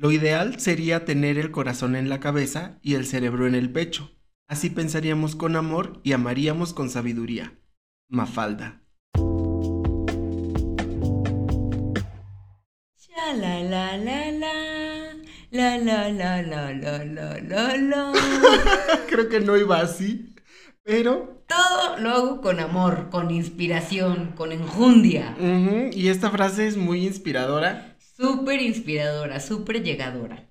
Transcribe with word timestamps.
Lo 0.00 0.10
ideal 0.12 0.58
sería 0.58 1.04
tener 1.04 1.36
el 1.36 1.50
corazón 1.50 1.94
en 1.94 2.08
la 2.08 2.20
cabeza 2.20 2.78
y 2.80 2.94
el 2.94 3.04
cerebro 3.04 3.46
en 3.46 3.54
el 3.54 3.70
pecho. 3.70 4.10
Así 4.48 4.70
pensaríamos 4.70 5.36
con 5.36 5.56
amor 5.56 6.00
y 6.02 6.12
amaríamos 6.12 6.72
con 6.72 6.88
sabiduría. 6.88 7.58
Mafalda. 8.08 8.80
la 13.12 13.34
la 13.34 13.98
la 13.98 13.98
la 13.98 14.30
la 15.50 15.76
la 15.76 16.08
la 16.08 16.08
la 16.08 16.42
la 16.42 17.04
la 17.04 17.38
la 17.38 17.76
la 17.76 18.12
Creo 19.06 19.28
que 19.28 19.40
no 19.40 19.58
iba 19.58 19.80
así, 19.80 20.34
pero 20.82 21.44
todo 21.46 21.98
lo 21.98 22.10
hago 22.10 22.40
con 22.40 22.58
amor, 22.58 23.10
con 23.10 23.30
inspiración, 23.30 24.32
con 24.34 24.52
enjundia. 24.52 25.36
Ujú, 25.38 25.90
Y 25.92 26.08
esta 26.08 26.30
frase 26.30 26.66
es 26.66 26.78
muy 26.78 27.06
inspiradora. 27.06 27.89
Súper 28.20 28.60
inspiradora, 28.60 29.40
súper 29.40 29.82
llegadora. 29.82 30.46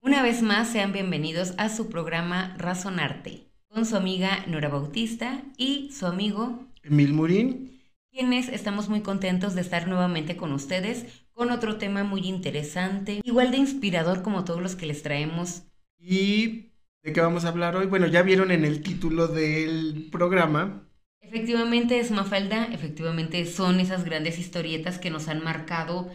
Una 0.00 0.22
vez 0.22 0.42
más, 0.42 0.70
sean 0.70 0.92
bienvenidos 0.92 1.54
a 1.58 1.68
su 1.68 1.88
programa 1.88 2.54
Razonarte, 2.56 3.48
con 3.66 3.84
su 3.84 3.96
amiga 3.96 4.46
Nora 4.46 4.68
Bautista 4.68 5.42
y 5.56 5.90
su 5.90 6.06
amigo, 6.06 6.68
Emil 6.84 7.12
Murín. 7.12 7.80
quienes 8.12 8.48
estamos 8.48 8.88
muy 8.88 9.00
contentos 9.00 9.56
de 9.56 9.60
estar 9.60 9.88
nuevamente 9.88 10.36
con 10.36 10.52
ustedes 10.52 11.24
con 11.32 11.50
otro 11.50 11.78
tema 11.78 12.04
muy 12.04 12.28
interesante, 12.28 13.20
igual 13.24 13.50
de 13.50 13.56
inspirador 13.56 14.22
como 14.22 14.44
todos 14.44 14.62
los 14.62 14.76
que 14.76 14.86
les 14.86 15.02
traemos. 15.02 15.64
¿Y 15.98 16.70
de 17.02 17.12
qué 17.12 17.20
vamos 17.20 17.44
a 17.44 17.48
hablar 17.48 17.74
hoy? 17.74 17.86
Bueno, 17.86 18.06
ya 18.06 18.22
vieron 18.22 18.52
en 18.52 18.64
el 18.64 18.82
título 18.82 19.26
del 19.26 20.10
programa. 20.12 20.86
Efectivamente 21.20 21.98
es 21.98 22.12
Mafalda, 22.12 22.66
efectivamente 22.66 23.44
son 23.46 23.80
esas 23.80 24.04
grandes 24.04 24.38
historietas 24.38 25.00
que 25.00 25.10
nos 25.10 25.26
han 25.26 25.42
marcado, 25.42 26.08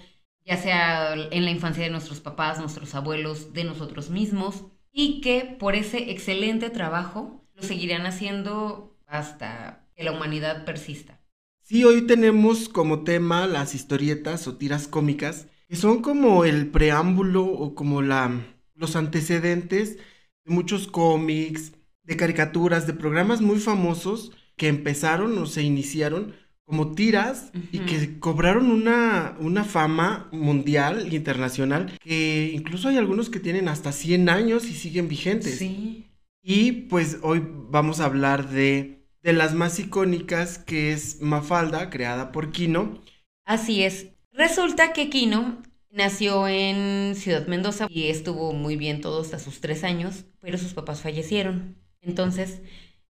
ya 0.45 0.58
sea 0.58 1.13
en 1.13 1.44
la 1.44 1.52
infancia 1.52 1.84
de 1.84 1.90
nuestros 1.90 2.20
papás, 2.22 2.59
nuestros 2.59 2.94
abuelos, 2.95 3.53
de 3.53 3.63
nosotros 3.63 4.09
mismos, 4.09 4.66
y 4.91 5.20
que 5.22 5.58
por 5.59 5.75
ese 5.75 6.11
excelente 6.11 6.70
trabajo 6.70 7.44
lo 7.56 7.64
seguirán 7.64 8.06
haciendo 8.06 8.95
hasta 9.08 9.88
que 9.95 10.03
la 10.03 10.11
humanidad 10.11 10.66
persista. 10.66 11.20
Sí, 11.61 11.83
hoy 11.83 12.03
tenemos 12.03 12.70
como 12.70 13.03
tema 13.03 13.47
las 13.47 13.73
historietas 13.73 14.47
o 14.47 14.55
tiras 14.55 14.88
cómicas, 14.88 15.47
que 15.67 15.75
son 15.75 16.02
como 16.02 16.45
el 16.45 16.67
preámbulo 16.67 17.44
o 17.44 17.73
como 17.73 18.03
los 18.03 18.95
antecedentes 18.95 19.98
de 19.98 20.53
muchos 20.53 20.88
cómics, 20.88 21.73
de 22.03 22.17
caricaturas, 22.17 22.86
de 22.86 22.94
programas 22.94 23.42
muy 23.42 23.58
famosos 23.58 24.31
que 24.58 24.67
empezaron 24.67 25.38
o 25.39 25.48
se 25.48 25.64
iniciaron 25.64 26.36
como 26.66 26.94
tiras 26.94 27.52
y 27.71 27.80
que 27.80 28.19
cobraron 28.19 28.71
una, 28.71 29.35
una 29.39 29.63
fama 29.63 30.27
mundial 30.31 31.08
e 31.11 31.16
internacional, 31.16 31.97
que 31.99 32.52
incluso 32.53 32.89
hay 32.89 32.97
algunos 32.97 33.30
que 33.30 33.39
tienen 33.39 33.67
hasta 33.67 33.91
100 33.91 34.30
años 34.30 34.66
y 34.66 34.73
siguen 34.73 35.08
vigentes. 35.08 35.59
Sí. 35.59 36.08
Y 36.41 36.71
pues 36.71 37.19
hoy 37.21 37.43
vamos 37.69 37.99
a 37.99 38.05
hablar 38.05 38.49
de, 38.49 39.05
de 39.21 39.33
las 39.33 39.53
más 39.53 39.80
icónicas, 39.80 40.58
que 40.58 40.91
es 40.91 41.21
Mafalda, 41.21 41.89
creada 41.89 42.31
por 42.31 42.52
Kino. 42.52 43.02
Así 43.45 43.83
es. 43.83 44.08
Resulta 44.31 44.91
que 44.91 45.09
Kino 45.09 45.61
nació 45.91 46.47
en 46.47 47.16
Ciudad 47.16 47.47
Mendoza 47.47 47.88
y 47.89 48.09
estuvo 48.09 48.53
muy 48.53 48.75
bien 48.75 49.02
todo 49.02 49.21
hasta 49.21 49.39
sus 49.39 49.61
tres 49.61 49.83
años, 49.83 50.25
pero 50.41 50.58
sus 50.58 50.73
papás 50.73 51.02
fallecieron. 51.02 51.77
Entonces, 52.02 52.61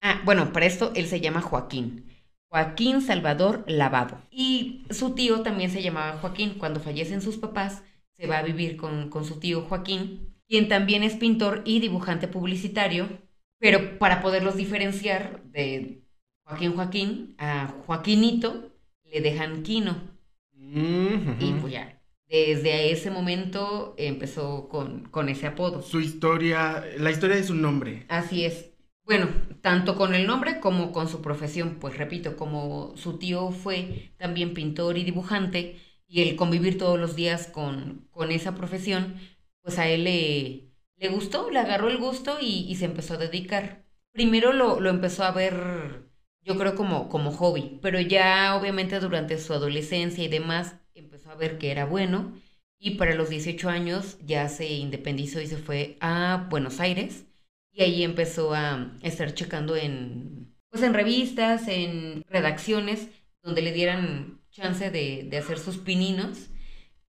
ah, 0.01 0.21
bueno, 0.25 0.53
para 0.53 0.65
esto 0.65 0.91
él 0.95 1.07
se 1.07 1.19
llama 1.21 1.41
Joaquín. 1.41 2.05
Joaquín 2.49 3.01
Salvador 3.01 3.63
Lavado. 3.67 4.21
Y 4.31 4.85
su 4.89 5.15
tío 5.15 5.41
también 5.41 5.69
se 5.69 5.81
llamaba 5.81 6.17
Joaquín. 6.19 6.55
Cuando 6.57 6.79
fallecen 6.79 7.21
sus 7.21 7.37
papás, 7.37 7.83
se 8.17 8.27
va 8.27 8.39
a 8.39 8.43
vivir 8.43 8.77
con, 8.77 9.09
con 9.09 9.25
su 9.25 9.39
tío 9.39 9.61
Joaquín, 9.61 10.35
quien 10.47 10.67
también 10.67 11.03
es 11.03 11.15
pintor 11.15 11.61
y 11.65 11.79
dibujante 11.79 12.27
publicitario, 12.27 13.07
pero 13.59 13.99
para 13.99 14.21
poderlos 14.21 14.55
diferenciar 14.55 15.43
de 15.43 16.03
Joaquín 16.45 16.73
Joaquín 16.73 17.35
a 17.37 17.73
Joaquinito, 17.85 18.71
le 19.03 19.21
dejan 19.21 19.63
Quino. 19.63 20.17
Ujú. 20.53 21.35
Y 21.39 21.53
pues 21.59 21.73
ya, 21.73 22.01
desde 22.29 22.91
ese 22.91 23.11
momento 23.11 23.93
empezó 23.97 24.67
con, 24.69 25.05
con 25.09 25.29
ese 25.29 25.47
apodo. 25.47 25.81
Su 25.81 25.99
historia, 25.99 26.83
la 26.97 27.11
historia 27.11 27.35
de 27.35 27.43
su 27.43 27.53
nombre. 27.55 28.05
Así 28.09 28.45
es. 28.45 28.71
Bueno, 29.05 29.27
tanto 29.61 29.95
con 29.95 30.15
el 30.15 30.27
nombre 30.27 30.59
como 30.59 30.91
con 30.91 31.07
su 31.09 31.21
profesión, 31.21 31.77
pues 31.79 31.97
repito, 31.97 32.35
como 32.37 32.95
su 32.97 33.17
tío 33.19 33.51
fue 33.51 34.11
también 34.17 34.53
pintor 34.53 34.97
y 34.97 35.03
dibujante, 35.03 35.79
y 36.07 36.21
el 36.21 36.35
convivir 36.35 36.77
todos 36.77 36.99
los 36.99 37.15
días 37.15 37.47
con, 37.47 38.07
con 38.11 38.31
esa 38.31 38.55
profesión, 38.55 39.15
pues 39.61 39.79
a 39.79 39.87
él 39.89 40.03
le, 40.05 40.69
le 40.97 41.09
gustó, 41.09 41.49
le 41.51 41.59
agarró 41.59 41.89
el 41.89 41.97
gusto 41.97 42.37
y, 42.41 42.65
y 42.69 42.75
se 42.75 42.85
empezó 42.85 43.15
a 43.15 43.17
dedicar. 43.17 43.85
Primero 44.11 44.53
lo, 44.53 44.79
lo 44.79 44.89
empezó 44.89 45.23
a 45.23 45.31
ver, 45.31 46.09
yo 46.41 46.57
creo, 46.57 46.75
como, 46.75 47.09
como 47.09 47.31
hobby, 47.31 47.79
pero 47.81 47.99
ya 48.01 48.55
obviamente 48.55 48.99
durante 48.99 49.37
su 49.39 49.53
adolescencia 49.53 50.23
y 50.23 50.27
demás 50.29 50.75
empezó 50.95 51.29
a 51.31 51.35
ver 51.35 51.57
que 51.57 51.71
era 51.71 51.85
bueno, 51.85 52.33
y 52.79 52.91
para 52.95 53.15
los 53.15 53.29
18 53.29 53.69
años 53.69 54.17
ya 54.25 54.47
se 54.49 54.67
independizó 54.67 55.41
y 55.41 55.47
se 55.47 55.57
fue 55.57 55.97
a 56.01 56.47
Buenos 56.49 56.79
Aires. 56.79 57.25
Y 57.77 57.83
ahí 57.83 58.03
empezó 58.03 58.55
a 58.55 58.97
estar 59.03 59.35
checando 59.35 59.75
en, 59.75 60.51
pues 60.71 60.81
en 60.81 60.95
revistas, 60.95 61.67
en 61.67 62.23
redacciones, 62.27 63.07
donde 63.43 63.61
le 63.61 63.71
dieran 63.71 64.41
chance 64.49 64.89
de, 64.89 65.27
de 65.29 65.37
hacer 65.37 65.59
sus 65.59 65.77
pininos. 65.77 66.49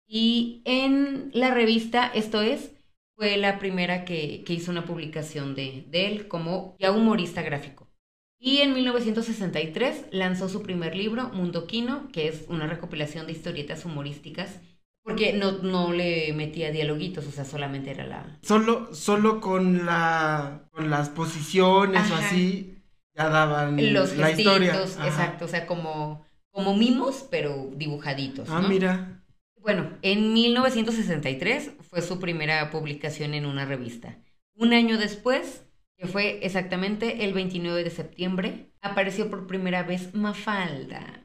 Y 0.07 0.63
en 0.65 1.31
la 1.35 1.53
revista, 1.53 2.07
esto 2.15 2.41
es, 2.41 2.73
fue 3.15 3.37
la 3.37 3.59
primera 3.59 4.07
que, 4.07 4.43
que 4.45 4.55
hizo 4.55 4.71
una 4.71 4.87
publicación 4.87 5.55
de, 5.55 5.85
de 5.89 6.07
él 6.07 6.29
como 6.29 6.77
ya 6.79 6.93
humorista 6.93 7.43
gráfico. 7.43 7.91
Y 8.39 8.59
en 8.61 8.73
1963 8.73 10.07
lanzó 10.13 10.49
su 10.49 10.63
primer 10.63 10.97
libro, 10.97 11.29
Mundo 11.29 11.67
Quino, 11.67 12.09
que 12.09 12.29
es 12.29 12.47
una 12.49 12.67
recopilación 12.67 13.27
de 13.27 13.33
historietas 13.33 13.85
humorísticas, 13.85 14.61
porque 15.05 15.35
no, 15.35 15.53
no 15.63 15.93
le 15.93 16.33
metía 16.33 16.73
dialoguitos, 16.73 17.27
o 17.27 17.31
sea, 17.31 17.45
solamente 17.45 17.91
era 17.93 18.07
la, 18.07 18.39
Solo, 18.43 18.95
solo 18.95 19.41
con 19.41 19.87
la, 19.87 20.69
con 20.73 20.91
las 20.91 21.11
posiciones 21.11 22.11
o 22.11 22.15
así, 22.17 22.79
ya 23.15 23.29
daban 23.29 23.77
los 23.93 24.17
la 24.17 24.31
historia. 24.33 24.73
gestitos, 24.73 24.97
Ajá. 24.99 25.07
exacto, 25.09 25.45
o 25.45 25.49
sea, 25.49 25.67
como, 25.67 26.25
como 26.51 26.75
mimos, 26.77 27.27
pero 27.31 27.71
dibujaditos, 27.77 28.49
Ah, 28.51 28.61
¿no? 28.61 28.69
mira. 28.69 29.21
Bueno, 29.61 29.91
en 30.03 30.33
1963 30.35 31.71
fue 31.89 32.03
su 32.03 32.19
primera 32.21 32.71
publicación 32.71 33.35
en 33.35 33.47
una 33.47 33.65
revista. 33.65 34.19
Un 34.57 34.73
año 34.75 34.99
después, 34.99 35.65
que 35.97 36.07
fue 36.07 36.41
exactamente 36.45 37.25
el 37.25 37.33
29 37.33 37.83
de 37.85 37.91
septiembre, 37.91 38.71
apareció 38.83 39.31
por 39.31 39.47
primera 39.47 39.83
vez 39.83 40.15
Mafalda. 40.15 41.21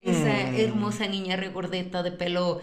Esa 0.00 0.50
Mm. 0.50 0.56
hermosa 0.56 1.06
niña 1.06 1.36
regordeta 1.36 2.02
de 2.02 2.12
pelo 2.12 2.60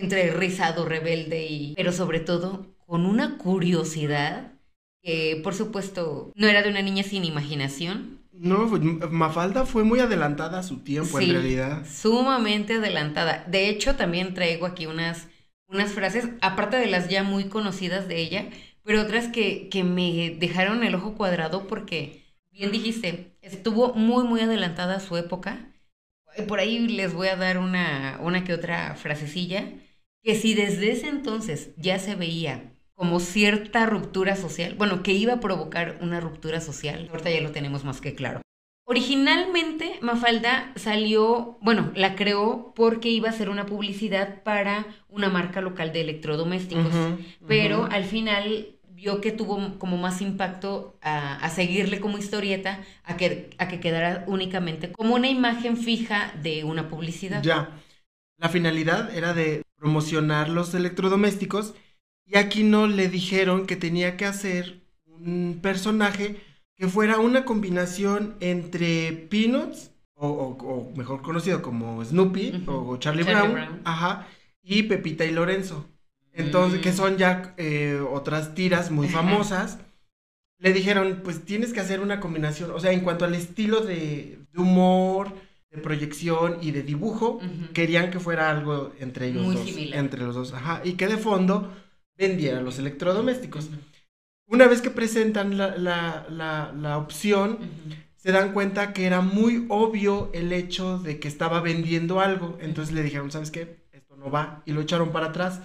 entre 0.00 0.30
rizado, 0.32 0.84
rebelde 0.86 1.46
y... 1.46 1.74
Pero 1.76 1.92
sobre 1.92 2.20
todo, 2.20 2.74
con 2.86 3.06
una 3.06 3.38
curiosidad 3.38 4.52
que, 5.02 5.40
por 5.42 5.54
supuesto, 5.54 6.32
no 6.34 6.46
era 6.48 6.62
de 6.62 6.70
una 6.70 6.82
niña 6.82 7.02
sin 7.02 7.24
imaginación, 7.24 8.20
No, 8.32 8.68
pues, 8.68 8.82
Mafalda 9.10 9.64
fue 9.64 9.82
muy 9.84 10.00
adelantada 10.00 10.58
a 10.58 10.62
su 10.62 10.80
tiempo, 10.80 11.18
Sí. 11.18 11.24
en 11.24 11.32
realidad. 11.32 11.86
Sumamente 11.86 12.74
adelantada. 12.74 13.44
De 13.48 13.68
hecho, 13.70 13.96
también 13.96 14.34
traigo 14.34 14.66
aquí 14.66 14.86
unas, 14.86 15.28
unas 15.68 15.92
frases, 15.92 16.28
aparte 16.42 16.76
de 16.76 16.86
las 16.86 17.08
ya 17.08 17.22
muy 17.22 17.44
conocidas 17.48 18.08
de 18.08 18.18
ella, 18.20 18.50
pero 18.84 19.00
otras 19.02 19.28
que, 19.28 19.68
que 19.70 19.84
me 19.84 20.36
dejaron 20.38 20.84
el 20.84 20.94
ojo 20.94 21.14
cuadrado 21.14 21.66
porque, 21.66 22.24
bien 22.52 22.70
dijiste, 22.72 23.32
estuvo 23.40 23.94
muy, 23.94 24.24
muy 24.24 24.40
adelantada 24.42 24.96
a 24.96 25.00
su 25.00 25.16
época. 25.16 25.72
Por 26.48 26.58
ahí 26.60 26.86
les 26.88 27.14
voy 27.14 27.28
a 27.28 27.36
dar 27.36 27.56
una, 27.58 28.18
una 28.22 28.44
que 28.44 28.52
otra 28.52 28.94
frasecilla, 28.96 29.64
que 30.26 30.34
si 30.34 30.54
desde 30.54 30.90
ese 30.90 31.06
entonces 31.06 31.70
ya 31.76 32.00
se 32.00 32.16
veía 32.16 32.72
como 32.96 33.20
cierta 33.20 33.86
ruptura 33.86 34.34
social, 34.34 34.74
bueno, 34.76 35.04
que 35.04 35.12
iba 35.12 35.34
a 35.34 35.40
provocar 35.40 35.98
una 36.00 36.18
ruptura 36.18 36.60
social, 36.60 37.08
ahorita 37.12 37.30
ya 37.30 37.40
lo 37.42 37.52
tenemos 37.52 37.84
más 37.84 38.00
que 38.00 38.16
claro. 38.16 38.40
Originalmente 38.88 39.98
Mafalda 40.00 40.72
salió, 40.74 41.58
bueno, 41.60 41.92
la 41.94 42.16
creó 42.16 42.72
porque 42.74 43.08
iba 43.08 43.28
a 43.28 43.32
ser 43.32 43.50
una 43.50 43.66
publicidad 43.66 44.42
para 44.42 44.86
una 45.08 45.28
marca 45.28 45.60
local 45.60 45.92
de 45.92 46.00
electrodomésticos, 46.00 46.86
Ujú, 46.86 47.18
pero 47.46 47.82
ujú. 47.82 47.88
al 47.92 48.04
final 48.04 48.66
vio 48.88 49.20
que 49.20 49.30
tuvo 49.30 49.78
como 49.78 49.96
más 49.96 50.20
impacto 50.22 50.98
a, 51.02 51.36
a 51.36 51.50
seguirle 51.50 52.00
como 52.00 52.18
historieta, 52.18 52.80
a 53.04 53.16
que, 53.16 53.50
a 53.58 53.68
que 53.68 53.78
quedara 53.78 54.24
únicamente 54.26 54.90
como 54.90 55.14
una 55.14 55.28
imagen 55.28 55.76
fija 55.76 56.32
de 56.42 56.64
una 56.64 56.88
publicidad. 56.88 57.44
Ya. 57.44 57.70
La 58.38 58.48
finalidad 58.48 59.14
era 59.16 59.32
de 59.34 59.62
promocionar 59.76 60.48
los 60.48 60.74
electrodomésticos 60.74 61.74
y 62.26 62.36
aquí 62.36 62.62
no 62.62 62.86
le 62.86 63.08
dijeron 63.08 63.66
que 63.66 63.76
tenía 63.76 64.16
que 64.16 64.26
hacer 64.26 64.80
un 65.06 65.58
personaje 65.62 66.40
que 66.76 66.88
fuera 66.88 67.18
una 67.18 67.44
combinación 67.44 68.36
entre 68.40 69.12
Peanuts, 69.30 69.90
o, 70.14 70.28
o- 70.28 70.90
o 70.90 70.96
mejor 70.96 71.22
conocido 71.22 71.62
como 71.62 72.04
Snoopy, 72.04 72.64
o 72.66 72.96
Charlie, 72.98 73.24
Charlie 73.24 73.24
Brown, 73.24 73.52
Brown. 73.52 73.80
ajá, 73.84 74.26
y 74.62 74.82
Pepita 74.84 75.24
y 75.24 75.30
Lorenzo. 75.32 75.86
Entonces, 76.32 76.80
que 76.80 76.90
Mm. 76.90 76.96
son 76.96 77.16
ya 77.16 77.54
eh, 77.56 77.98
otras 78.10 78.54
tiras 78.54 78.90
muy 78.90 79.08
famosas. 79.08 79.78
Le 80.58 80.72
dijeron, 80.72 81.20
pues 81.24 81.44
tienes 81.44 81.72
que 81.72 81.80
hacer 81.80 82.00
una 82.00 82.20
combinación, 82.20 82.70
o 82.70 82.80
sea, 82.80 82.92
en 82.92 83.00
cuanto 83.00 83.24
al 83.24 83.34
estilo 83.34 83.80
de, 83.80 84.38
de 84.52 84.60
humor, 84.60 85.32
de 85.76 85.82
proyección 85.82 86.58
y 86.62 86.70
de 86.72 86.82
dibujo, 86.82 87.40
querían 87.72 88.10
que 88.10 88.18
fuera 88.18 88.50
algo 88.50 88.92
entre 88.98 89.28
ellos 89.28 89.44
Muy 89.44 89.56
dos. 89.56 89.64
similar. 89.68 89.98
Entre 89.98 90.20
los 90.24 90.34
dos, 90.34 90.52
ajá. 90.52 90.80
Y 90.84 90.94
que 90.94 91.06
de 91.06 91.16
fondo 91.18 91.72
vendiera 92.16 92.60
los 92.60 92.78
electrodomésticos. 92.78 93.70
Una 94.48 94.66
vez 94.68 94.80
que 94.80 94.90
presentan 94.90 95.58
la, 95.58 95.76
la, 95.76 96.26
la, 96.30 96.72
la 96.76 96.98
opción, 96.98 97.58
se 98.16 98.32
dan 98.32 98.52
cuenta 98.52 98.92
que 98.92 99.04
era 99.06 99.20
muy 99.20 99.66
obvio 99.68 100.30
el 100.32 100.52
hecho 100.52 100.98
de 100.98 101.18
que 101.20 101.28
estaba 101.28 101.60
vendiendo 101.60 102.20
algo. 102.20 102.56
Entonces 102.60 102.94
le 102.94 103.02
dijeron, 103.02 103.30
¿sabes 103.30 103.50
qué? 103.50 103.76
Esto 103.92 104.16
no 104.16 104.30
va. 104.30 104.62
Y 104.66 104.72
lo 104.72 104.80
echaron 104.80 105.10
para 105.12 105.26
atrás. 105.26 105.60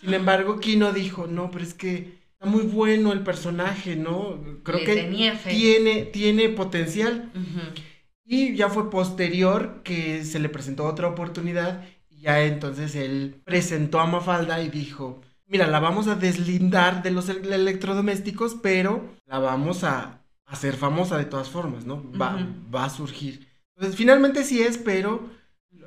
Sin 0.00 0.12
embargo, 0.14 0.58
Kino 0.58 0.92
dijo, 0.92 1.26
no, 1.28 1.50
pero 1.50 1.64
es 1.64 1.74
que 1.74 2.18
está 2.32 2.46
muy 2.46 2.62
bueno 2.62 3.12
el 3.12 3.22
personaje, 3.22 3.96
¿no? 3.96 4.40
Creo 4.64 4.78
Le 4.78 4.84
que 4.84 5.38
tiene, 5.48 6.04
tiene 6.06 6.48
potencial. 6.48 7.30
Y 8.24 8.54
ya 8.56 8.68
fue 8.70 8.90
posterior 8.90 9.82
que 9.82 10.24
se 10.24 10.38
le 10.38 10.48
presentó 10.48 10.84
otra 10.86 11.08
oportunidad. 11.08 11.84
Y 12.08 12.22
ya 12.22 12.42
entonces 12.44 12.94
él 12.94 13.40
presentó 13.44 14.00
a 14.00 14.06
Mafalda 14.06 14.62
y 14.62 14.68
dijo, 14.70 15.20
mira, 15.46 15.66
la 15.66 15.80
vamos 15.80 16.06
a 16.08 16.14
deslindar 16.14 17.02
de 17.02 17.10
los 17.10 17.28
ele- 17.28 17.54
electrodomésticos, 17.54 18.56
pero 18.62 19.04
la 19.26 19.38
vamos 19.38 19.84
a 19.84 20.22
hacer 20.46 20.74
famosa 20.74 21.18
de 21.18 21.24
todas 21.26 21.50
formas, 21.50 21.84
¿no? 21.84 22.02
Va, 22.18 22.38
va 22.74 22.84
a 22.84 22.90
surgir. 22.90 23.46
Entonces, 23.76 23.96
finalmente 23.96 24.44
sí 24.44 24.62
es, 24.62 24.78
pero, 24.78 25.28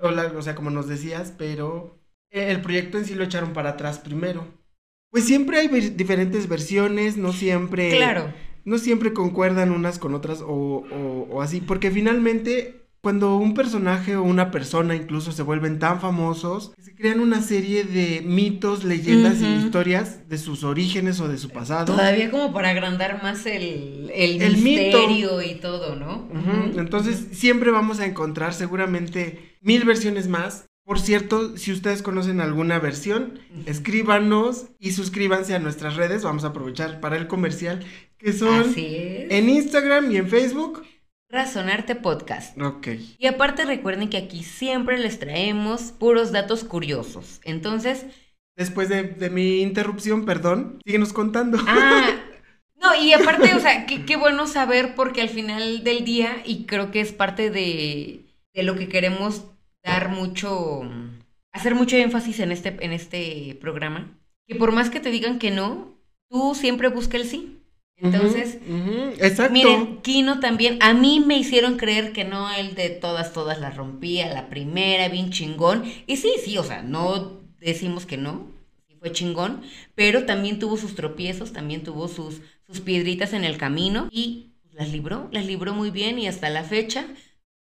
o, 0.02 0.12
la- 0.12 0.26
o 0.38 0.42
sea, 0.42 0.56
como 0.56 0.70
nos 0.70 0.88
decías, 0.88 1.34
pero 1.38 1.98
el 2.30 2.62
proyecto 2.62 2.98
en 2.98 3.06
sí 3.06 3.16
lo 3.16 3.24
echaron 3.24 3.54
para 3.54 3.72
atrás 3.72 4.00
primero. 4.00 4.46
Pues 5.10 5.26
siempre 5.26 5.58
hay 5.60 5.70
ver- 5.70 5.96
diferentes 5.96 6.48
versiones, 6.50 7.18
no 7.18 7.32
siempre 7.34 7.90
Claro. 7.98 8.34
No 8.68 8.78
siempre 8.78 9.14
concuerdan 9.14 9.72
unas 9.72 9.98
con 9.98 10.14
otras 10.14 10.42
o, 10.42 10.46
o- 10.92 11.28
o 11.32 11.42
así, 11.42 11.62
porque 11.62 11.90
finalmente 11.90 12.84
cuando 13.00 13.38
un 13.38 13.54
personaje 13.54 14.16
o 14.18 14.24
una 14.24 14.52
persona 14.52 14.94
incluso 14.96 15.32
se 15.32 15.42
vuelven 15.44 15.80
tan 15.80 16.02
famosos, 16.02 16.74
se 16.78 16.94
crean 16.94 17.22
una 17.22 17.42
serie 17.42 17.86
de 17.86 18.22
mitos, 18.26 18.84
leyendas 18.84 19.42
y 19.42 19.46
historias 19.46 20.28
de 20.28 20.38
sus 20.38 20.64
orígenes 20.66 21.22
o 21.22 21.30
de 21.30 21.38
su 21.38 21.50
pasado. 21.50 21.86
Todavía 21.94 22.30
como 22.30 22.52
para 22.54 22.72
agrandar 22.72 23.24
más 23.24 23.46
el, 23.46 24.12
el, 24.14 24.42
El 24.42 24.58
mito. 24.58 24.82
misterio 24.82 25.42
y 25.42 25.56
todo, 25.56 25.96
¿no? 25.96 26.28
Entonces 26.76 27.28
siempre 27.32 27.72
vamos 27.72 28.00
a 28.02 28.06
encontrar 28.06 28.54
seguramente 28.54 29.56
mil 29.62 29.86
versiones 29.86 30.28
más. 30.28 30.66
Por 30.84 31.00
cierto, 31.00 31.58
si 31.58 31.72
ustedes 31.74 32.02
conocen 32.02 32.42
alguna 32.42 32.80
versión, 32.80 33.40
escríbanos 33.66 34.68
y 34.80 34.92
suscríbanse 34.92 35.54
a 35.56 35.60
nuestras 35.60 35.96
redes. 35.96 36.24
Vamos 36.24 36.44
a 36.44 36.48
aprovechar 36.48 37.00
para 37.00 37.18
el 37.18 37.28
comercial, 37.28 37.86
que 38.18 38.34
son 38.34 38.74
en 38.76 39.50
Instagram 39.50 40.12
y 40.12 40.18
en 40.18 40.30
Facebook. 40.30 40.84
Razonarte 41.30 41.96
Podcast. 41.96 42.60
Ok. 42.62 42.88
Y 43.18 43.28
aparte 43.28 43.66
recuerden 43.66 44.10
que 44.10 44.18
aquí 44.18 44.44
siempre 44.44 44.98
les 44.98 45.20
traemos 45.20 45.92
puros 45.92 46.32
datos 46.32 46.64
curiosos. 46.64 47.42
Entonces, 47.44 48.06
Después 48.58 48.90
de, 48.90 49.04
de 49.04 49.30
mi 49.30 49.62
interrupción, 49.62 50.26
perdón, 50.26 50.80
síguenos 50.84 51.14
contando. 51.14 51.60
ah, 51.68 52.10
no, 52.82 52.96
y 52.96 53.14
aparte, 53.14 53.54
o 53.54 53.60
sea, 53.60 53.86
qué, 53.86 54.04
qué 54.04 54.16
bueno 54.16 54.48
saber 54.48 54.96
porque 54.96 55.22
al 55.22 55.30
final 55.30 55.84
del 55.84 56.04
día, 56.04 56.38
y 56.44 56.66
creo 56.66 56.90
que 56.90 57.00
es 57.00 57.14
parte 57.14 57.52
de, 57.52 58.26
de 58.56 58.64
lo 58.64 58.76
que 58.76 58.90
queremos 58.90 59.44
dar 59.84 60.10
mucho, 60.10 60.82
hacer 61.52 61.76
mucho 61.76 61.98
énfasis 61.98 62.40
en 62.40 62.52
este, 62.52 62.76
en 62.84 62.94
este 62.94 63.56
programa, 63.62 64.18
que 64.48 64.56
por 64.56 64.72
más 64.72 64.90
que 64.90 65.00
te 65.00 65.12
digan 65.12 65.38
que 65.38 65.52
no, 65.52 65.96
tú 66.28 66.56
siempre 66.56 66.88
busca 66.88 67.18
el 67.18 67.26
sí. 67.26 67.57
Entonces. 67.98 68.60
Miren, 69.52 69.98
Kino 70.02 70.40
también, 70.40 70.78
a 70.82 70.94
mí 70.94 71.20
me 71.20 71.38
hicieron 71.38 71.78
creer 71.78 72.14
que 72.14 72.24
no, 72.24 72.54
el 72.54 72.76
de 72.76 72.90
todas, 72.90 73.34
todas 73.34 73.60
las 73.60 73.76
rompía, 73.76 74.32
la 74.34 74.50
primera, 74.50 75.10
bien 75.10 75.32
chingón. 75.32 75.84
Y 76.06 76.18
sí, 76.18 76.32
sí, 76.44 76.58
o 76.58 76.64
sea, 76.64 76.84
no 76.84 77.42
decimos 77.60 78.06
que 78.06 78.18
no, 78.18 78.48
fue 79.00 79.12
chingón, 79.12 79.62
pero 79.96 80.26
también 80.26 80.60
tuvo 80.60 80.78
sus 80.78 80.96
tropiezos, 80.96 81.54
también 81.54 81.84
tuvo 81.84 82.08
sus, 82.08 82.42
sus 82.66 82.82
piedritas 82.82 83.34
en 83.34 83.44
el 83.44 83.58
camino 83.58 84.10
y 84.12 84.52
las 84.72 84.92
libró, 84.92 85.28
las 85.32 85.46
libró 85.46 85.74
muy 85.74 85.92
bien 85.92 86.20
y 86.20 86.28
hasta 86.28 86.50
la 86.50 86.64
fecha, 86.64 87.08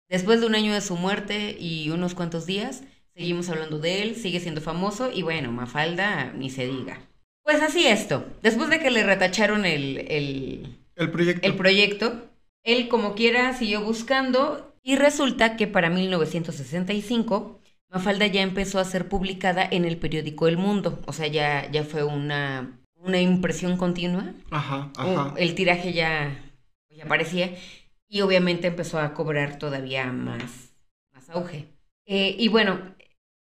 después 0.10 0.42
de 0.42 0.48
un 0.48 0.56
año 0.56 0.74
de 0.74 0.82
su 0.82 0.96
muerte 0.96 1.56
y 1.60 1.90
unos 1.90 2.16
cuantos 2.16 2.46
días, 2.46 2.84
seguimos 3.16 3.50
hablando 3.50 3.80
de 3.80 4.02
él, 4.02 4.16
sigue 4.16 4.40
siendo 4.40 4.62
famoso 4.62 5.12
y 5.14 5.22
bueno, 5.22 5.52
Mafalda, 5.52 6.34
ni 6.34 6.50
se 6.50 6.68
diga. 6.68 7.00
Pues 7.44 7.62
así 7.62 7.86
esto, 7.88 8.26
después 8.42 8.70
de 8.70 8.80
que 8.80 8.90
le 8.92 9.04
retacharon 9.04 9.66
el, 9.66 9.98
el, 10.10 10.78
el 10.96 11.12
proyecto. 11.12 11.48
el 11.48 11.56
proyecto. 11.56 12.30
Él, 12.64 12.88
como 12.88 13.14
quiera, 13.16 13.54
siguió 13.54 13.82
buscando 13.84 14.74
y 14.82 14.96
resulta 14.96 15.58
que 15.58 15.68
para 15.68 15.90
1965 15.90 17.60
Mafalda 17.90 18.26
ya 18.28 18.42
empezó 18.42 18.80
a 18.80 18.86
ser 18.86 19.08
publicada 19.10 19.68
en 19.70 19.86
el 19.86 19.98
periódico 19.98 20.48
El 20.48 20.58
Mundo. 20.58 21.02
O 21.06 21.14
sea, 21.14 21.28
ya, 21.28 21.70
ya 21.72 21.84
fue 21.84 22.04
una, 22.04 22.80
una 22.96 23.20
impresión 23.22 23.78
continua. 23.78 24.34
Ajá, 24.50 24.92
ajá. 24.96 25.34
el 25.38 25.56
tiraje 25.56 25.94
ya, 25.94 26.42
ya 26.90 27.04
aparecía 27.04 27.54
y 28.08 28.22
obviamente 28.22 28.68
empezó 28.68 29.00
a 29.00 29.14
cobrar 29.14 29.60
todavía 29.60 30.06
más, 30.12 30.74
más 31.12 31.30
auge. 31.30 31.68
Eh, 32.06 32.36
y 32.40 32.48
bueno, 32.48 32.80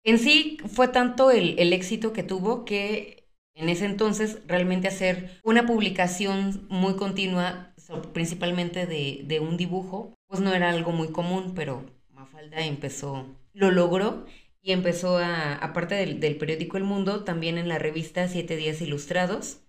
en 0.05 0.19
sí 0.19 0.59
fue 0.67 0.89
tanto 0.89 1.31
el, 1.31 1.59
el 1.59 1.73
éxito 1.73 2.13
que 2.13 2.23
tuvo 2.23 2.65
que 2.65 3.20
en 3.61 3.69
ese 3.69 3.85
entonces 3.85 4.39
realmente 4.47 4.89
hacer 4.89 5.39
una 5.43 5.67
publicación 5.67 6.67
muy 6.71 6.97
continua, 6.97 7.75
principalmente 8.15 8.87
de, 8.87 9.41
un 9.41 9.59
dibujo, 9.59 10.15
pues 10.29 10.41
no 10.41 10.55
era 10.55 10.71
algo 10.71 10.93
muy 10.93 11.09
común, 11.09 11.53
pero 11.55 11.85
Mafalda 12.09 12.65
empezó, 12.65 13.27
lo 13.53 13.71
logró 13.71 14.25
y 14.63 14.73
empezó 14.73 15.19
a, 15.19 15.57
aparte 15.57 15.95
del, 15.95 16.37
periódico 16.39 16.79
El 16.79 16.85
Mundo, 16.85 17.25
también 17.25 17.59
en 17.59 17.69
la 17.69 17.79
revista 17.79 18.29
Siete 18.29 18.57
Días 18.57 18.81
Ilustrados. 18.81 19.61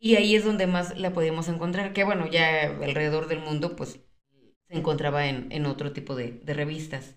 Y 0.00 0.16
ahí 0.16 0.34
es 0.34 0.44
donde 0.44 0.66
más 0.66 0.98
la 0.98 1.12
podíamos 1.12 1.48
encontrar, 1.48 1.92
que 1.92 2.04
bueno, 2.04 2.30
ya 2.30 2.78
alrededor 2.82 3.28
del 3.28 3.40
mundo 3.40 3.76
pues 3.76 4.00
se 4.68 4.74
encontraba 4.74 5.26
en, 5.26 5.66
otro 5.66 5.92
tipo 5.92 6.14
de, 6.14 6.40
de 6.44 6.54
revistas. 6.54 7.16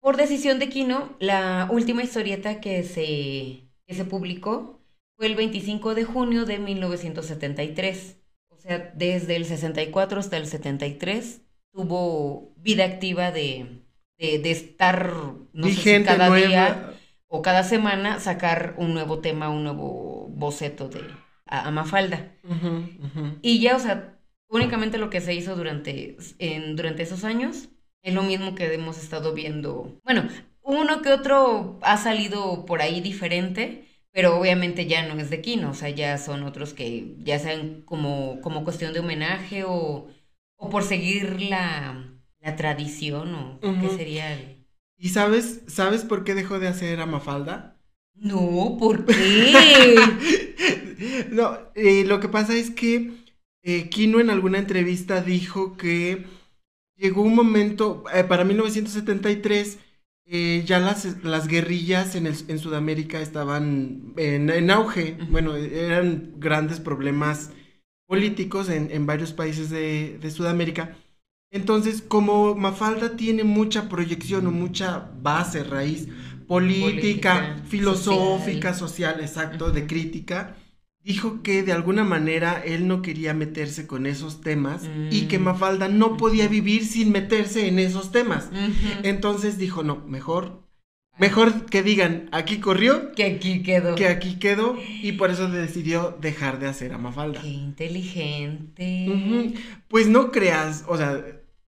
Por 0.00 0.16
decisión 0.16 0.58
de 0.58 0.68
Kino, 0.70 1.14
la 1.20 1.68
última 1.70 2.02
historieta 2.02 2.60
que 2.60 2.82
se, 2.82 3.68
que 3.86 3.94
se 3.94 4.04
publicó 4.04 4.75
fue 5.16 5.26
el 5.26 5.34
25 5.36 5.94
de 5.94 6.04
junio 6.04 6.44
de 6.44 6.58
1973. 6.58 8.18
O 8.50 8.56
sea, 8.58 8.78
desde 8.94 9.36
el 9.36 9.44
64 9.44 10.20
hasta 10.20 10.36
el 10.36 10.46
73 10.46 11.42
tuvo 11.72 12.52
vida 12.56 12.84
activa 12.84 13.30
de, 13.32 13.82
de, 14.18 14.38
de 14.38 14.50
estar, 14.50 15.12
no 15.52 15.70
sé 15.70 15.84
si 15.84 16.00
cada 16.00 16.30
nueva. 16.30 16.30
día 16.30 16.92
o 17.28 17.42
cada 17.42 17.62
semana 17.64 18.20
sacar 18.20 18.74
un 18.78 18.94
nuevo 18.94 19.20
tema, 19.20 19.50
un 19.50 19.64
nuevo 19.64 20.28
boceto 20.30 20.88
de 20.88 21.00
a, 21.46 21.68
a 21.68 21.70
Mafalda. 21.70 22.32
Y 23.42 23.60
ya, 23.60 23.76
o 23.76 23.78
sea, 23.78 24.18
únicamente 24.48 24.98
lo 24.98 25.10
que 25.10 25.20
se 25.20 25.34
hizo 25.34 25.56
durante, 25.56 26.16
en, 26.38 26.76
durante 26.76 27.02
esos 27.02 27.24
años 27.24 27.68
es 28.02 28.14
lo 28.14 28.22
mismo 28.22 28.54
que 28.54 28.72
hemos 28.72 28.98
estado 28.98 29.32
viendo. 29.34 29.98
Bueno, 30.04 30.28
uno 30.62 31.02
que 31.02 31.12
otro 31.12 31.78
ha 31.82 31.96
salido 31.96 32.66
por 32.66 32.82
ahí 32.82 33.00
diferente, 33.00 33.85
pero 34.16 34.40
obviamente 34.40 34.86
ya 34.86 35.06
no 35.06 35.20
es 35.20 35.28
de 35.28 35.42
Kino, 35.42 35.72
o 35.72 35.74
sea, 35.74 35.90
ya 35.90 36.16
son 36.16 36.44
otros 36.44 36.72
que 36.72 37.16
ya 37.18 37.38
sean 37.38 37.82
como, 37.82 38.40
como 38.40 38.64
cuestión 38.64 38.94
de 38.94 39.00
homenaje 39.00 39.64
o, 39.64 40.08
o 40.56 40.70
por 40.70 40.84
seguir 40.84 41.42
la, 41.42 42.18
la 42.40 42.56
tradición 42.56 43.34
o 43.34 43.60
qué 43.60 43.90
sería 43.94 44.32
el... 44.32 44.64
¿Y 44.96 45.10
sabes, 45.10 45.64
sabes 45.66 46.02
por 46.02 46.24
qué 46.24 46.34
dejó 46.34 46.58
de 46.58 46.68
hacer 46.68 46.98
a 47.02 47.04
Mafalda? 47.04 47.78
No, 48.14 48.78
¿por 48.80 49.04
qué? 49.04 49.96
no, 51.30 51.58
eh, 51.74 52.06
lo 52.06 52.18
que 52.18 52.30
pasa 52.30 52.56
es 52.56 52.70
que 52.70 53.12
eh, 53.64 53.90
Kino 53.90 54.18
en 54.18 54.30
alguna 54.30 54.56
entrevista 54.56 55.20
dijo 55.20 55.76
que 55.76 56.24
llegó 56.96 57.20
un 57.20 57.34
momento, 57.34 58.04
eh, 58.14 58.24
para 58.24 58.44
1973, 58.44 59.78
eh, 60.26 60.62
ya 60.66 60.78
las, 60.80 61.22
las 61.24 61.48
guerrillas 61.48 62.14
en, 62.16 62.26
el- 62.26 62.36
en 62.48 62.58
Sudamérica 62.58 63.20
estaban 63.20 64.12
en, 64.16 64.50
en 64.50 64.70
auge. 64.70 65.18
Bueno, 65.30 65.54
eran 65.56 66.34
grandes 66.38 66.80
problemas 66.80 67.50
políticos 68.06 68.68
en, 68.68 68.90
en 68.90 69.06
varios 69.06 69.32
países 69.32 69.70
de, 69.70 70.18
de 70.20 70.30
Sudamérica. 70.30 70.96
Entonces, 71.50 72.02
como 72.02 72.54
Mafalda 72.54 73.16
tiene 73.16 73.44
mucha 73.44 73.88
proyección 73.88 74.46
o 74.46 74.50
mucha 74.50 75.10
base, 75.22 75.64
raíz 75.64 76.08
política, 76.46 76.82
Política, 76.86 77.62
filosófica, 77.66 78.74
social, 78.74 79.20
exacto, 79.20 79.70
de 79.70 79.86
crítica, 79.86 80.56
dijo 81.06 81.40
que 81.42 81.62
de 81.62 81.72
alguna 81.72 82.02
manera 82.04 82.60
él 82.64 82.88
no 82.88 83.00
quería 83.00 83.32
meterse 83.32 83.86
con 83.86 84.06
esos 84.06 84.40
temas 84.40 84.82
y 85.10 85.28
que 85.28 85.38
Mm. 85.38 85.42
Mafalda 85.44 85.88
no 85.88 86.16
podía 86.16 86.48
vivir 86.48 86.84
sin 86.84 87.12
meterse 87.12 87.68
en 87.68 87.78
esos 87.78 88.10
temas. 88.10 88.50
Entonces 89.04 89.56
dijo, 89.56 89.82
no, 89.82 90.04
mejor 90.06 90.66
Mejor 91.18 91.64
que 91.64 91.82
digan, 91.82 92.28
aquí 92.30 92.58
corrió, 92.58 93.12
Que 93.12 93.24
aquí 93.24 93.62
quedó. 93.62 93.94
que 93.94 94.06
aquí 94.06 94.38
quedó, 94.38 94.76
y 95.02 95.12
por 95.12 95.30
eso 95.30 95.48
decidió 95.48 96.14
dejar 96.20 96.58
de 96.58 96.66
hacer 96.68 96.92
a 96.92 96.98
Mafalda. 96.98 97.40
Qué 97.40 97.48
inteligente. 97.48 99.54
Pues 99.88 100.08
no 100.08 100.30
creas, 100.30 100.84
o 100.88 100.96
sea, 100.98 101.24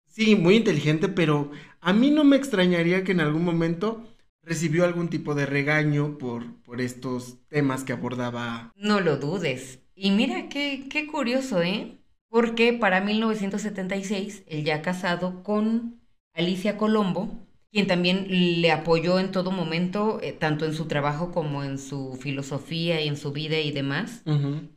sí, 0.08 0.36
muy 0.36 0.56
inteligente, 0.56 1.08
pero 1.08 1.50
a 1.80 1.94
mí 1.94 2.10
no 2.10 2.22
me 2.22 2.36
extrañaría 2.36 3.02
que 3.02 3.12
en 3.12 3.20
algún 3.20 3.42
momento 3.44 4.04
recibió 4.42 4.84
algún 4.84 5.08
tipo 5.08 5.34
de 5.34 5.46
regaño 5.46 6.18
por, 6.18 6.60
por 6.62 6.80
estos 6.80 7.38
temas 7.48 7.84
que 7.84 7.92
abordaba. 7.92 8.72
No 8.76 9.00
lo 9.00 9.16
dudes. 9.16 9.80
Y 9.94 10.10
mira 10.10 10.48
qué, 10.48 10.86
qué 10.88 11.06
curioso, 11.06 11.62
¿eh? 11.62 11.98
Porque 12.28 12.72
para 12.72 13.00
1976, 13.00 14.44
él 14.46 14.64
ya 14.64 14.82
casado 14.82 15.42
con 15.42 16.00
Alicia 16.32 16.76
Colombo, 16.76 17.28
quien 17.72 17.86
también 17.86 18.26
le 18.28 18.70
apoyó 18.72 19.18
en 19.18 19.30
todo 19.30 19.50
momento, 19.50 20.20
eh, 20.22 20.32
tanto 20.32 20.64
en 20.64 20.74
su 20.74 20.86
trabajo 20.86 21.32
como 21.32 21.62
en 21.62 21.78
su 21.78 22.18
filosofía 22.20 23.00
y 23.00 23.08
en 23.08 23.16
su 23.16 23.32
vida 23.32 23.58
y 23.60 23.72
demás, 23.72 24.22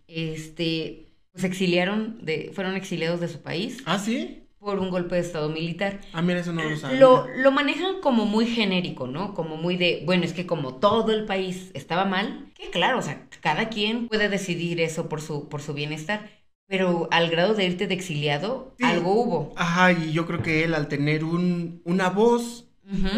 este, 0.08 1.13
pues 1.32 1.43
exiliaron, 1.43 2.24
de, 2.24 2.51
fueron 2.53 2.75
exiliados 2.75 3.20
de 3.20 3.27
su 3.27 3.41
país 3.41 3.82
¿Ah, 3.86 3.98
sí? 3.98 4.42
Por 4.63 4.79
un 4.79 4.89
golpe 4.89 5.15
de 5.15 5.22
estado 5.22 5.50
militar. 5.50 6.00
Ah, 6.13 6.22
mira, 6.22 6.39
eso 6.39 6.53
no 6.53 6.63
lo 6.63 6.75
sabía. 6.77 7.00
Lo, 7.00 7.27
lo 7.36 7.51
manejan 7.51 8.00
como 8.01 8.25
muy 8.25 8.46
genérico, 8.48 9.08
¿no? 9.08 9.34
Como 9.34 9.58
muy 9.58 9.75
de, 9.77 10.03
bueno, 10.05 10.24
es 10.24 10.34
que 10.34 10.46
como 10.46 10.75
todo 10.75 11.12
el 11.12 11.25
país 11.25 11.72
estaba 11.74 12.05
mal, 12.05 12.51
que 12.55 12.70
claro, 12.70 13.00
o 13.00 13.01
sea, 13.01 13.27
cada 13.41 13.70
quien 13.70 14.08
puede 14.08 14.29
decidir 14.29 14.79
eso 14.82 15.10
por 15.10 15.22
su, 15.22 15.50
por 15.50 15.62
su 15.62 15.74
bienestar, 15.74 16.29
pero 16.67 17.08
al 17.12 17.29
grado 17.29 17.53
de 17.53 17.65
irte 17.65 17.88
de 17.88 17.93
exiliado, 17.93 18.74
Sí. 18.77 18.86
algo 18.86 19.12
hubo. 19.13 19.53
Ajá, 19.58 19.91
y 19.91 20.12
yo 20.13 20.25
creo 20.25 20.41
que 20.41 20.63
él 20.63 20.74
al 20.74 20.88
tener 20.88 21.24
un, 21.24 21.82
una 21.86 22.10
voz 22.10 22.70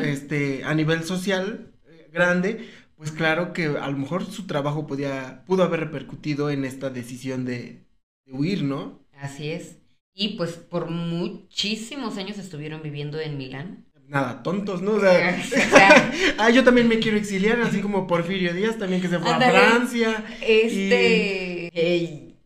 este, 0.03 0.63
a 0.63 0.73
nivel 0.73 1.03
social 1.03 1.73
eh, 1.87 2.09
grande, 2.11 2.67
pues 2.95 3.11
claro 3.11 3.53
que 3.53 3.65
a 3.65 3.89
lo 3.89 3.97
mejor 3.97 4.25
su 4.25 4.47
trabajo 4.47 4.87
podía, 4.87 5.43
pudo 5.45 5.63
haber 5.63 5.81
repercutido 5.81 6.49
en 6.49 6.65
esta 6.65 6.89
decisión 6.89 7.45
de, 7.45 7.85
de 8.25 8.33
huir, 8.33 8.63
¿no? 8.63 8.99
Así 9.13 9.49
es. 9.51 9.79
Y 10.17 10.29
pues 10.37 10.53
por 10.53 10.89
muchísimos 10.89 12.17
años 12.17 12.37
estuvieron 12.37 12.81
viviendo 12.81 13.19
en 13.19 13.37
Milán. 13.37 13.85
Nada, 14.07 14.43
tontos, 14.43 14.81
¿no? 14.81 14.93
O 14.93 14.99
sea, 15.01 15.43
sea, 15.43 16.11
ah, 16.37 16.49
yo 16.51 16.63
también 16.63 16.87
me 16.87 16.99
quiero 16.99 17.17
exiliar, 17.17 17.59
así 17.59 17.81
como 17.81 18.07
Porfirio 18.07 18.53
Díaz 18.53 18.77
también 18.77 19.01
que 19.01 19.09
se 19.09 19.19
fue 19.19 19.29
a 19.29 19.39
Francia. 19.39 20.23
Este. 20.41 21.69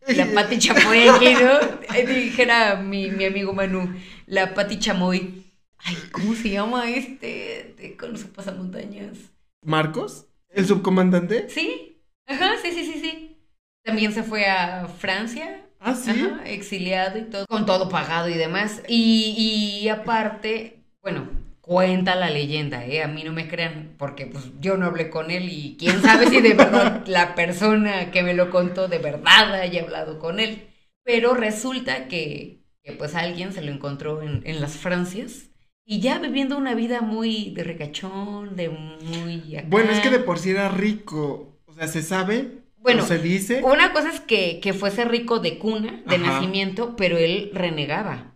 la 0.08 0.26
Pati 0.34 0.58
Chamoy 0.58 1.06
¿no? 1.06 1.96
Eh, 1.96 2.08
Dijera 2.08 2.78
mi, 2.78 3.12
mi 3.12 3.26
amigo 3.26 3.54
Manu, 3.54 3.94
la 4.26 4.56
Pati 4.56 4.80
Chamoy. 4.80 5.46
Ay, 5.78 5.96
¿cómo 6.12 6.34
se 6.34 6.50
llama 6.50 6.90
este? 6.90 7.76
De- 7.78 7.98
con 7.98 8.18
su 8.18 8.32
pasamontañas. 8.32 9.18
Marcos, 9.62 10.28
el 10.50 10.66
subcomandante. 10.66 11.50
Sí, 11.50 12.02
ajá, 12.26 12.54
sí, 12.64 12.72
sí, 12.72 12.86
sí, 12.86 13.00
sí. 13.00 13.38
También 13.84 14.12
se 14.12 14.24
fue 14.24 14.46
a 14.48 14.88
Francia. 14.88 15.69
Ah, 15.80 15.96
sí. 15.96 16.12
Ajá, 16.12 16.44
exiliado 16.46 17.18
y 17.20 17.24
todo, 17.24 17.46
con 17.48 17.66
todo 17.66 17.90
pagado 17.90 18.30
y 18.30 18.34
demás. 18.34 18.84
Y, 18.88 19.80
y 19.82 19.90
aparte, 19.90 20.84
bueno, 21.02 21.30
cuenta 21.62 22.16
la 22.16 22.30
leyenda, 22.30 22.86
¿eh? 22.86 23.02
A 23.02 23.08
mí 23.08 23.24
no 23.24 23.32
me 23.32 23.48
crean, 23.48 23.96
porque 23.98 24.26
pues 24.26 24.46
yo 24.60 24.76
no 24.78 24.88
hablé 24.88 25.10
con 25.10 25.32
él 25.32 25.50
y 25.50 25.78
quién 25.80 26.02
sabe 26.02 26.28
si 26.28 26.42
de 26.42 26.54
verdad 26.54 27.04
la 27.08 27.36
persona 27.36 28.12
que 28.12 28.24
me 28.24 28.34
lo 28.34 28.50
contó 28.50 28.88
de 28.88 29.00
verdad 29.00 29.54
haya 29.54 29.84
hablado 29.84 30.20
con 30.20 30.40
él. 30.40 30.68
Pero 31.04 31.34
resulta 31.34 32.08
que, 32.08 32.60
que 32.84 32.92
pues 32.94 33.16
alguien 33.16 33.54
se 33.54 33.62
lo 33.62 33.72
encontró 33.72 34.22
en, 34.22 34.42
en 34.46 34.62
las 34.62 34.78
Francias 34.78 35.50
y 35.86 36.02
ya 36.02 36.20
viviendo 36.20 36.58
una 36.58 36.76
vida 36.76 37.02
muy 37.02 37.52
de 37.52 37.64
recachón, 37.64 38.56
de 38.56 38.70
muy... 38.70 39.56
acá. 39.56 39.68
Bueno, 39.70 39.92
es 39.92 40.00
que 40.02 40.10
de 40.12 40.20
por 40.20 40.38
sí 40.38 40.52
era 40.52 40.70
rico. 40.70 41.60
O 41.66 41.74
sea, 41.74 41.88
se 41.88 42.04
sabe, 42.04 42.64
Bueno, 42.82 43.06
se 43.06 43.20
dice. 43.20 43.62
Una 43.64 43.94
cosa 43.94 44.10
es 44.10 44.20
que, 44.20 44.60
que 44.62 44.74
fuese 44.74 45.06
rico 45.06 45.40
de 45.40 45.58
cuna, 45.60 46.02
de 46.08 46.16
Ajá. 46.16 46.32
nacimiento, 46.34 46.96
pero 46.96 47.18
él 47.18 47.52
renegaba. 47.54 48.36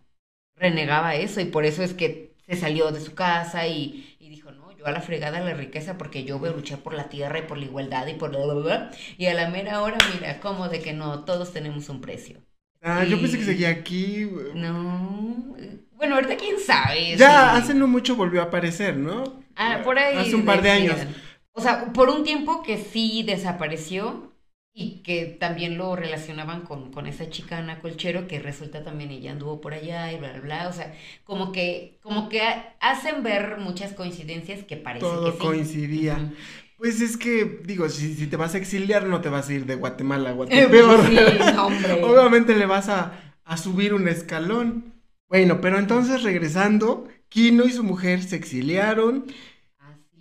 Renegaba 0.56 1.16
eso 1.16 1.42
y 1.42 1.46
por 1.46 1.66
eso 1.66 1.84
es 1.84 1.94
que 1.94 2.36
se 2.48 2.56
salió 2.56 2.92
de 2.92 3.00
su 3.00 3.16
casa 3.16 3.68
y, 3.68 4.16
y 4.20 4.30
dijo, 4.30 4.52
no, 4.52 4.72
yo 4.72 4.86
a 4.86 4.92
la 4.92 5.02
fregada 5.02 5.40
la 5.40 5.54
riqueza 5.54 5.98
porque 5.98 6.24
yo 6.26 6.40
voy 6.40 6.50
a 6.50 6.54
luchar 6.54 6.80
por 6.80 6.94
la 6.94 7.10
tierra 7.10 7.40
y 7.40 7.44
por 7.44 7.58
la 7.58 7.66
igualdad 7.66 8.08
y 8.08 8.14
por... 8.14 8.32
bla, 8.32 8.44
bla, 8.46 8.54
bla". 8.54 8.92
Y 9.18 9.26
a 9.28 9.34
la 9.34 9.50
mera 9.50 9.82
hora, 9.82 9.98
mira, 10.14 10.40
como 10.40 10.70
de 10.70 10.82
que 10.82 10.94
no, 10.94 11.24
todos 11.26 11.52
tenemos 11.54 11.90
un 11.90 12.02
precio. 12.02 12.38
Ah, 12.82 13.06
yo 13.06 13.20
pensé 13.20 13.38
que 13.38 13.46
seguía 13.46 13.70
aquí. 13.70 14.28
No, 14.54 15.56
bueno, 15.96 16.16
ahorita 16.16 16.36
quién 16.36 16.60
sabe. 16.60 17.16
Ya 17.16 17.56
hace 17.56 17.74
no 17.74 17.88
mucho 17.88 18.16
volvió 18.16 18.42
a 18.42 18.46
aparecer, 18.46 18.98
¿no? 18.98 19.42
Ah, 19.56 19.82
por 19.84 19.98
ahí. 19.98 20.18
Hace 20.18 20.36
un 20.36 20.46
par 20.46 20.62
de 20.62 20.70
años. 20.72 20.96
decían. 20.96 21.16
O 21.54 21.62
sea, 21.62 21.94
por 21.94 22.10
un 22.10 22.24
tiempo 22.24 22.64
que 22.64 22.78
sí 22.78 23.24
desapareció 23.24 24.33
y 24.74 25.04
que 25.04 25.26
también 25.28 25.78
lo 25.78 25.96
relacionaban 25.96 26.62
con, 26.64 26.92
con 26.92 27.06
esa 27.08 27.30
chica 27.30 27.58
Ana 27.60 27.80
Colchero, 27.80 28.28
que 28.28 28.40
resulta 28.40 28.84
también 28.84 29.12
ella 29.12 29.32
anduvo 29.32 29.62
por 29.62 29.74
allá 29.74 30.12
y 30.12 30.18
bla, 30.18 30.32
bla, 30.34 30.42
bla. 30.42 30.68
O 30.70 30.74
sea, 30.74 30.96
como 31.24 31.52
que, 31.52 32.00
como 32.02 32.30
que 32.30 32.42
ha- 32.42 32.76
hacen 32.80 33.24
ver 33.24 33.58
muchas 33.60 33.94
coincidencias 33.94 34.64
que 34.64 34.78
parece 34.78 35.08
Todo 35.08 35.22
que 35.22 35.32
sí. 35.32 35.40
coincidía. 35.40 36.34
Pues 36.78 37.02
es 37.02 37.18
que, 37.18 37.62
digo, 37.66 37.90
si, 37.90 38.14
si 38.16 38.28
te 38.28 38.36
vas 38.38 38.56
a 38.56 38.58
exiliar, 38.58 39.06
no 39.06 39.22
te 39.22 39.30
vas 39.30 39.50
a 39.50 39.54
ir 39.54 39.66
de 39.66 39.76
Guatemala 39.76 40.30
a 40.30 40.34
Guatepeor. 40.34 41.00
sí, 41.06 41.52
hombre. 41.58 42.04
Obviamente 42.04 42.56
le 42.56 42.66
vas 42.66 42.90
a, 42.90 43.40
a 43.46 43.58
subir 43.58 43.94
un 43.94 44.08
escalón. 44.08 44.94
Bueno, 45.30 45.62
pero 45.62 45.80
entonces 45.80 46.24
regresando, 46.24 47.08
Kino 47.30 47.66
y 47.66 47.72
su 47.72 47.84
mujer 47.84 48.24
se 48.24 48.36
exiliaron. 48.36 49.26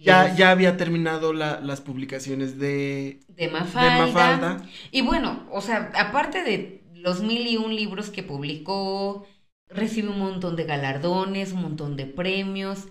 Así 0.06 0.10
Ya, 0.10 0.34
ya 0.34 0.50
había 0.50 0.76
terminado 0.76 1.32
la- 1.32 1.60
las 1.60 1.80
publicaciones 1.80 2.58
de, 2.58 3.20
de 3.28 3.48
de 3.72 3.90
Mafalda. 3.90 4.62
Y 4.90 5.02
bueno, 5.02 5.46
o 5.50 5.60
sea, 5.60 5.90
aparte 5.96 6.42
de 6.42 6.82
los 6.94 7.22
mil 7.22 7.46
y 7.46 7.56
un 7.56 7.74
libros 7.74 8.10
que 8.10 8.22
publicó, 8.22 9.26
recibe 9.68 10.08
un 10.08 10.18
montón 10.18 10.56
de 10.56 10.64
galardones, 10.64 11.52
un 11.52 11.62
montón 11.62 11.96
de 11.96 12.06
premios. 12.06 12.88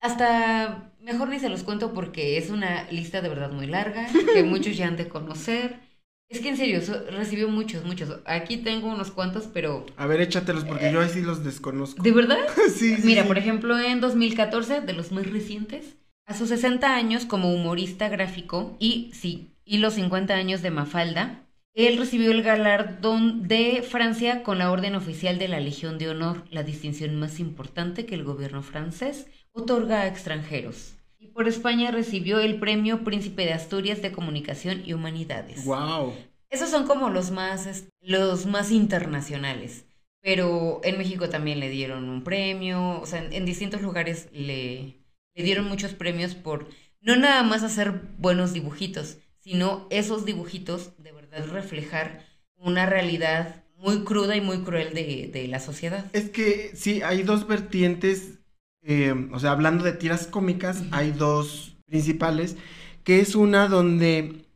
Hasta, 0.00 0.92
mejor 1.00 1.28
ni 1.28 1.38
se 1.38 1.48
los 1.48 1.62
cuento 1.62 1.92
porque 1.94 2.36
es 2.36 2.50
una 2.50 2.90
lista 2.90 3.20
de 3.22 3.28
verdad 3.28 3.50
muy 3.52 3.66
larga, 3.66 4.06
que 4.34 4.42
muchos 4.42 4.76
ya 4.76 4.86
han 4.88 4.96
de 4.96 5.08
conocer. 5.08 5.80
Es 6.28 6.40
que 6.40 6.48
en 6.48 6.56
serio, 6.56 6.80
recibió 7.10 7.48
muchos, 7.48 7.84
muchos. 7.84 8.20
Aquí 8.24 8.56
tengo 8.56 8.88
unos 8.88 9.10
cuantos, 9.10 9.46
pero... 9.52 9.86
A 9.96 10.06
ver, 10.06 10.20
échatelos 10.20 10.64
porque 10.64 10.90
yo 10.92 11.00
ahí 11.00 11.08
sí 11.08 11.22
los 11.22 11.44
desconozco. 11.44 12.02
¿De 12.02 12.10
verdad? 12.12 12.38
sí, 12.74 12.96
sí, 12.96 13.02
Mira, 13.04 13.22
sí. 13.22 13.28
por 13.28 13.38
ejemplo, 13.38 13.78
en 13.78 14.00
2014, 14.00 14.80
de 14.80 14.92
los 14.94 15.12
más 15.12 15.30
recientes, 15.30 15.96
a 16.26 16.34
sus 16.34 16.48
60 16.48 16.94
años 16.94 17.26
como 17.26 17.52
humorista 17.52 18.08
gráfico 18.08 18.76
y, 18.78 19.10
sí, 19.12 19.50
y 19.64 19.78
los 19.78 19.94
50 19.94 20.34
años 20.34 20.62
de 20.62 20.70
Mafalda, 20.70 21.44
él 21.74 21.98
recibió 21.98 22.30
el 22.30 22.42
galardón 22.42 23.48
de 23.48 23.82
Francia 23.82 24.42
con 24.44 24.58
la 24.58 24.70
Orden 24.70 24.94
Oficial 24.94 25.38
de 25.38 25.48
la 25.48 25.58
Legión 25.58 25.98
de 25.98 26.08
Honor, 26.08 26.44
la 26.50 26.62
distinción 26.62 27.18
más 27.18 27.40
importante 27.40 28.06
que 28.06 28.14
el 28.14 28.22
gobierno 28.22 28.62
francés 28.62 29.26
otorga 29.52 30.02
a 30.02 30.06
extranjeros. 30.06 30.94
Y 31.18 31.28
por 31.28 31.48
España 31.48 31.90
recibió 31.90 32.38
el 32.38 32.60
premio 32.60 33.02
Príncipe 33.02 33.44
de 33.44 33.54
Asturias 33.54 34.02
de 34.02 34.12
Comunicación 34.12 34.82
y 34.86 34.92
Humanidades. 34.92 35.64
Wow. 35.64 36.14
Esos 36.48 36.70
son 36.70 36.86
como 36.86 37.10
los 37.10 37.32
más, 37.32 37.86
los 38.00 38.46
más 38.46 38.70
internacionales. 38.70 39.84
Pero 40.20 40.80
en 40.84 40.96
México 40.96 41.28
también 41.28 41.60
le 41.60 41.70
dieron 41.70 42.08
un 42.08 42.22
premio, 42.22 43.00
o 43.00 43.04
sea, 43.04 43.22
en, 43.22 43.32
en 43.32 43.44
distintos 43.44 43.82
lugares 43.82 44.28
le, 44.32 45.03
le 45.34 45.42
dieron 45.42 45.66
muchos 45.66 45.92
premios 45.92 46.34
por 46.34 46.68
no 47.00 47.16
nada 47.16 47.42
más 47.42 47.62
hacer 47.62 48.00
buenos 48.18 48.52
dibujitos, 48.52 49.18
sino 49.38 49.86
esos 49.90 50.24
dibujitos 50.24 50.92
de 51.02 51.12
verdad 51.12 51.46
reflejar 51.48 52.24
una 52.56 52.86
realidad 52.86 53.62
muy 53.76 54.04
cruda 54.04 54.36
y 54.36 54.40
muy 54.40 54.62
cruel 54.62 54.94
de, 54.94 55.28
de 55.32 55.48
la 55.48 55.60
sociedad. 55.60 56.06
Es 56.12 56.30
que 56.30 56.70
sí, 56.74 57.02
hay 57.02 57.22
dos 57.22 57.46
vertientes, 57.46 58.38
eh, 58.82 59.14
o 59.32 59.38
sea, 59.38 59.50
hablando 59.50 59.84
de 59.84 59.92
tiras 59.92 60.26
cómicas, 60.26 60.82
hay 60.90 61.10
dos 61.10 61.76
principales, 61.84 62.56
que 63.02 63.20
es 63.20 63.34
una 63.34 63.68
donde 63.68 64.46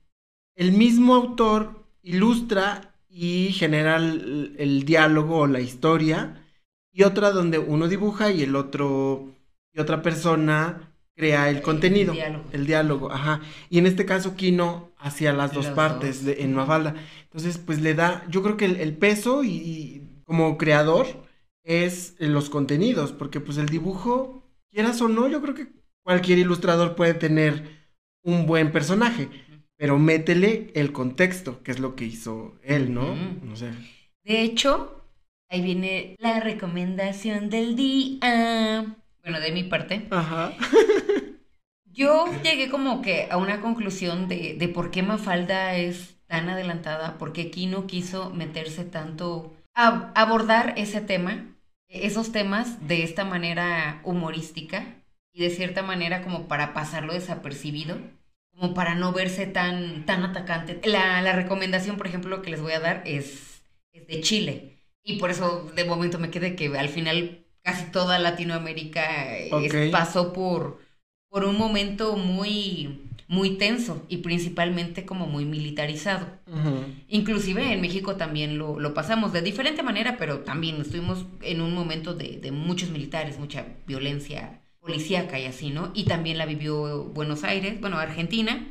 el 0.56 0.73
mismo 0.73 1.14
autor 1.14 1.85
ilustra 2.02 2.94
y 3.11 3.52
genera 3.52 3.97
el, 3.97 4.54
el 4.58 4.85
diálogo 4.85 5.40
o 5.40 5.47
la 5.47 5.61
historia, 5.61 6.42
y 6.90 7.02
otra 7.02 7.30
donde 7.30 7.58
uno 7.58 7.88
dibuja 7.88 8.30
y 8.30 8.42
el 8.42 8.56
otro, 8.56 9.35
y 9.78 9.80
otra 9.80 10.02
persona 10.02 10.92
crea 11.16 11.49
el 11.50 11.56
El 11.56 11.62
contenido, 11.62 12.12
diálogo. 12.12 12.44
el 12.52 12.66
diálogo, 12.66 13.12
ajá. 13.12 13.40
Y 13.70 13.78
en 13.78 13.87
este 13.87 14.04
caso 14.06 14.37
Kino 14.37 14.90
hacía 14.99 15.32
las 15.32 15.52
dos 15.52 15.66
partes 15.68 16.16
dos. 16.18 16.25
de- 16.26 16.42
en. 16.42 16.54
Mafalda. 16.54 16.94
Entonces, 17.25 17.58
pues 17.58 17.80
le 17.80 17.94
da, 17.94 18.25
yo 18.28 18.42
creo 18.42 18.56
que 18.56 18.64
el, 18.66 18.76
el 18.76 18.97
peso 18.97 19.44
y, 19.44 19.50
y 19.50 20.02
como 20.25 20.58
creador 20.58 21.06
es 21.64 22.14
los 22.18 22.50
contenidos, 22.50 23.12
porque 23.12 23.40
pues 23.40 23.58
el 23.58 23.66
dibujo, 23.68 24.42
quieras 24.70 25.00
o 25.02 25.08
no, 25.08 25.28
yo 25.28 25.42
creo 25.42 25.54
que 25.54 25.68
cualquier 26.02 26.38
ilustrador 26.38 26.94
puede 26.97 27.14
tener 27.14 27.78
un 28.23 28.47
buen 28.47 28.73
personaje, 28.73 29.28
pero 29.76 29.99
métele 29.99 30.70
el 30.75 30.92
contexto, 30.92 31.62
que 31.62 31.70
es 31.73 31.78
lo 31.80 31.94
que 31.94 32.04
hizo 32.06 32.58
él, 32.62 32.94
¿no? 32.94 33.12
Ujú. 33.12 33.52
O 33.52 33.56
sea, 33.56 33.73
De 34.25 34.42
hecho, 34.42 35.04
ahí 35.50 35.62
viene 35.62 36.16
la 36.18 36.40
recomendación 36.40 37.50
del 37.50 37.76
día. 37.76 38.97
Bueno, 39.28 39.44
de 39.44 39.52
mi 39.52 39.62
parte. 39.62 40.06
ajá. 40.11 40.54
Yo 41.85 42.26
llegué 42.42 42.70
como 42.70 43.02
que 43.02 43.28
a 43.30 43.37
una 43.37 43.61
conclusión 43.61 44.26
de, 44.26 44.54
de 44.54 44.68
por 44.68 44.90
qué 44.90 45.02
Mafalda 45.02 45.75
es 45.75 46.16
tan 46.26 46.49
adelantada, 46.49 47.18
por 47.18 47.35
qué 47.35 47.50
Kino 47.50 47.87
quiso 47.87 48.30
meterse 48.30 48.85
tanto 48.85 49.54
a 49.75 50.11
abordar 50.14 50.73
ese 50.78 51.02
tema, 51.02 51.44
esos 51.88 52.32
temas 52.32 52.88
de 52.88 53.02
esta 53.02 53.26
manera 53.26 54.00
humorística 54.02 55.02
y 55.35 55.42
de 55.42 55.50
cierta 55.50 55.82
manera 55.82 56.23
como 56.23 56.49
para 56.49 56.73
pasarlo 56.73 57.12
desapercibido, 57.12 57.99
como 58.54 58.73
para 58.73 58.94
no 58.94 59.12
verse 59.12 59.47
tan, 59.47 60.06
tan 60.06 60.25
atacante. 60.25 60.80
La, 60.85 61.20
la 61.20 61.35
recomendación, 61.35 61.99
por 61.99 62.06
ejemplo, 62.06 62.40
que 62.40 62.50
les 62.50 62.62
voy 62.62 62.73
a 62.73 62.80
dar 62.80 63.02
es, 63.04 63.62
es 63.92 64.06
de 64.06 64.23
Chile. 64.23 64.78
Y 65.02 65.18
por 65.18 65.30
eso 65.30 65.70
de 65.75 65.85
momento 65.85 66.18
me 66.18 66.30
quedé 66.30 66.56
que 66.56 66.68
al 66.78 66.88
final 66.88 67.44
casi 67.62 67.91
toda 67.91 68.19
Latinoamérica 68.19 69.37
es- 69.37 69.53
Ok. 69.53 69.91
pasó 69.93 70.33
por, 70.33 70.81
por 71.31 71.45
un 71.45 71.59
momento 71.59 72.17
muy, 72.17 73.00
muy 73.29 73.57
tenso 73.59 74.05
y 74.09 74.19
principalmente 74.19 75.05
como 75.05 75.27
muy 75.27 75.45
militarizado. 75.45 76.27
Ujú. 76.47 76.85
Inclusive 77.09 77.73
en 77.73 77.81
México 77.81 78.17
también 78.17 78.59
lo, 78.59 78.79
lo 78.81 78.95
pasamos 78.95 79.33
de 79.33 79.43
diferente 79.43 79.83
manera, 79.83 80.17
pero 80.19 80.41
también 80.41 80.81
estuvimos 80.81 81.27
en 81.43 81.61
un 81.61 81.75
momento 81.75 82.15
de, 82.15 82.38
de 82.38 82.50
muchos 82.53 82.91
militares, 82.91 83.38
mucha 83.38 83.67
violencia 83.87 84.61
policíaca 84.81 85.38
y 85.38 85.45
así, 85.45 85.71
¿no? 85.71 85.91
Y 85.95 86.05
también 86.05 86.38
la 86.38 86.47
vivió 86.47 87.05
Buenos 87.05 87.45
Aires, 87.45 87.79
bueno, 87.81 87.99
Argentina, 87.99 88.67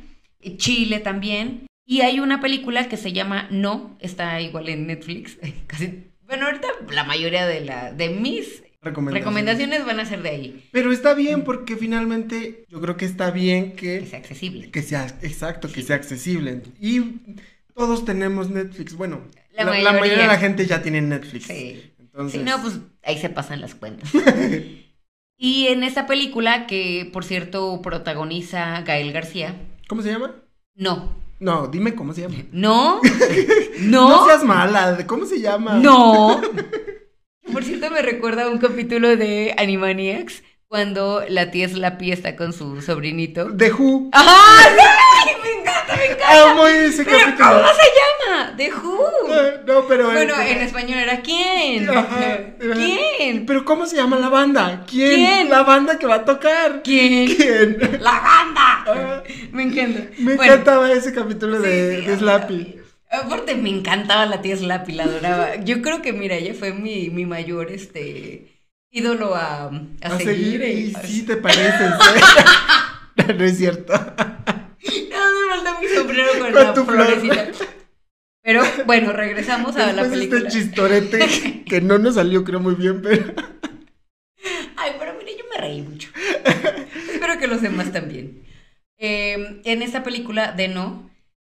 Chile 0.56 0.98
también. 1.00 1.66
Y 1.86 2.00
hay 2.02 2.20
una 2.20 2.40
película 2.40 2.88
que 2.88 2.96
se 2.96 3.12
llama 3.12 3.46
No, 3.50 3.96
está 4.00 4.40
igual 4.40 4.68
en 4.68 4.86
Netflix, 4.88 5.38
casi... 5.66 6.04
Bueno, 6.26 6.44
ahorita 6.46 6.68
la 6.92 7.04
mayoría 7.04 7.46
de, 7.46 7.62
la, 7.64 7.92
de 7.92 8.10
mis 8.10 8.62
Recomendaciones. 8.80 9.24
recomendaciones 9.24 9.84
van 9.86 10.00
a 10.00 10.04
ser 10.06 10.22
de 10.22 10.28
ahí, 10.30 10.68
Pero 10.70 10.92
está 10.92 11.12
bien 11.14 11.42
porque 11.44 11.76
finalmente 11.76 12.64
yo 12.68 12.80
creo 12.80 12.96
que 12.96 13.06
está 13.06 13.30
bien 13.32 13.72
que 13.74 14.00
que, 14.00 14.06
sea 14.06 14.18
accesible. 14.20 14.70
que 14.70 14.82
sea, 14.82 15.06
exacto, 15.22 15.68
que 15.70 15.82
sea 15.82 15.96
accesible. 15.96 16.62
Y 16.80 17.00
todos 17.74 18.04
tenemos 18.04 18.50
Netflix. 18.50 18.94
Bueno, 18.94 19.22
La 19.52 19.64
la, 19.64 19.78
la 19.80 19.92
mayoría 19.94 20.22
de 20.22 20.28
la 20.28 20.38
gente 20.38 20.64
ya 20.66 20.80
tiene 20.80 21.00
Netflix. 21.02 21.46
Sí. 21.46 21.92
Entonces, 21.98 22.40
Si 22.40 22.44
no, 22.46 22.60
pues 22.62 22.78
ahí 23.02 23.18
se 23.18 23.28
pasan 23.30 23.60
las 23.60 23.74
cuentas. 23.74 24.10
y 25.36 25.66
en 25.68 25.82
esta 25.82 26.06
película, 26.06 26.66
que 26.68 27.08
por 27.12 27.24
cierto 27.24 27.80
protagoniza 27.82 28.80
Gael 28.82 29.12
García, 29.12 29.56
¿Cómo 29.88 30.02
se 30.02 30.10
llama? 30.12 30.34
no, 30.76 31.16
No, 31.40 31.66
dime 31.66 31.94
cómo 31.96 32.12
se 32.14 32.20
llama. 32.22 32.36
no, 32.52 33.00
No 33.80 34.08
no, 34.08 34.26
seas 34.26 34.44
mala, 34.44 35.04
¿cómo 35.06 35.26
se 35.26 35.40
llama? 35.40 35.74
no. 35.80 36.40
Por 37.52 37.64
cierto, 37.64 37.90
me 37.90 38.02
recuerda 38.02 38.44
a 38.44 38.48
un 38.48 38.58
capítulo 38.58 39.16
de 39.16 39.54
Animaniacs 39.56 40.42
cuando 40.66 41.24
la 41.28 41.50
tía 41.50 41.68
Slappy 41.68 42.12
está 42.12 42.36
con 42.36 42.52
su 42.52 42.82
sobrinito. 42.82 43.54
The 43.56 43.72
Who. 43.72 44.10
¡Ajá! 44.12 44.68
¡Sí! 44.68 45.30
Me 45.42 45.60
encanta, 45.60 45.96
me 45.96 46.04
encanta. 46.06 46.50
Amo 46.50 46.66
ese 46.66 47.04
¿Pero 47.04 47.18
capítulo. 47.18 47.48
cómo 47.48 47.68
se 47.68 47.88
llama? 48.28 48.56
The 48.56 48.72
Who. 48.74 49.34
Eh, 49.34 49.60
No, 49.66 49.86
pero. 49.88 50.10
Bueno, 50.10 50.34
este- 50.34 50.52
en 50.52 50.58
español 50.62 50.98
era 50.98 51.20
¿quién? 51.22 51.88
Ajá, 51.88 52.36
¿Quién? 52.74 53.46
Pero 53.46 53.64
¿cómo 53.64 53.86
se 53.86 53.96
llama 53.96 54.18
la 54.18 54.28
banda? 54.28 54.84
¿Quién? 54.88 55.14
¿Quién? 55.14 55.50
La 55.50 55.62
banda 55.62 55.98
que 55.98 56.06
va 56.06 56.16
a 56.16 56.24
tocar. 56.24 56.82
¿Quién? 56.84 57.34
¿Quién? 57.34 57.78
¡La 58.00 58.20
banda! 58.20 58.84
Ah, 58.86 59.22
Me 59.52 59.62
encanta. 59.62 60.00
me 60.18 60.34
Bueno, 60.36 60.52
encantaba 60.52 60.92
ese 60.92 61.12
capítulo 61.14 61.60
de, 61.60 62.00
sí, 62.00 62.06
de 62.06 62.16
Slappy. 62.18 62.77
Aparte, 63.10 63.54
me 63.54 63.70
encantaba 63.70 64.26
la 64.26 64.42
tía 64.42 64.56
Slappy, 64.56 64.92
la 64.92 65.04
adoraba. 65.04 65.56
Yo 65.56 65.80
creo 65.82 66.02
que, 66.02 66.12
mira, 66.12 66.36
ella 66.36 66.54
fue 66.54 66.72
mi, 66.74 67.08
mi 67.10 67.24
mayor 67.26 67.70
este, 67.72 68.60
ídolo 68.90 69.34
a, 69.34 69.64
a, 69.64 69.70
A 70.02 70.18
seguir. 70.18 70.60
seguir, 70.60 70.62
y 70.64 70.94
sí 71.06 71.22
te 71.22 71.36
pareces. 71.36 71.92
¿eh? 71.92 73.32
no 73.38 73.44
es 73.44 73.56
cierto. 73.56 73.92
No, 75.10 75.18
me 75.40 75.56
falta 75.64 75.80
mi 75.80 75.88
sombrero 75.88 76.28
con, 76.38 76.52
Con 76.52 76.54
la 76.64 76.72
tu 76.74 76.84
flor. 76.84 77.04
florecita. 77.06 77.48
Pero 78.42 78.62
bueno, 78.86 79.12
regresamos 79.12 79.76
a 79.76 79.80
la 79.92 80.02
Después 80.04 80.10
película. 80.10 80.38
este 80.48 80.50
chistorete 80.60 81.64
que 81.68 81.80
no 81.80 81.98
nos 81.98 82.14
salió 82.14 82.44
creo 82.44 82.60
muy 82.60 82.74
bien, 82.76 83.02
pero 83.02 83.34
Ay, 84.76 84.92
pero 84.98 85.14
mire, 85.18 85.32
yo 85.36 85.44
me 85.52 85.60
reí 85.60 85.82
mucho. 85.82 86.08
Espero 87.12 87.38
que 87.38 87.48
los 87.48 87.60
demás 87.60 87.92
también. 87.92 88.42
Eh, 88.98 89.60
en 89.64 89.82
esta 89.82 90.02
película 90.04 90.52
de 90.52 90.68
No, 90.68 91.07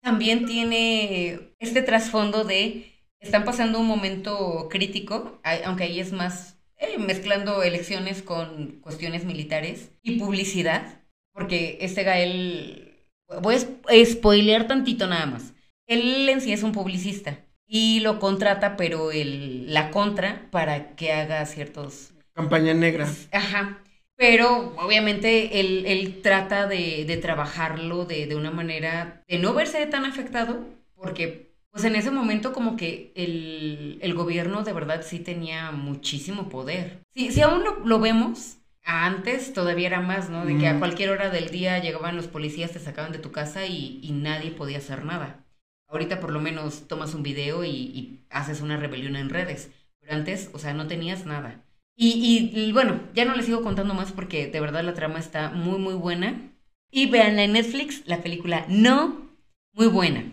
también 0.03 0.45
tiene 0.45 1.53
este 1.59 1.81
trasfondo 1.81 2.43
de 2.45 2.91
están 3.21 3.45
pasando 3.45 3.79
un 3.79 3.87
momento 3.87 4.67
crítico, 4.69 5.39
aunque 5.65 5.85
ahí 5.85 5.99
es 6.01 6.11
más 6.11 6.57
eh, 6.77 6.97
mezclando 6.99 7.63
elecciones 7.63 8.21
con 8.21 8.79
cuestiones 8.81 9.25
militares 9.25 9.91
y 10.03 10.19
publicidad, 10.19 11.01
porque 11.33 11.77
este 11.81 12.03
Gael, 12.03 12.99
voy 13.41 13.55
a 13.55 13.57
sp- 13.63 13.87
spoilear 14.05 14.67
tantito 14.67 15.07
nada 15.07 15.25
más. 15.25 15.53
Él 15.87 16.27
en 16.29 16.41
sí 16.41 16.53
es 16.53 16.63
un 16.63 16.73
publicista 16.73 17.39
y 17.67 18.01
lo 18.01 18.19
contrata, 18.19 18.77
pero 18.77 19.11
el, 19.11 19.73
la 19.73 19.91
contra 19.91 20.49
para 20.51 20.95
que 20.95 21.13
haga 21.13 21.45
ciertos 21.45 22.11
campaña 22.33 22.73
negra. 22.73 23.07
Ajá. 23.31 23.82
Pero 24.15 24.73
obviamente 24.77 25.59
él, 25.59 25.85
él 25.87 26.21
trata 26.21 26.67
de, 26.67 27.05
de 27.05 27.17
trabajarlo 27.17 28.05
de, 28.05 28.27
de 28.27 28.35
una 28.35 28.51
manera 28.51 29.23
de 29.27 29.39
no 29.39 29.53
verse 29.53 29.85
tan 29.87 30.05
afectado, 30.05 30.65
porque 30.95 31.51
pues 31.71 31.83
en 31.85 31.95
ese 31.95 32.11
momento 32.11 32.53
como 32.53 32.75
que 32.77 33.11
el, 33.15 33.97
el 34.01 34.13
gobierno 34.13 34.63
de 34.63 34.73
verdad 34.73 35.01
sí 35.03 35.19
tenía 35.19 35.71
muchísimo 35.71 36.47
poder. 36.47 36.99
Si, 37.13 37.31
si 37.31 37.41
aún 37.41 37.63
lo, 37.63 37.79
lo 37.79 37.99
vemos, 37.99 38.57
antes 38.83 39.53
todavía 39.53 39.87
era 39.87 39.99
más, 40.01 40.29
¿no? 40.29 40.45
De 40.45 40.57
que 40.57 40.67
a 40.67 40.77
cualquier 40.77 41.09
hora 41.09 41.29
del 41.31 41.49
día 41.49 41.79
llegaban 41.79 42.15
los 42.15 42.27
policías, 42.27 42.71
te 42.71 42.79
sacaban 42.79 43.11
de 43.11 43.19
tu 43.19 43.31
casa 43.31 43.65
y, 43.65 43.99
y 44.03 44.11
nadie 44.11 44.51
podía 44.51 44.77
hacer 44.77 45.03
nada. 45.05 45.43
Ahorita 45.87 46.19
por 46.19 46.31
lo 46.31 46.39
menos 46.39 46.87
tomas 46.87 47.15
un 47.15 47.23
video 47.23 47.63
y, 47.63 47.69
y 47.69 48.19
haces 48.29 48.61
una 48.61 48.77
rebelión 48.77 49.15
en 49.15 49.29
redes, 49.29 49.71
pero 49.99 50.13
antes, 50.13 50.49
o 50.53 50.59
sea, 50.59 50.73
no 50.73 50.87
tenías 50.87 51.25
nada. 51.25 51.63
Y, 51.95 52.51
y, 52.53 52.59
y, 52.59 52.71
bueno, 52.71 53.01
ya 53.13 53.25
no 53.25 53.35
les 53.35 53.45
sigo 53.45 53.61
contando 53.61 53.93
más 53.93 54.11
porque 54.11 54.47
de 54.47 54.59
verdad 54.59 54.83
la 54.83 54.93
trama 54.93 55.19
está 55.19 55.51
muy, 55.51 55.77
muy 55.79 55.93
buena. 55.93 56.51
Y 56.91 57.09
véanla 57.09 57.43
en 57.43 57.53
Netflix, 57.53 58.03
la 58.05 58.21
película 58.21 58.65
No, 58.69 59.29
muy 59.73 59.87
buena. 59.87 60.23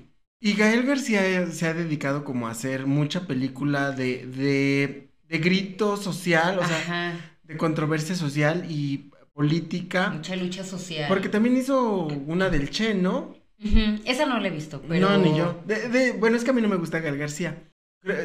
Y 0.40 0.54
Gael 0.54 0.84
García 0.84 1.46
se 1.50 1.66
ha 1.66 1.74
dedicado 1.74 2.24
como 2.24 2.48
a 2.48 2.52
hacer 2.52 2.86
mucha 2.86 3.26
película 3.26 3.90
de, 3.92 4.26
de, 4.26 5.10
de 5.28 5.38
grito 5.38 5.96
social, 5.98 6.58
o 6.58 6.64
sea, 6.66 7.14
de 7.42 7.56
controversia 7.58 8.14
social 8.14 8.64
y 8.68 9.10
política. 9.34 10.10
mucha 10.10 10.36
lucha 10.36 10.64
social. 10.64 11.08
Porque 11.08 11.28
también 11.28 11.56
hizo 11.58 12.04
una 12.26 12.48
del 12.48 12.70
Che, 12.70 12.94
¿no? 12.94 13.34
Esa 14.06 14.24
no 14.24 14.40
la 14.40 14.48
he 14.48 14.50
visto, 14.50 14.80
pero... 14.88 15.10
No, 15.10 15.18
ni 15.18 15.36
yo. 15.36 15.60
De, 15.66 15.88
de- 15.88 16.12
bueno, 16.12 16.36
es 16.36 16.44
que 16.44 16.50
a 16.50 16.52
mí 16.54 16.62
no 16.62 16.68
me 16.68 16.76
gusta 16.76 17.00
Gael 17.00 17.18
García. 17.18 17.62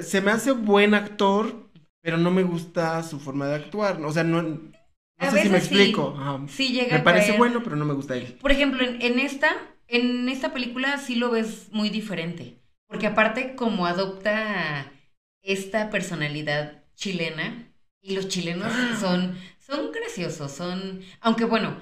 Se 0.04 0.22
me 0.22 0.32
hace 0.32 0.52
buen 0.54 0.94
actor, 0.94 1.65
pero 2.06 2.18
no 2.18 2.30
me 2.32 2.44
gusta 2.44 3.02
su 3.04 3.20
forma 3.20 3.48
de 3.48 3.56
actuar. 3.56 4.00
O 4.04 4.12
sea, 4.12 4.24
no, 4.24 4.42
no 4.44 4.72
A 5.18 5.32
sé 5.32 5.42
si 5.44 5.50
me 5.50 5.56
veces 5.56 5.70
sí. 5.70 5.76
explico. 5.76 6.16
Ajá. 6.18 6.46
Sí 6.48 6.70
llega 6.70 6.94
Me 6.96 7.02
a 7.02 7.04
parece 7.04 7.32
caer- 7.34 7.38
bueno, 7.40 7.64
pero 7.64 7.76
no 7.76 7.86
me 7.86 7.94
gusta 7.96 8.16
él. 8.16 8.38
Por 8.40 8.52
ejemplo, 8.52 8.84
en, 8.86 9.02
en 9.02 9.20
esta, 9.20 9.50
en 9.88 10.30
esta 10.30 10.54
película 10.54 10.98
sí 11.00 11.16
lo 11.16 11.32
ves 11.32 11.70
muy 11.72 11.90
diferente. 11.90 12.60
Porque 12.88 13.08
aparte, 13.08 13.56
como 13.56 13.88
adopta 13.88 14.92
esta 15.42 15.90
personalidad 15.90 16.84
chilena, 16.96 17.72
y 18.02 18.14
los 18.16 18.28
chilenos 18.28 18.72
son, 19.00 19.36
son 19.58 19.92
graciosos, 19.92 20.52
son. 20.52 21.02
Aunque 21.22 21.46
bueno, 21.46 21.80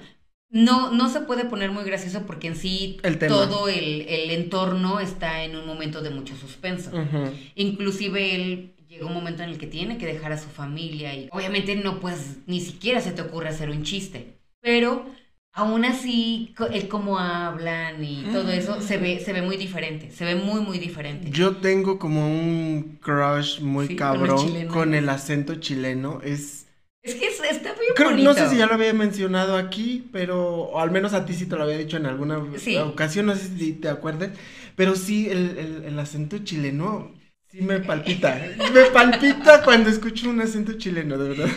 no, 0.48 0.90
no 0.90 1.08
se 1.10 1.20
puede 1.20 1.44
poner 1.44 1.70
muy 1.70 1.84
gracioso 1.84 2.24
porque 2.26 2.46
en 2.46 2.56
sí 2.56 2.98
El 3.02 3.18
todo 3.18 3.68
el, 3.68 4.02
el 4.08 4.30
entorno 4.30 5.00
está 5.00 5.44
en 5.44 5.56
un 5.56 5.66
momento 5.66 6.00
de 6.00 6.10
mucho 6.10 6.36
suspenso. 6.36 6.90
Ujú. 6.96 7.30
Inclusive 7.56 8.34
él 8.34 8.73
llega 8.94 9.06
un 9.06 9.14
momento 9.14 9.42
en 9.42 9.50
el 9.50 9.58
que 9.58 9.66
tiene 9.66 9.98
que 9.98 10.06
dejar 10.06 10.32
a 10.32 10.38
su 10.38 10.48
familia 10.48 11.14
y 11.14 11.28
obviamente 11.32 11.74
no 11.76 12.00
pues 12.00 12.38
ni 12.46 12.60
siquiera 12.60 13.00
se 13.00 13.12
te 13.12 13.22
ocurre 13.22 13.48
hacer 13.48 13.70
un 13.70 13.82
chiste. 13.82 14.34
Pero 14.60 15.04
aún 15.52 15.84
así 15.84 16.54
el 16.72 16.88
cómo 16.88 17.18
hablan 17.18 18.02
y 18.02 18.24
todo 18.32 18.50
eso 18.50 18.80
se 18.80 18.96
ve 18.98 19.20
se 19.20 19.32
ve 19.32 19.42
muy 19.42 19.56
diferente, 19.56 20.10
se 20.10 20.24
ve 20.24 20.34
muy 20.36 20.60
muy 20.60 20.78
diferente. 20.78 21.30
Yo 21.30 21.56
tengo 21.56 21.98
como 21.98 22.26
un 22.28 22.98
crush 23.02 23.60
muy 23.60 23.88
Sí, 23.88 23.96
con 23.96 23.98
cabrón 23.98 24.46
chilenos. 24.46 24.72
con 24.72 24.94
el 24.94 25.08
acento 25.08 25.56
chileno. 25.56 26.20
Es. 26.24 26.66
Es 27.02 27.16
que 27.16 27.26
es- 27.26 27.38
está 27.50 27.72
bien 27.74 27.92
Creo, 27.94 28.10
bonito. 28.10 28.32
no 28.32 28.34
sé 28.34 28.48
si 28.48 28.56
ya 28.56 28.66
lo 28.66 28.74
había 28.74 28.94
mencionado 28.94 29.58
aquí, 29.58 30.08
pero 30.10 30.42
o 30.54 30.80
al 30.80 30.90
menos 30.90 31.12
a 31.12 31.26
ti 31.26 31.34
sí 31.34 31.44
te 31.44 31.54
lo 31.56 31.64
había 31.64 31.76
dicho 31.76 31.98
en 31.98 32.06
alguna 32.06 32.42
Sí. 32.56 32.76
ocasión, 32.78 33.26
no 33.26 33.34
sé 33.36 33.48
si 33.58 33.74
te 33.74 33.88
acuerdas, 33.90 34.30
pero 34.74 34.96
sí, 34.96 35.28
el, 35.28 35.58
el- 35.58 35.84
el 35.84 35.98
acento 35.98 36.38
chileno 36.38 37.12
sí 37.54 37.62
me 37.62 37.80
palpita, 37.80 38.40
me 38.74 38.84
palpita 38.86 39.62
cuando 39.62 39.88
escucho 39.90 40.28
un 40.30 40.40
acento 40.40 40.72
chileno, 40.74 41.16
de 41.18 41.28
verdad. 41.30 41.48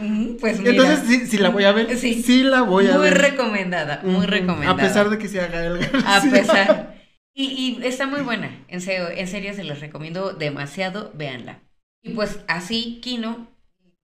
Mm, 0.00 0.36
Pues 0.40 0.58
mira, 0.60 0.70
Entonces 0.70 1.00
sí, 1.06 1.26
sí 1.26 1.38
la 1.38 1.50
voy 1.50 1.64
a 1.64 1.72
ver, 1.72 1.96
Sí. 1.98 2.22
sí, 2.22 2.42
la 2.42 2.62
voy 2.62 2.86
a 2.88 2.96
muy 2.96 3.02
ver. 3.10 3.18
recomendada, 3.18 4.00
muy 4.04 4.26
recomendada. 4.26 4.72
A 4.72 4.76
pesar 4.76 5.10
de 5.10 5.18
que 5.18 5.28
se 5.28 5.40
haga 5.40 5.64
el 5.66 5.78
A 6.06 6.20
pesar. 6.30 7.00
Y, 7.34 7.78
y 7.80 7.86
está 7.86 8.06
muy 8.06 8.22
buena, 8.22 8.50
en 8.68 8.80
serio, 8.80 9.08
en 9.10 9.26
serio 9.28 9.54
se 9.54 9.64
los 9.64 9.80
recomiendo 9.80 10.32
demasiado, 10.32 11.12
véanla. 11.14 11.60
Y 12.02 12.10
pues 12.10 12.40
así, 12.48 13.00
Kino, 13.02 13.46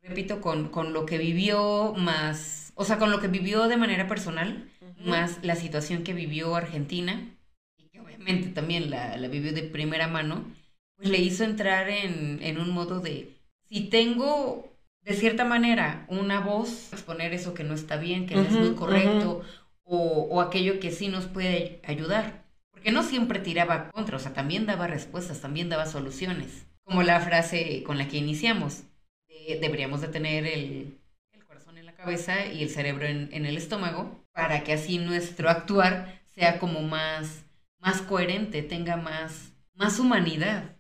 repito, 0.03 0.41
con, 0.41 0.69
con 0.69 0.93
lo 0.93 1.07
que 1.07 1.19
vivió, 1.19 1.95
más 1.97 2.73
o 2.77 2.85
sea, 2.85 2.99
con 2.99 3.11
lo 3.11 3.21
que 3.21 3.29
vivió 3.29 3.69
de 3.69 3.77
manera 3.79 4.07
personal, 4.07 4.69
más 5.05 5.39
la 5.43 5.57
situación 5.57 6.03
que 6.05 6.13
vivió 6.13 6.55
Argentina, 6.55 7.21
y 7.79 7.89
que 7.89 8.01
obviamente 8.01 8.49
también 8.49 8.91
la, 8.91 9.17
la 9.17 9.29
vivió 9.29 9.53
de 9.53 9.63
primera 9.63 10.09
mano, 10.09 10.45
pues 10.97 11.09
le 11.09 11.19
hizo 11.19 11.45
entrar 11.45 11.89
en, 11.89 12.43
en 12.43 12.59
un 12.59 12.71
modo 12.71 13.01
de, 13.01 13.35
si 13.69 13.83
tengo 13.83 14.73
de 15.03 15.15
cierta 15.15 15.45
manera 15.45 16.05
una 16.09 16.41
voz, 16.41 16.93
exponer 16.93 17.33
eso 17.33 17.55
que 17.55 17.65
no 17.65 17.75
está 17.75 17.97
bien, 17.97 18.27
que 18.27 18.35
no 18.35 18.43
es 18.43 18.53
muy 18.53 18.75
correcto, 18.75 19.43
o, 19.85 20.29
o 20.31 20.41
aquello 20.41 20.81
que 20.81 20.91
sí 20.91 21.09
nos 21.09 21.27
puede 21.27 21.81
ayudar. 21.85 22.45
Porque 22.73 22.91
no 22.91 23.03
siempre 23.03 23.39
tiraba 23.39 23.91
contra, 23.91 24.17
o 24.17 24.21
sea, 24.21 24.35
también 24.35 24.67
daba 24.67 24.87
respuestas, 24.87 25.41
también 25.41 25.69
daba 25.69 25.87
soluciones. 25.87 26.67
Como 26.83 27.03
la 27.03 27.21
frase 27.21 27.83
con 27.85 27.99
la 27.99 28.09
que 28.09 28.17
iniciamos, 28.17 28.83
deberíamos 29.61 30.01
de 30.01 30.09
tener 30.09 30.47
el, 30.47 30.99
el, 31.33 31.45
corazón 31.45 31.79
en 31.79 31.87
la 31.87 31.95
cabeza 31.95 32.47
y 32.47 32.63
el 32.63 32.71
cerebro 32.71 33.07
en, 33.07 33.29
en, 33.33 33.47
el 33.47 33.57
estómago, 33.57 34.25
para 34.33 34.65
que 34.65 34.73
así 34.73 34.99
nuestro 34.99 35.49
actuar 35.49 36.21
sea 36.35 36.59
como 36.59 36.83
más, 36.83 37.45
más 37.79 38.03
coherente, 38.03 38.63
tenga 38.63 38.97
más, 38.97 39.53
más 39.75 39.99
humanidad. 39.99 40.76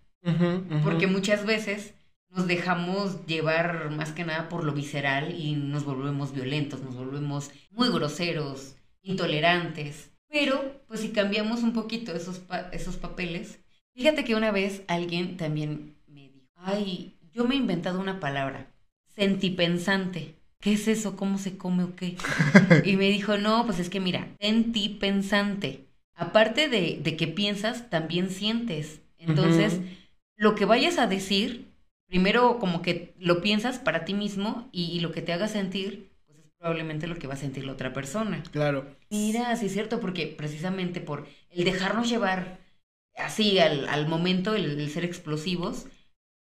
Porque 0.83 1.07
muchas 1.07 1.47
veces 1.47 1.95
nos 2.31 2.47
dejamos 2.47 3.25
llevar 3.27 3.91
más 3.91 4.13
que 4.13 4.25
nada 4.25 4.49
por 4.49 4.65
lo 4.65 4.73
visceral 4.73 5.35
y 5.35 5.55
nos 5.55 5.85
volvemos 5.85 6.33
violentos, 6.33 6.83
nos 6.83 6.97
volvemos 6.97 7.51
muy 7.71 7.89
groseros, 7.89 8.77
intolerantes. 9.03 10.11
Pero, 10.29 10.83
pues 10.89 11.01
si 11.01 11.11
cambiamos 11.11 11.63
un 11.63 11.73
poquito 11.73 12.13
esos, 12.15 12.43
esos 12.73 12.97
papeles, 12.97 13.61
fíjate 13.95 14.25
que 14.25 14.35
una 14.35 14.51
vez 14.51 14.83
alguien 14.89 15.37
también 15.37 15.95
me 16.09 16.29
dijo, 16.29 16.51
ay, 16.57 17.17
yo 17.33 17.45
me 17.45 17.55
he 17.55 17.59
inventado 17.59 18.01
una 18.01 18.21
palabra, 18.21 18.67
sentipensante. 19.15 20.35
¿Qué 20.61 20.73
es 20.73 20.89
eso? 20.89 21.17
¿Cómo 21.17 21.39
se 21.39 21.57
come 21.57 21.85
o 21.85 21.95
qué? 21.95 22.17
y 22.85 22.97
me 22.97 23.09
dijo, 23.11 23.39
no, 23.39 23.65
pues 23.67 23.79
es 23.79 23.89
que 23.89 24.01
mira, 24.01 24.29
sentipensante. 24.41 25.87
Aparte 26.15 26.69
de, 26.69 26.99
de 27.03 27.17
que 27.17 27.29
piensas, 27.29 27.89
también 27.89 28.31
sientes. 28.31 29.01
Entonces, 29.19 29.81
lo 30.37 30.55
que 30.55 30.65
vayas 30.65 30.99
a 30.99 31.07
decir, 31.07 31.73
primero 32.07 32.59
como 32.59 32.83
que 32.83 33.15
lo 33.19 33.41
piensas 33.41 33.79
para 33.79 34.05
ti 34.05 34.15
mismo 34.15 34.69
y, 34.73 34.85
y 34.85 35.01
lo 35.01 35.13
que 35.13 35.23
te 35.23 35.33
haga 35.33 35.49
sentir, 35.49 36.11
probablemente 36.59 37.07
lo 37.07 37.17
que 37.17 37.27
va 37.27 37.35
a 37.35 37.39
sentir 37.39 37.65
la 37.65 37.73
otra 37.73 37.93
persona. 37.93 38.43
Claro. 38.51 38.87
Mira, 39.11 39.55
sí 39.57 39.67
es 39.67 39.73
cierto, 39.73 40.01
porque 40.01 40.27
precisamente 40.27 41.01
por 41.01 41.27
el 41.51 41.65
dejarnos 41.65 42.09
llevar 42.09 42.59
así 43.17 43.59
al, 43.59 43.89
al 43.89 44.09
momento, 44.09 44.55
el, 44.55 44.89
ser 44.91 45.05
explosivos, 45.05 45.87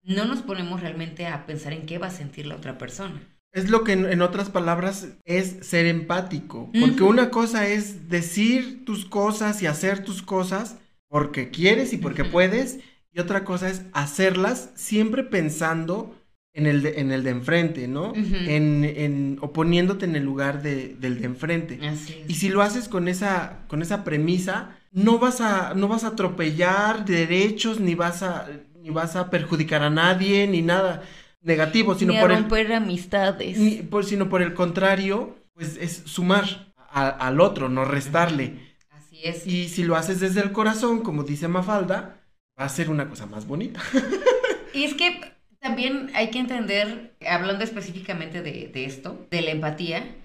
no 0.04 0.26
nos 0.26 0.42
ponemos 0.42 0.82
realmente 0.82 1.28
a 1.28 1.46
pensar 1.46 1.74
en 1.74 1.86
qué 1.86 1.98
va 1.98 2.08
a 2.08 2.12
sentir 2.12 2.46
la 2.46 2.56
otra 2.56 2.78
persona. 2.78 3.22
Es 3.52 3.70
lo 3.70 3.84
que 3.84 3.94
en, 3.94 4.22
otras 4.22 4.50
palabras 4.50 5.08
es 5.24 5.66
ser 5.66 5.86
empático, 5.86 6.70
porque 6.78 7.04
una 7.04 7.30
cosa 7.30 7.68
es 7.68 8.10
decir 8.10 8.84
tus 8.84 9.06
cosas 9.06 9.62
y 9.62 9.68
hacer 9.68 10.04
tus 10.04 10.22
cosas 10.22 10.78
porque 11.08 11.52
quieres 11.52 11.94
y 11.94 11.98
porque 11.98 12.26
puedes, 12.26 12.80
y 13.16 13.22
otra 13.22 13.46
cosa 13.46 13.70
es 13.70 13.84
hacerlas 13.94 14.72
siempre 14.76 15.24
pensando 15.24 16.14
en 16.54 16.66
el 16.68 16.82
de, 16.82 17.00
en 17.00 17.14
el 17.14 17.24
de 17.24 17.30
enfrente, 17.30 17.88
¿no? 17.88 18.14
en, 18.14 18.84
en, 18.84 19.38
oponiéndote 19.40 20.04
en 20.04 20.18
el 20.18 20.24
lugar 20.24 20.62
de, 20.62 20.96
del 20.96 21.20
de 21.20 21.26
enfrente. 21.26 21.80
Y 22.28 22.36
si 22.36 22.50
lo 22.50 22.62
haces 22.62 22.90
con 22.90 23.08
esa, 23.08 23.60
con 23.68 23.82
esa 23.82 24.04
premisa, 24.04 24.78
no 24.92 25.18
vas 25.18 25.40
a, 25.40 25.74
no 25.76 25.88
vas 25.88 26.04
a 26.04 26.10
atropellar 26.10 27.06
derechos, 27.06 27.80
ni 27.80 27.96
vas 27.96 28.22
a, 28.22 28.50
ni 28.82 28.90
vas 28.90 29.16
a 29.16 29.30
perjudicar 29.30 29.82
a 29.82 29.90
nadie, 29.90 30.46
ni 30.48 30.62
nada 30.62 31.04
negativo, 31.42 31.96
sino 31.96 32.12
ni 32.12 32.18
a 32.18 32.22
por 32.22 32.32
romper 32.32 32.74
amistades. 32.74 33.58
Ni, 33.58 33.76
por, 33.78 34.04
sino 34.04 34.28
por 34.28 34.42
el 34.42 34.54
contrario, 34.54 35.38
pues 35.54 35.78
es 35.78 36.04
sumar 36.06 36.74
al 36.90 37.40
otro, 37.40 37.70
no 37.70 37.86
restarle. 37.86 38.76
Así 38.90 39.20
es. 39.24 39.48
Y 39.48 39.70
si 39.70 39.84
lo 39.84 39.96
haces 39.96 40.20
desde 40.20 40.42
el 40.42 40.52
corazón, 40.52 41.02
como 41.02 41.24
dice 41.24 41.48
Mafalda, 41.48 42.25
va 42.60 42.66
a 42.66 42.70
ser 42.70 42.90
una 42.90 43.10
cosa 43.10 43.26
más 43.26 43.48
bonita. 43.48 43.82
y 44.74 44.84
es 44.84 44.94
que 44.94 45.20
también 45.60 46.12
hay 46.14 46.30
que 46.30 46.40
entender, 46.40 47.16
hablando 47.28 47.64
específicamente 47.64 48.42
de, 48.42 48.86
esto, 48.86 49.28
de 49.32 49.42
la 49.42 49.52
empatía, 49.52 50.16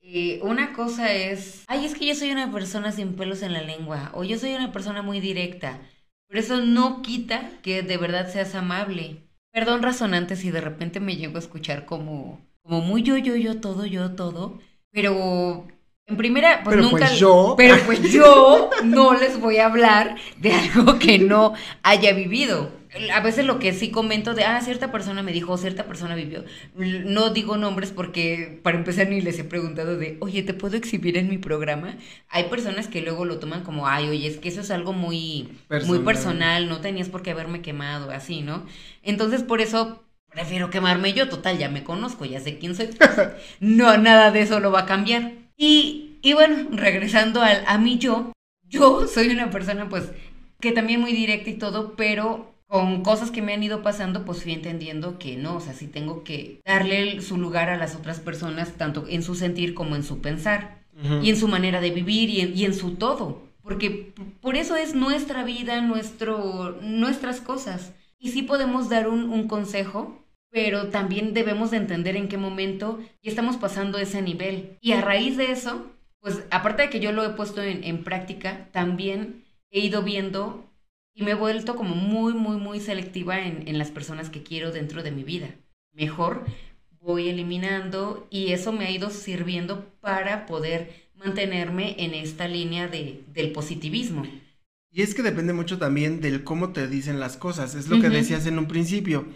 eh, 0.00 0.38
una 0.42 0.72
cosa 0.72 1.12
es, 1.12 1.64
ay, 1.66 1.84
es 1.84 1.94
que 1.94 2.06
yo 2.06 2.14
soy 2.14 2.30
una 2.30 2.52
persona 2.52 2.92
sin 2.92 3.14
pelos 3.14 3.42
en 3.42 3.52
la 3.52 3.62
lengua, 3.62 4.12
o 4.14 4.22
yo 4.22 4.38
soy 4.38 4.54
una 4.54 4.72
persona 4.72 5.02
muy 5.02 5.20
directa, 5.20 5.80
pero 6.28 6.40
eso 6.40 6.64
no 6.64 7.02
quita 7.02 7.50
que 7.62 7.82
de 7.82 7.96
verdad 7.96 8.30
seas 8.30 8.54
amable. 8.54 9.22
Perdón 9.52 9.82
razonante 9.82 10.36
si 10.36 10.50
de 10.50 10.60
repente 10.60 11.00
me 11.00 11.16
llego 11.16 11.36
a 11.36 11.40
escuchar 11.40 11.86
como, 11.86 12.40
como 12.62 12.80
muy 12.80 13.02
yo, 13.02 13.16
yo, 13.16 13.34
yo, 13.36 13.60
todo, 13.60 13.86
yo, 13.86 14.14
todo, 14.14 14.60
pero 14.92 15.66
en 16.06 16.16
primera, 16.16 16.62
pues 16.62 16.76
pero 16.76 16.88
nunca. 16.88 17.06
Pues 17.06 17.18
yo. 17.18 17.54
Pero 17.56 17.76
pues 17.84 18.00
yo 18.12 18.70
no 18.84 19.14
les 19.14 19.40
voy 19.40 19.58
a 19.58 19.66
hablar 19.66 20.16
de 20.38 20.52
algo 20.52 20.98
que 20.98 21.18
no 21.18 21.54
haya 21.82 22.12
vivido 22.12 22.70
a 23.12 23.20
veces 23.20 23.44
lo 23.44 23.58
que 23.58 23.72
sí 23.72 23.90
comento 23.90 24.34
de, 24.34 24.44
ah, 24.44 24.60
cierta 24.60 24.90
persona 24.90 25.22
me 25.22 25.32
dijo, 25.32 25.56
cierta 25.56 25.84
persona 25.84 26.14
vivió. 26.14 26.44
No 26.74 27.30
digo 27.30 27.56
nombres 27.56 27.90
porque 27.90 28.60
para 28.62 28.78
empezar 28.78 29.08
ni 29.08 29.20
les 29.20 29.38
he 29.38 29.44
preguntado 29.44 29.96
de, 29.96 30.16
oye, 30.20 30.42
¿te 30.42 30.54
puedo 30.54 30.76
exhibir 30.76 31.16
en 31.16 31.28
mi 31.28 31.38
programa? 31.38 31.96
Hay 32.28 32.44
personas 32.44 32.88
que 32.88 33.02
luego 33.02 33.24
lo 33.24 33.38
toman 33.38 33.62
como, 33.62 33.86
ay, 33.86 34.08
oye, 34.08 34.26
es 34.26 34.38
que 34.38 34.48
eso 34.48 34.60
es 34.60 34.70
algo 34.70 34.92
muy 34.92 35.48
personal, 35.68 35.96
muy 35.96 36.04
personal 36.04 36.68
no 36.68 36.80
tenías 36.80 37.08
por 37.08 37.22
qué 37.22 37.32
haberme 37.32 37.62
quemado, 37.62 38.10
así, 38.10 38.42
¿no? 38.42 38.64
Entonces, 39.02 39.42
por 39.42 39.60
eso 39.60 40.02
prefiero 40.30 40.70
quemarme 40.70 41.12
yo, 41.12 41.28
total, 41.28 41.58
ya 41.58 41.68
me 41.68 41.84
conozco, 41.84 42.24
ya 42.24 42.40
sé 42.40 42.58
quién 42.58 42.74
soy. 42.74 42.90
no, 43.60 43.96
nada 43.96 44.30
de 44.30 44.42
eso 44.42 44.60
lo 44.60 44.70
va 44.70 44.80
a 44.80 44.86
cambiar. 44.86 45.45
Y, 45.56 46.18
y 46.22 46.32
bueno, 46.34 46.68
regresando 46.72 47.40
al, 47.42 47.64
a 47.66 47.78
mí 47.78 47.98
yo, 47.98 48.32
yo 48.62 49.06
soy 49.12 49.28
una 49.28 49.50
persona 49.50 49.88
pues 49.88 50.10
que 50.60 50.72
también 50.72 51.00
muy 51.00 51.12
directa 51.12 51.50
y 51.50 51.54
todo, 51.54 51.94
pero 51.96 52.54
con 52.66 53.02
cosas 53.02 53.30
que 53.30 53.42
me 53.42 53.54
han 53.54 53.62
ido 53.62 53.82
pasando, 53.82 54.24
pues 54.24 54.42
fui 54.42 54.52
entendiendo 54.52 55.18
que 55.18 55.36
no, 55.36 55.56
o 55.56 55.60
sea, 55.60 55.72
sí 55.72 55.86
tengo 55.86 56.24
que 56.24 56.60
darle 56.64 57.20
su 57.20 57.36
lugar 57.36 57.68
a 57.68 57.76
las 57.76 57.94
otras 57.94 58.20
personas, 58.20 58.72
tanto 58.72 59.06
en 59.08 59.22
su 59.22 59.34
sentir 59.34 59.74
como 59.74 59.94
en 59.94 60.02
su 60.02 60.20
pensar, 60.20 60.84
y 61.22 61.28
en 61.28 61.36
su 61.36 61.46
manera 61.46 61.82
de 61.82 61.90
vivir 61.90 62.30
y 62.30 62.40
en, 62.40 62.56
y 62.56 62.64
en, 62.64 62.74
su 62.74 62.94
todo, 62.94 63.42
porque 63.62 64.14
por 64.40 64.56
eso 64.56 64.76
es 64.76 64.94
nuestra 64.94 65.44
vida, 65.44 65.82
nuestro, 65.82 66.78
nuestras 66.80 67.42
cosas. 67.42 67.92
Y 68.18 68.30
sí 68.30 68.40
podemos 68.42 68.88
dar 68.88 69.06
un, 69.06 69.28
un 69.28 69.46
consejo, 69.46 70.24
pero 70.56 70.88
también 70.88 71.34
debemos 71.34 71.70
de 71.70 71.76
entender 71.76 72.16
en 72.16 72.28
qué 72.28 72.38
momento 72.38 72.98
ya 73.22 73.28
estamos 73.28 73.58
pasando 73.58 73.98
ese 73.98 74.22
nivel. 74.22 74.78
Y 74.80 74.92
a 74.92 75.02
raíz 75.02 75.36
de 75.36 75.52
eso, 75.52 75.84
pues 76.18 76.44
aparte 76.50 76.84
de 76.84 76.88
que 76.88 76.98
yo 76.98 77.12
lo 77.12 77.22
he 77.26 77.28
puesto 77.34 77.62
en, 77.62 77.84
en 77.84 78.02
práctica, 78.04 78.66
también 78.72 79.44
he 79.70 79.80
ido 79.80 80.02
viendo 80.02 80.64
y 81.12 81.24
me 81.24 81.32
he 81.32 81.34
vuelto 81.34 81.76
como 81.76 81.94
muy, 81.94 82.32
muy, 82.32 82.56
muy 82.56 82.80
selectiva 82.80 83.38
en, 83.38 83.68
en 83.68 83.76
las 83.76 83.90
personas 83.90 84.30
que 84.30 84.42
quiero 84.42 84.72
dentro 84.72 85.02
de 85.02 85.10
mi 85.10 85.24
vida. 85.24 85.50
Mejor 85.92 86.46
voy 87.02 87.28
eliminando 87.28 88.26
y 88.30 88.52
eso 88.52 88.72
me 88.72 88.86
ha 88.86 88.90
ido 88.90 89.10
sirviendo 89.10 89.84
para 90.00 90.46
poder 90.46 91.10
mantenerme 91.16 91.96
en 91.98 92.14
esta 92.14 92.48
línea 92.48 92.88
de, 92.88 93.24
del 93.34 93.52
positivismo. 93.52 94.24
Y 94.90 95.02
es 95.02 95.14
que 95.14 95.22
depende 95.22 95.52
mucho 95.52 95.76
también 95.76 96.22
del 96.22 96.44
cómo 96.44 96.72
te 96.72 96.88
dicen 96.88 97.20
las 97.20 97.36
cosas. 97.36 97.74
Es 97.74 97.88
lo 97.88 98.00
que 98.00 98.08
decías 98.08 98.46
en 98.46 98.58
un 98.58 98.68
principio. 98.68 99.26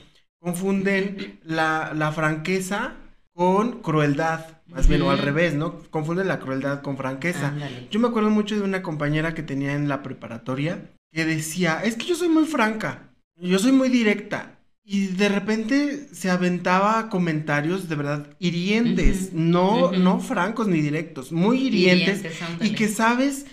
Confunden 0.41 1.39
la, 1.45 1.93
la 1.95 2.13
franqueza 2.13 2.95
con 3.33 3.81
crueldad, 3.81 4.47
más 4.67 4.89
bien, 4.89 5.03
o 5.03 5.11
al 5.11 5.19
revés, 5.19 5.55
¿no? 5.55 5.79
Confunden 5.91 6.29
la 6.29 6.41
crueldad 6.41 6.83
con 6.83 6.97
franqueza. 6.97 7.55
Yo 7.91 8.01
me 8.01 8.09
acuerdo 8.09 8.31
mucho 8.31 8.55
de 8.55 8.63
una 8.63 8.83
compañera 8.83 9.35
que 9.35 9.43
tenía 9.43 9.75
en 9.75 9.89
la 9.89 10.03
preparatoria 10.03 10.91
que 11.13 11.25
decía, 11.25 11.81
es 11.83 11.97
que 11.97 12.07
yo 12.07 12.15
soy 12.15 12.29
muy 12.29 12.45
franca, 12.47 13.11
yo 13.37 13.59
soy 13.59 13.73
muy 13.73 13.89
directa. 13.89 14.57
Y 14.83 15.07
de 15.07 15.29
repente 15.29 16.09
se 16.13 16.31
aventaba 16.31 17.09
comentarios 17.09 17.89
de 17.89 17.97
verdad 17.97 18.27
hirientes, 18.39 19.33
no, 19.33 19.93
no 19.93 20.21
francos 20.21 20.67
ni 20.67 20.81
directos, 20.81 21.33
muy 21.33 21.67
hirientes, 21.67 22.25
y 22.61 22.75
que 22.75 22.89
sabes 22.89 23.47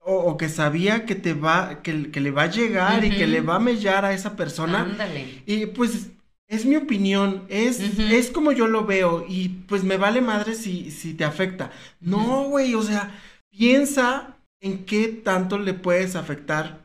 o, 0.00 0.36
que 0.36 0.48
sabía 0.48 1.04
que 1.04 1.14
te 1.14 1.34
va, 1.34 1.82
que, 1.82 2.10
que 2.10 2.20
le 2.20 2.30
va 2.30 2.44
a 2.44 2.50
llegar 2.50 3.04
y 3.04 3.10
que 3.10 3.26
le 3.26 3.40
va 3.40 3.56
a 3.56 3.60
mellar 3.60 4.04
a 4.04 4.12
esa 4.12 4.34
persona. 4.34 4.82
Ándale. 4.82 5.42
Y 5.46 5.66
pues 5.66 6.10
es 6.50 6.66
mi 6.66 6.74
opinión, 6.74 7.44
es, 7.48 7.78
es 7.78 8.30
como 8.30 8.50
yo 8.50 8.66
lo 8.66 8.84
veo 8.84 9.24
y 9.26 9.50
pues 9.68 9.84
me 9.84 9.98
vale 9.98 10.20
madre 10.20 10.56
si, 10.56 10.90
si 10.90 11.14
te 11.14 11.24
afecta. 11.24 11.70
No, 12.00 12.42
güey, 12.48 12.74
o 12.74 12.82
sea, 12.82 13.16
piensa 13.50 14.36
en 14.60 14.84
qué 14.84 15.06
tanto 15.06 15.60
le 15.60 15.74
puedes 15.74 16.16
afectar 16.16 16.80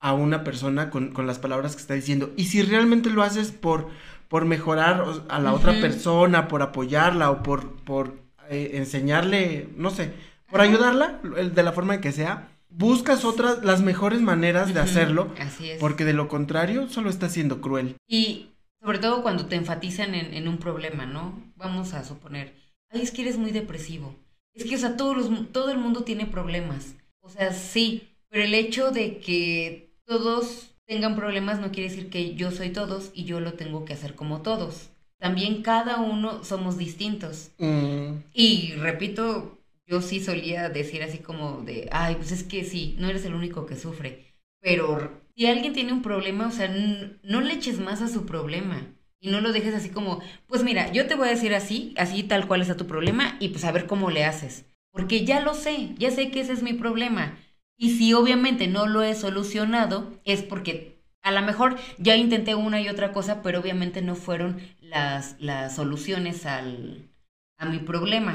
a 0.00 0.12
una 0.12 0.44
persona 0.44 0.90
con, 0.90 1.12
con, 1.14 1.26
las 1.26 1.38
palabras 1.38 1.74
que 1.74 1.80
está 1.80 1.94
diciendo. 1.94 2.30
Y 2.36 2.44
si 2.44 2.60
realmente 2.60 3.08
lo 3.08 3.22
haces 3.22 3.52
por, 3.52 3.88
por 4.28 4.44
mejorar 4.44 5.02
a 5.30 5.38
la 5.40 5.54
otra 5.54 5.72
persona, 5.80 6.46
por 6.46 6.60
apoyarla 6.60 7.30
o 7.30 7.42
por, 7.42 7.72
por 7.84 8.18
eh, 8.50 8.72
enseñarle, 8.74 9.70
no 9.78 9.88
sé, 9.88 10.12
por 10.50 10.60
ayudarla 10.60 11.20
de 11.22 11.62
la 11.62 11.72
forma 11.72 11.94
en 11.94 12.00
que 12.02 12.12
sea, 12.12 12.50
buscas 12.68 13.24
otras, 13.24 13.64
las 13.64 13.80
mejores 13.80 14.20
maneras 14.20 14.74
de 14.74 14.80
hacerlo. 14.80 15.32
Así 15.40 15.70
es. 15.70 15.80
Porque 15.80 16.04
de 16.04 16.12
lo 16.12 16.28
contrario, 16.28 16.90
solo 16.90 17.08
está 17.08 17.30
siendo 17.30 17.62
cruel. 17.62 17.96
Y 18.06 18.50
sobre 18.80 18.98
todo 18.98 19.22
cuando 19.22 19.46
te 19.46 19.56
enfatizan 19.56 20.14
en, 20.14 20.34
en 20.34 20.48
un 20.48 20.58
problema, 20.58 21.06
¿no? 21.06 21.42
Vamos 21.56 21.94
a 21.94 22.04
suponer, 22.04 22.54
ay, 22.90 23.02
es 23.02 23.10
que 23.10 23.22
eres 23.22 23.38
muy 23.38 23.50
depresivo. 23.52 24.14
Es 24.54 24.64
que, 24.64 24.76
o 24.76 24.78
sea, 24.78 24.96
todos 24.96 25.16
los, 25.16 25.52
todo 25.52 25.70
el 25.70 25.78
mundo 25.78 26.04
tiene 26.04 26.26
problemas. 26.26 26.94
O 27.20 27.28
sea, 27.28 27.52
sí, 27.52 28.08
pero 28.28 28.44
el 28.44 28.54
hecho 28.54 28.90
de 28.90 29.18
que 29.18 29.90
todos 30.04 30.70
tengan 30.86 31.16
problemas 31.16 31.58
no 31.60 31.72
quiere 31.72 31.88
decir 31.90 32.10
que 32.10 32.34
yo 32.34 32.50
soy 32.50 32.70
todos 32.70 33.10
y 33.12 33.24
yo 33.24 33.40
lo 33.40 33.54
tengo 33.54 33.84
que 33.84 33.92
hacer 33.94 34.14
como 34.14 34.42
todos. 34.42 34.90
También 35.18 35.62
cada 35.62 36.00
uno 36.00 36.44
somos 36.44 36.78
distintos. 36.78 37.50
Mm, 37.58 38.18
Y 38.32 38.72
repito, 38.74 39.58
yo 39.86 40.00
sí 40.02 40.20
solía 40.20 40.68
decir 40.68 41.02
así 41.02 41.18
como 41.18 41.62
de, 41.62 41.88
ay, 41.92 42.16
pues 42.16 42.32
es 42.32 42.42
que 42.42 42.64
sí, 42.64 42.96
no 42.98 43.08
eres 43.08 43.24
el 43.24 43.34
único 43.34 43.66
que 43.66 43.76
sufre. 43.76 44.24
Pero 44.60 45.10
si 45.36 45.46
alguien 45.46 45.74
tiene 45.74 45.92
un 45.92 46.02
problema, 46.02 46.46
o 46.46 46.50
sea, 46.50 46.68
no 47.22 47.40
le 47.40 47.52
eches 47.52 47.78
más 47.78 48.00
a 48.00 48.08
su 48.08 48.24
problema. 48.24 48.86
Y 49.20 49.30
no 49.30 49.40
lo 49.40 49.52
dejes 49.52 49.74
así 49.74 49.90
como, 49.90 50.20
pues 50.46 50.62
mira, 50.62 50.90
yo 50.92 51.06
te 51.06 51.14
voy 51.14 51.28
a 51.28 51.32
decir 51.32 51.54
así, 51.54 51.94
así 51.96 52.22
tal 52.22 52.46
cual 52.46 52.62
está 52.62 52.76
tu 52.76 52.86
problema, 52.86 53.36
y 53.40 53.48
pues 53.48 53.64
a 53.64 53.72
ver 53.72 53.86
cómo 53.86 54.10
le 54.10 54.24
haces. 54.24 54.64
Porque 54.92 55.24
ya 55.24 55.40
lo 55.40 55.54
sé, 55.54 55.94
ya 55.98 56.10
sé 56.10 56.30
que 56.30 56.40
ese 56.40 56.52
es 56.52 56.62
mi 56.62 56.72
problema. 56.72 57.36
Y 57.76 57.96
si 57.98 58.14
obviamente 58.14 58.66
no 58.66 58.86
lo 58.86 59.02
he 59.02 59.14
solucionado, 59.14 60.10
es 60.24 60.42
porque 60.42 60.96
a 61.22 61.32
lo 61.32 61.42
mejor 61.42 61.76
ya 61.98 62.16
intenté 62.16 62.54
una 62.54 62.80
y 62.80 62.88
otra 62.88 63.12
cosa, 63.12 63.42
pero 63.42 63.60
obviamente 63.60 64.00
no 64.00 64.14
fueron 64.14 64.60
las, 64.80 65.36
las 65.38 65.76
soluciones 65.76 66.46
al, 66.46 67.10
a 67.58 67.66
mi 67.66 67.78
problema. 67.78 68.32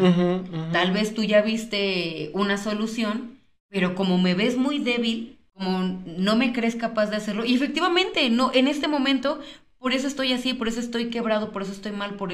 Tal 0.72 0.92
vez 0.92 1.16
tú 1.16 1.24
ya 1.24 1.42
viste 1.42 2.30
una 2.34 2.58
solución, 2.58 3.40
pero 3.70 3.96
como 3.96 4.18
me 4.20 4.36
ves 4.36 4.58
muy 4.58 4.80
débil, 4.80 5.40
como 5.62 6.02
no 6.06 6.36
me 6.36 6.54
crees 6.54 6.76
capaz 6.76 7.08
de 7.08 7.18
hacerlo, 7.18 7.46
y 7.46 7.54
efectivamente, 7.56 8.30
no, 8.30 8.52
en 8.54 8.68
este 8.68 8.88
momento, 8.88 9.40
por 9.78 9.94
eso 9.94 10.08
estoy 10.08 10.34
así, 10.34 10.54
por 10.54 10.68
eso 10.68 10.80
estoy 10.80 11.10
quebrado, 11.10 11.52
por 11.52 11.62
eso 11.62 11.72
estoy 11.72 11.92
mal, 11.92 12.16
por, 12.16 12.34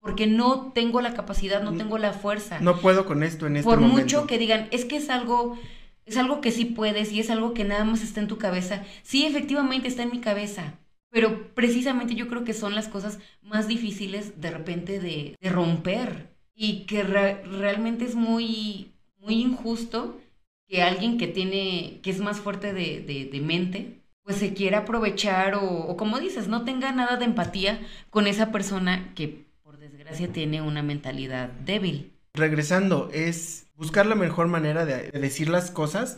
porque 0.00 0.26
no 0.26 0.72
tengo 0.72 1.00
la 1.00 1.14
capacidad, 1.14 1.62
no 1.62 1.74
tengo 1.76 1.98
la 1.98 2.12
fuerza. 2.12 2.60
No 2.60 2.80
puedo 2.80 3.04
con 3.06 3.22
esto 3.22 3.46
en 3.46 3.56
este 3.56 3.68
por 3.68 3.80
momento. 3.80 4.00
mucho 4.02 4.26
que 4.26 4.38
digan, 4.38 4.68
es 4.70 4.84
que 4.84 4.96
es 4.96 5.10
algo, 5.10 5.58
es 6.06 6.16
algo 6.16 6.40
que 6.40 6.50
sí 6.52 6.64
puedes 6.64 7.12
y 7.12 7.20
es 7.20 7.30
algo 7.30 7.52
que 7.54 7.64
nada 7.64 7.84
más 7.84 8.02
está 8.02 8.20
en 8.20 8.28
tu 8.28 8.38
cabeza. 8.38 8.84
Sí, 9.02 9.26
efectivamente 9.26 9.88
está 9.88 10.02
en 10.04 10.10
mi 10.10 10.20
cabeza. 10.20 10.74
Pero 11.10 11.54
precisamente 11.54 12.14
yo 12.14 12.28
creo 12.28 12.44
que 12.44 12.52
son 12.52 12.74
las 12.74 12.86
cosas 12.88 13.18
más 13.42 13.66
difíciles 13.66 14.40
de 14.40 14.50
repente 14.50 15.00
de, 15.00 15.36
de 15.40 15.50
romper 15.50 16.28
y 16.54 16.84
que 16.86 17.02
re- 17.02 17.42
realmente 17.44 18.04
es 18.04 18.14
muy, 18.14 18.92
muy 19.18 19.34
injusto 19.40 20.20
que 20.68 20.82
alguien 20.82 21.18
que 21.18 21.26
tiene, 21.26 22.00
que 22.02 22.10
es 22.10 22.20
más 22.20 22.38
fuerte 22.38 22.72
de, 22.72 23.00
de- 23.00 23.28
de 23.32 23.40
mente, 23.40 24.00
pues 24.22 24.36
se 24.36 24.52
quiera 24.52 24.80
aprovechar 24.80 25.54
o, 25.54 25.62
o 25.64 25.96
como 25.96 26.20
dices, 26.20 26.48
no 26.48 26.64
tenga 26.64 26.92
nada 26.92 27.16
de 27.16 27.24
empatía 27.24 27.80
con 28.10 28.26
esa 28.26 28.52
persona 28.52 29.12
que 29.14 29.46
por 29.62 29.78
desgracia 29.78 30.28
tiene 30.32 30.60
una 30.60 30.82
mentalidad 30.82 31.48
débil. 31.64 32.12
Regresando, 32.34 33.08
es 33.12 33.66
buscar 33.74 34.04
la 34.06 34.14
mejor 34.14 34.48
manera 34.48 34.84
de, 34.84 35.10
de 35.10 35.18
decir 35.18 35.48
las 35.48 35.70
cosas. 35.70 36.16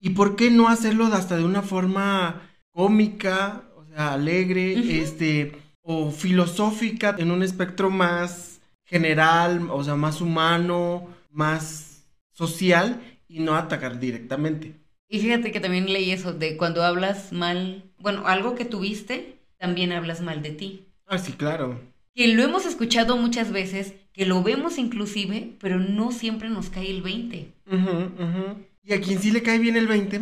¿Y 0.00 0.10
por 0.10 0.36
qué 0.36 0.50
no 0.50 0.68
hacerlo 0.68 1.06
hasta 1.06 1.36
de 1.36 1.44
una 1.44 1.62
forma 1.62 2.42
cómica, 2.72 3.64
o 3.76 3.84
sea, 3.86 4.12
alegre, 4.12 5.00
este, 5.02 5.52
o 5.82 6.10
filosófica, 6.10 7.14
en 7.18 7.30
un 7.30 7.42
espectro 7.42 7.90
más 7.90 8.60
general, 8.84 9.68
o 9.70 9.82
sea, 9.84 9.96
más 9.96 10.20
humano, 10.20 11.08
más 11.30 12.04
social, 12.32 13.00
y 13.30 13.38
no 13.40 13.54
atacar 13.54 14.00
directamente? 14.00 14.74
Y 15.08 15.20
fíjate 15.20 15.52
que 15.52 15.60
también 15.60 15.92
leí 15.92 16.10
eso 16.10 16.32
de 16.32 16.56
cuando 16.56 16.82
hablas 16.82 17.32
mal, 17.32 17.84
bueno, 17.98 18.26
algo 18.26 18.54
que 18.54 18.64
tuviste, 18.64 19.38
también 19.56 19.92
hablas 19.92 20.20
mal 20.20 20.42
de 20.42 20.50
ti. 20.50 20.86
Ah, 21.06 21.18
sí, 21.18 21.32
claro. 21.32 21.80
Que 22.14 22.28
lo 22.28 22.42
hemos 22.42 22.66
escuchado 22.66 23.16
muchas 23.16 23.52
veces, 23.52 23.94
que 24.12 24.26
lo 24.26 24.42
vemos 24.42 24.78
inclusive, 24.78 25.56
pero 25.60 25.78
no 25.78 26.10
siempre 26.12 26.48
nos 26.48 26.70
cae 26.70 26.90
el 26.90 27.02
20. 27.02 27.52
Ujú, 27.66 27.90
ujú. 28.22 28.66
Y 28.82 28.92
a 28.92 29.00
quien 29.00 29.20
sí 29.20 29.30
le 29.30 29.42
cae 29.42 29.58
bien 29.58 29.76
el 29.76 29.86
20 29.86 30.20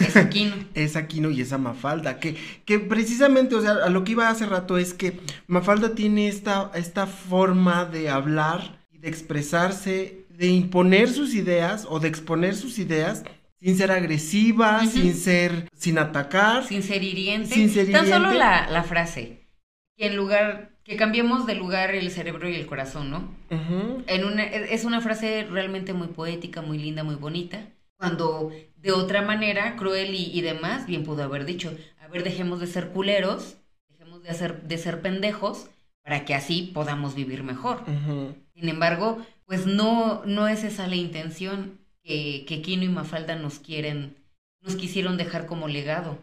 Es 0.00 0.16
aquí, 0.16 0.44
¿no? 0.44 0.56
es 0.74 0.96
Aquino 0.96 1.30
y 1.30 1.40
esa 1.40 1.58
Mafalda, 1.58 2.18
que, 2.20 2.36
que 2.64 2.78
precisamente, 2.78 3.54
o 3.54 3.62
sea, 3.62 3.72
a 3.84 3.90
lo 3.90 4.04
que 4.04 4.12
iba 4.12 4.28
hace 4.28 4.46
rato 4.46 4.76
es 4.78 4.92
que 4.94 5.18
Mafalda 5.46 5.94
tiene 5.94 6.28
esta, 6.28 6.70
esta 6.74 7.06
forma 7.06 7.84
de 7.84 8.10
hablar 8.10 8.84
y 8.90 8.98
de 8.98 9.08
expresarse, 9.08 10.21
de 10.42 10.48
imponer 10.48 11.08
sus 11.08 11.34
ideas 11.34 11.86
o 11.88 12.00
de 12.00 12.08
exponer 12.08 12.56
sus 12.56 12.80
ideas 12.80 13.22
sin 13.60 13.76
ser 13.76 13.92
agresiva, 13.92 14.84
sin 14.86 15.14
ser, 15.14 15.68
sin 15.72 15.98
atacar. 15.98 16.64
Sin 16.64 16.82
ser 16.82 17.04
hiriente. 17.04 17.54
Sin 17.54 17.70
ser 17.70 17.92
Tan 17.92 18.08
solo 18.08 18.32
hiriente. 18.32 18.38
la, 18.40 18.68
la 18.68 18.82
frase, 18.82 19.46
que 19.96 20.06
en 20.06 20.16
lugar, 20.16 20.72
que 20.82 20.96
cambiemos 20.96 21.46
de 21.46 21.54
lugar 21.54 21.94
el 21.94 22.10
cerebro 22.10 22.48
y 22.48 22.56
el 22.56 22.66
corazón, 22.66 23.08
¿no? 23.08 23.32
En 24.08 24.24
una, 24.24 24.42
es 24.42 24.84
una 24.84 25.00
frase 25.00 25.46
realmente 25.48 25.92
muy 25.92 26.08
poética, 26.08 26.60
muy 26.60 26.76
linda, 26.76 27.04
muy 27.04 27.14
bonita. 27.14 27.68
Cuando 27.96 28.50
de 28.74 28.90
otra 28.90 29.22
manera, 29.22 29.76
cruel 29.76 30.12
y, 30.12 30.24
y 30.36 30.40
demás, 30.40 30.86
bien 30.86 31.04
pudo 31.04 31.22
haber 31.22 31.44
dicho, 31.44 31.72
a 32.00 32.08
ver, 32.08 32.24
dejemos 32.24 32.58
de 32.58 32.66
ser 32.66 32.88
culeros, 32.88 33.58
dejemos 33.90 34.24
de, 34.24 34.30
hacer, 34.30 34.62
de 34.62 34.76
ser 34.76 35.02
pendejos, 35.02 35.68
para 36.02 36.24
que 36.24 36.34
así 36.34 36.72
podamos 36.74 37.14
vivir 37.14 37.44
mejor. 37.44 37.84
Sin 38.56 38.68
embargo, 38.68 39.24
pues 39.46 39.66
no, 39.66 40.22
no 40.24 40.48
es 40.48 40.64
esa 40.64 40.86
la 40.86 40.96
intención 40.96 41.78
que, 42.02 42.44
que 42.46 42.62
Kino 42.62 42.84
y 42.84 42.88
Mafalda 42.88 43.36
nos 43.36 43.58
quieren, 43.58 44.16
nos 44.60 44.76
quisieron 44.76 45.16
dejar 45.16 45.46
como 45.46 45.68
legado. 45.68 46.18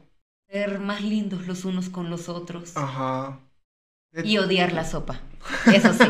Ser 0.51 0.79
más 0.79 1.01
lindos 1.03 1.45
los 1.47 1.63
unos 1.65 1.89
con 1.89 2.09
los 2.09 2.27
otros. 2.29 2.75
Ajá. 2.75 3.39
Y 4.23 4.37
odiar 4.39 4.73
la 4.73 4.83
sopa. 4.85 5.19
Eso 5.73 5.93
sí. 5.93 6.05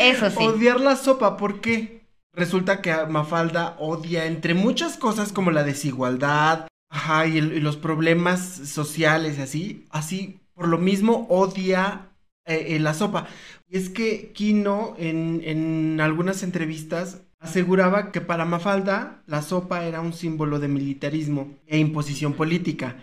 Eso 0.00 0.30
sí. 0.30 0.36
Odiar 0.44 0.80
la 0.80 0.96
sopa, 0.96 1.36
¿por 1.36 1.60
qué? 1.60 2.00
Resulta 2.32 2.80
que 2.82 2.94
Mafalda 3.06 3.76
odia 3.78 4.24
entre 4.26 4.54
muchas 4.54 4.96
cosas 4.96 5.32
como 5.32 5.50
la 5.50 5.62
desigualdad, 5.64 6.66
ajá, 6.90 7.26
y, 7.26 7.38
el- 7.38 7.52
y 7.54 7.60
los 7.60 7.76
problemas 7.76 8.40
sociales 8.40 9.38
y 9.38 9.42
así, 9.42 9.84
así, 9.90 10.40
por 10.54 10.68
lo 10.68 10.78
mismo 10.78 11.26
odia 11.30 12.08
eh, 12.46 12.76
eh, 12.76 12.80
la 12.80 12.94
sopa. 12.94 13.28
Y 13.68 13.76
es 13.76 13.88
que 13.90 14.32
Kino 14.32 14.94
en, 14.98 15.42
en 15.44 16.00
algunas 16.00 16.42
entrevistas 16.42 17.22
aseguraba 17.38 18.12
que 18.12 18.20
para 18.20 18.44
Mafalda 18.44 19.22
la 19.26 19.42
sopa 19.42 19.84
era 19.86 20.00
un 20.00 20.12
símbolo 20.12 20.58
de 20.58 20.68
militarismo 20.68 21.54
e 21.66 21.78
imposición 21.78 22.34
política. 22.34 22.96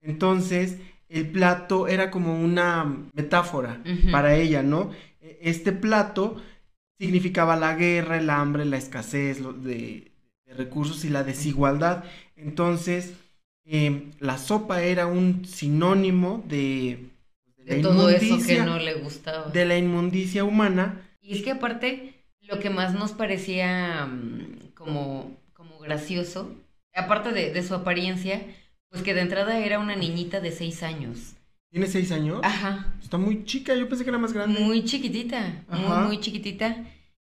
Entonces, 0.00 0.78
el 1.08 1.28
plato 1.30 1.88
era 1.88 2.10
como 2.10 2.38
una 2.40 2.84
metáfora 3.14 3.82
para 4.10 4.34
ella, 4.36 4.62
¿no? 4.62 4.90
E- 5.20 5.38
Este 5.42 5.72
plato 5.72 6.36
significaba 6.98 7.56
la 7.56 7.74
guerra, 7.74 8.18
el 8.18 8.30
hambre, 8.30 8.64
la 8.64 8.76
escasez 8.76 9.38
de, 9.62 10.12
de 10.46 10.54
recursos 10.54 11.04
y 11.04 11.10
la 11.10 11.24
desigualdad. 11.24 12.04
Entonces, 12.36 13.14
eh, 13.64 14.10
la 14.18 14.38
sopa 14.38 14.82
era 14.82 15.06
un 15.06 15.44
sinónimo 15.44 16.42
de, 16.48 17.10
de 17.68 17.76
la 17.76 17.82
todo 17.82 18.08
eso 18.10 18.38
que 18.46 18.60
no 18.62 18.78
le 18.78 18.94
gustaba. 18.94 19.50
de 19.50 19.64
la 19.64 19.76
inmundicia 19.78 20.44
humana. 20.44 21.02
Y 21.20 21.34
es 21.36 21.42
que 21.42 21.50
aparte, 21.52 22.14
lo 22.40 22.58
que 22.58 22.70
más 22.70 22.94
nos 22.94 23.12
parecía 23.12 24.06
mm, 24.06 24.72
como, 24.74 25.36
como 25.52 25.78
gracioso, 25.78 26.54
aparte 26.94 27.32
de, 27.32 27.52
de 27.52 27.62
su 27.62 27.74
apariencia, 27.74 28.42
pues 28.90 29.02
que 29.02 29.14
de 29.14 29.20
entrada 29.20 29.58
era 29.58 29.78
una 29.78 29.96
niñita 29.96 30.40
de 30.40 30.50
seis 30.52 30.82
años. 30.82 31.34
¿Tiene 31.70 31.86
seis 31.86 32.10
años? 32.12 32.40
Ajá, 32.42 32.94
Está 33.02 33.18
muy 33.18 33.44
chica, 33.44 33.74
yo 33.74 33.88
pensé 33.88 34.02
que 34.04 34.10
era 34.10 34.18
más 34.18 34.32
grande. 34.32 34.58
muy 34.60 34.84
chiquitita, 34.84 35.64
Ajá. 35.68 36.00
muy, 36.00 36.06
muy 36.06 36.20
chiquitita. 36.20 36.84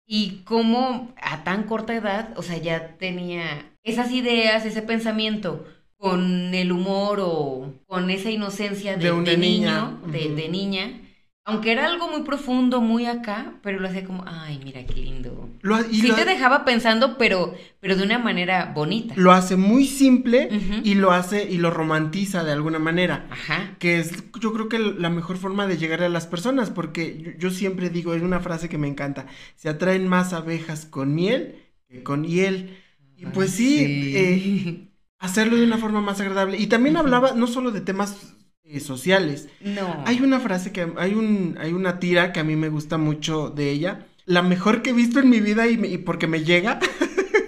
Y 0.06 0.42
como 0.44 1.12
a 1.20 1.42
tan 1.44 1.64
corta 1.64 1.94
edad, 1.94 2.32
o 2.38 2.42
sea, 2.42 2.56
ya 2.56 2.96
tenía 2.98 3.72
esas 3.82 4.10
ideas, 4.12 4.64
ese 4.64 4.80
pensamiento, 4.82 5.66
con 5.98 6.54
el 6.54 6.72
humor 6.72 7.18
o 7.20 7.74
con 7.86 8.08
esa 8.10 8.30
inocencia 8.30 8.96
de, 8.96 9.04
De 9.04 9.12
una 9.12 9.30
de 9.30 9.36
niña, 9.36 9.98
niño, 10.02 10.12
de, 10.12 10.34
de 10.34 10.48
niña. 10.48 11.00
Aunque 11.44 11.72
era 11.72 11.86
algo 11.86 12.08
muy 12.10 12.24
profundo, 12.24 12.82
muy 12.82 13.06
acá, 13.06 13.54
pero 13.62 13.80
lo 13.80 13.88
hacía 13.88 14.04
como, 14.04 14.22
ay, 14.26 14.60
mira 14.62 14.84
qué 14.84 14.94
lindo. 15.00 15.48
Lo, 15.62 15.80
y 15.80 16.02
sí 16.02 16.08
lo, 16.08 16.14
te 16.14 16.26
dejaba 16.26 16.64
pensando, 16.66 17.16
pero, 17.16 17.54
pero 17.80 17.96
de 17.96 18.02
una 18.04 18.18
manera 18.18 18.72
bonita. 18.74 19.14
lo 19.16 19.32
hace 19.32 19.56
muy 19.56 19.86
simple 19.86 20.50
y 20.84 20.94
lo 20.94 21.10
hace 21.10 21.50
y 21.50 21.56
lo 21.56 21.70
romantiza 21.70 22.44
de 22.44 22.52
alguna 22.52 22.78
manera. 22.78 23.26
Ajá. 23.30 23.76
que 23.78 23.98
es 23.98 24.12
yo 24.38 24.52
creo 24.52 24.68
que 24.68 24.78
la 24.78 25.08
mejor 25.08 25.38
forma 25.38 25.66
de 25.66 25.78
llegar 25.78 26.02
a 26.02 26.10
las 26.10 26.26
personas, 26.26 26.70
porque 26.70 27.18
yo, 27.18 27.30
yo 27.38 27.50
siempre 27.50 27.88
digo, 27.88 28.12
es 28.12 28.22
una 28.22 28.40
frase 28.40 28.68
que 28.68 28.76
me 28.78 28.86
encanta, 28.86 29.26
se 29.56 29.70
atraen 29.70 30.06
más 30.06 30.34
abejas 30.34 30.84
con 30.84 31.14
miel 31.14 31.56
que 31.88 32.02
con 32.02 32.24
hiel. 32.24 32.76
Y 33.16 33.26
pues 33.26 33.50
sí, 33.50 34.12
eh, 34.14 34.87
hacerlo 35.18 35.56
de 35.56 35.64
una 35.64 35.78
forma 35.78 36.00
más 36.00 36.20
agradable. 36.20 36.58
Y 36.58 36.66
también 36.68 36.96
hablaba 36.96 37.32
no 37.32 37.46
solo 37.46 37.70
de 37.70 37.80
temas 37.80 38.34
eh, 38.64 38.80
sociales. 38.80 39.48
no. 39.60 40.02
Hay 40.06 40.20
una 40.20 40.40
frase 40.40 40.72
que, 40.72 40.92
hay 40.96 41.14
un, 41.14 41.56
hay 41.60 41.72
una 41.72 41.98
tira 41.98 42.32
que 42.32 42.40
a 42.40 42.44
mí 42.44 42.56
me 42.56 42.68
gusta 42.68 42.98
mucho 42.98 43.50
de 43.50 43.70
ella, 43.70 44.06
la 44.26 44.42
mejor 44.42 44.82
que 44.82 44.90
he 44.90 44.92
visto 44.92 45.20
en 45.20 45.30
mi 45.30 45.40
vida 45.40 45.66
y, 45.68 45.78
me- 45.78 45.88
y 45.88 45.98
porque 45.98 46.26
me 46.26 46.44
llega, 46.44 46.78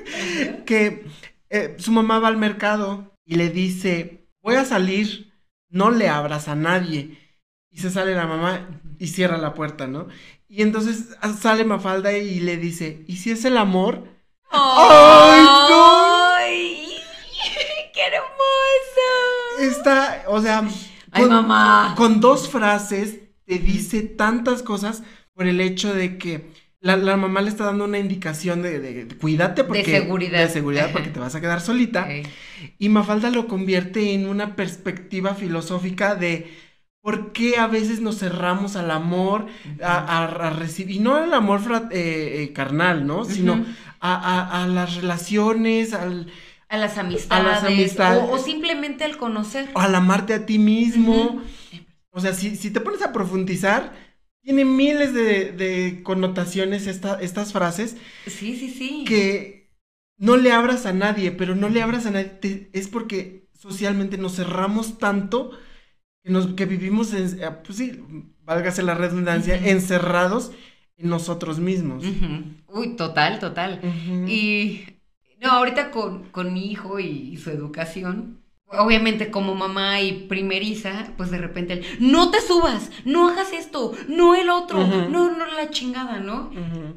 que 0.67 1.05
eh, 1.51 1.77
su 1.79 1.93
mamá 1.93 2.19
va 2.19 2.29
al 2.29 2.37
mercado 2.39 3.13
y 3.25 3.37
le 3.37 3.51
dice, 3.51 4.27
voy 4.43 4.55
a 4.57 4.65
salir, 4.65 5.33
no 5.69 5.91
le 5.91 6.09
abras 6.09 6.49
a 6.49 6.55
nadie. 6.57 7.19
y 7.71 7.79
se 7.79 7.91
sale 7.91 8.15
la 8.15 8.27
mamá 8.27 8.81
y 8.99 9.07
cierra 9.09 9.37
la 9.39 9.55
puerta, 9.55 9.87
¿no? 9.87 10.09
Y 10.49 10.63
entonces 10.63 11.17
ah, 11.21 11.33
sale 11.33 11.65
Mafalda 11.65 12.13
y 12.17 12.41
le 12.41 12.57
dice, 12.57 13.05
¿y 13.07 13.17
si 13.19 13.31
es 13.31 13.45
el 13.45 13.57
amor? 13.57 14.09
¡Ay, 14.51 15.47
¡Ay! 15.71 16.87
¡Qué 17.95 18.01
hermoso! 18.07 19.50
Está, 19.61 20.25
o 20.29 20.41
sea, 20.41 20.67
Ay, 21.13 21.23
con, 21.23 21.31
mamá. 21.33 21.95
con 21.97 22.21
dos 22.21 22.49
frases 22.49 23.21
te 23.45 23.59
dice 23.59 24.03
tantas 24.03 24.63
cosas 24.63 25.03
por 25.35 25.47
el 25.47 25.61
hecho 25.61 25.93
de 25.95 26.19
que 26.19 26.51
la, 26.81 26.97
la 26.97 27.17
mamá 27.17 27.43
le 27.43 27.51
está 27.51 27.65
dando 27.65 27.85
una 27.85 27.99
indicación 27.99 28.63
de, 28.63 28.81
de- 28.81 29.05
de 29.05 29.17
cuídate 29.17 29.65
porque 29.65 29.85
seguridad. 29.85 30.39
de 30.41 30.49
seguridad 30.49 30.93
porque 30.93 31.11
te 31.11 31.21
vas 31.21 31.35
a 31.35 31.41
quedar 31.41 31.61
solita. 31.61 32.09
Y 32.79 32.89
Mafalda 32.89 33.31
lo 33.31 33.49
convierte 33.49 34.15
en 34.15 34.27
una 34.29 34.57
perspectiva 34.57 35.35
filosófica 35.35 36.15
de 36.15 36.51
por 37.03 37.33
qué 37.33 37.57
a 37.59 37.67
veces 37.67 38.01
nos 38.01 38.19
cerramos 38.19 38.77
al 38.77 38.91
amor 38.91 39.47
a, 39.83 39.99
a- 39.99 40.25
a 40.49 40.51
recibir 40.51 40.97
y 40.97 40.99
no 41.01 41.17
al 41.17 41.33
amor 41.35 41.61
eh, 41.91 42.43
eh, 42.45 42.53
carnal 42.53 43.07
no 43.07 43.25
sino 43.25 43.65
a- 44.01 44.63
a 44.63 44.67
las 44.67 44.97
relaciones 44.97 45.93
al 45.95 46.27
A 46.71 46.79
las 46.79 46.97
amistades. 46.99 47.65
amistades. 47.65 48.23
O, 48.23 48.33
o 48.33 48.39
simplemente 48.39 49.05
al 49.05 49.17
conocer. 49.19 49.69
al 49.75 49.95
amarte 49.95 50.35
a 50.35 50.47
ti 50.47 50.59
mismo. 50.59 51.43
O 52.11 52.21
sea, 52.21 52.33
si, 52.35 52.57
si 52.57 52.71
te 52.71 52.81
pones 52.81 53.03
a 53.03 53.13
profundizar, 53.13 53.93
tiene 54.43 54.65
miles 54.65 55.13
de, 55.13 55.53
de 55.53 56.03
connotaciones 56.03 56.87
esta- 56.87 57.21
estas 57.21 57.53
frases 57.53 57.97
Sí, 58.27 58.57
sí, 58.57 58.71
sí. 58.71 59.05
que 59.07 59.71
no 60.17 60.37
le 60.37 60.51
abras 60.53 60.87
a 60.87 60.93
nadie, 60.93 61.31
pero 61.31 61.55
no 61.55 61.69
le 61.69 61.83
abras 61.83 62.07
a 62.07 62.11
nadie. 62.11 62.25
te- 62.27 62.71
es 62.73 62.89
porque 62.89 63.49
socialmente 63.53 64.17
nos 64.17 64.37
cerramos 64.37 64.99
tanto 64.99 65.51
que, 66.25 66.31
nos, 66.31 66.49
que 66.55 66.67
vivimos, 66.67 67.13
en, 67.15 67.43
eh, 67.43 67.51
pues 67.65 67.79
sí, 67.79 68.01
válgase 68.43 68.83
la 68.83 68.95
redundancia, 68.95 69.57
encerrados 69.57 70.53
en 70.97 71.09
nosotros 71.11 71.59
mismos. 71.61 72.05
Uy, 72.69 72.97
total, 72.97 73.39
total. 73.39 73.81
Y 74.29 74.85
no, 75.41 75.51
ahorita 75.51 75.91
con, 75.91 76.25
con 76.31 76.53
mi 76.53 76.71
hijo 76.71 77.01
y 77.01 77.37
su 77.39 77.51
educación, 77.51 78.41
obviamente 78.67 79.31
como 79.31 79.55
mamá 79.55 80.01
y 80.01 80.27
primeriza, 80.29 81.13
pues 81.17 81.31
de 81.31 81.39
repente 81.39 81.75
él, 81.75 81.85
no 81.99 82.31
te 82.31 82.41
subas, 82.41 82.91
no 83.05 83.29
hagas 83.29 83.53
esto, 83.53 83.93
no 84.09 84.35
el 84.35 84.51
otro, 84.51 84.87
no, 84.87 85.31
no 85.31 85.47
la 85.47 85.71
chingada, 85.71 86.19
¿no? 86.19 86.51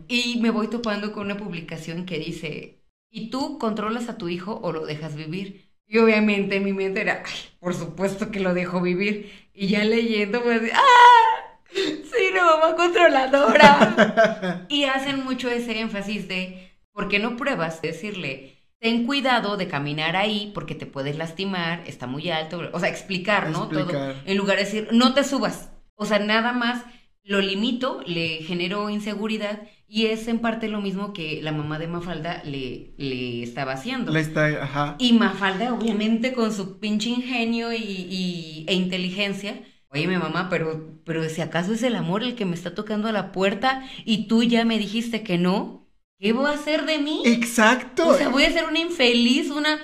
Y 0.07 0.39
me 0.41 0.51
voy 0.51 0.67
topando 0.67 1.11
con 1.11 1.25
una 1.25 1.37
publicación 1.37 2.05
que 2.05 2.19
dice, 2.19 2.83
¿y 3.09 3.29
tú 3.29 3.57
controlas 3.57 4.09
a 4.09 4.17
tu 4.17 4.29
hijo 4.29 4.59
o 4.61 4.71
lo 4.71 4.85
dejas 4.85 5.15
vivir? 5.15 5.71
Y 5.87 5.97
obviamente 5.97 6.57
en 6.57 6.63
mi 6.63 6.73
mente 6.73 7.01
era, 7.01 7.23
ay, 7.25 7.33
por 7.59 7.73
supuesto 7.73 8.31
que 8.31 8.39
lo 8.39 8.53
dejo 8.53 8.81
vivir. 8.81 9.31
Y 9.53 9.67
ya 9.67 9.83
leyendo, 9.83 10.41
pues, 10.41 10.71
¡ah! 10.73 11.59
Sí, 11.71 12.31
la 12.33 12.45
mamá 12.45 12.75
controladora. 12.75 14.65
y 14.69 14.85
hacen 14.85 15.23
mucho 15.23 15.49
ese 15.49 15.79
énfasis 15.79 16.27
de, 16.27 16.72
¿por 16.93 17.09
qué 17.09 17.19
no 17.19 17.35
pruebas? 17.37 17.81
Decirle, 17.81 18.57
ten 18.79 19.05
cuidado 19.05 19.57
de 19.57 19.67
caminar 19.67 20.15
ahí 20.15 20.51
porque 20.53 20.75
te 20.75 20.85
puedes 20.85 21.17
lastimar, 21.17 21.83
está 21.87 22.07
muy 22.07 22.29
alto. 22.29 22.69
O 22.73 22.79
sea, 22.79 22.89
explicar, 22.89 23.49
¿no? 23.49 23.71
Todo. 23.71 23.89
En 24.25 24.37
lugar 24.37 24.57
de 24.57 24.63
decir, 24.65 24.89
no 24.91 25.13
te 25.13 25.23
subas. 25.23 25.71
O 25.95 26.05
sea, 26.05 26.19
nada 26.19 26.53
más 26.53 26.83
lo 27.23 27.41
limito, 27.41 28.01
le 28.05 28.37
genero 28.43 28.89
inseguridad 28.89 29.61
y 29.87 30.07
es 30.07 30.27
en 30.27 30.39
parte 30.39 30.67
lo 30.67 30.81
mismo 30.81 31.13
que 31.13 31.41
la 31.41 31.51
mamá 31.51 31.79
de 31.79 31.87
Mafalda 31.87 32.41
le, 32.43 32.93
le 32.97 33.43
estaba 33.43 33.73
haciendo. 33.73 34.11
Le 34.11 34.19
está, 34.19 34.47
ajá. 34.63 34.95
Y 34.99 35.13
Mafalda, 35.13 35.73
obviamente, 35.73 36.33
con 36.33 36.53
su 36.53 36.79
pinche 36.79 37.09
ingenio 37.09 37.71
y, 37.73 37.77
y- 37.77 38.65
e 38.67 38.73
inteligencia. 38.73 39.61
Oye, 39.89 40.07
mi 40.07 40.17
mamá, 40.17 40.49
pero, 40.49 40.99
pero 41.05 41.27
si 41.29 41.41
acaso 41.41 41.73
es 41.73 41.83
el 41.83 41.95
amor 41.95 42.23
el 42.23 42.35
que 42.35 42.45
me 42.45 42.55
está 42.55 42.73
tocando 42.73 43.07
a 43.07 43.11
la 43.11 43.31
puerta 43.31 43.83
y 44.05 44.27
tú 44.27 44.43
ya 44.43 44.65
me 44.65 44.79
dijiste 44.79 45.23
que 45.23 45.37
no, 45.37 45.82
¿qué 46.23 46.31
voy 46.31 46.45
a 46.45 46.51
hacer 46.51 46.85
de 46.85 46.99
mí? 46.99 47.21
Exacto. 47.25 48.07
O 48.07 48.13
sea, 48.15 48.29
voy 48.29 48.45
a 48.45 48.51
ser 48.51 48.63
una 48.65 48.79
infeliz, 48.79 49.49
una... 49.49 49.81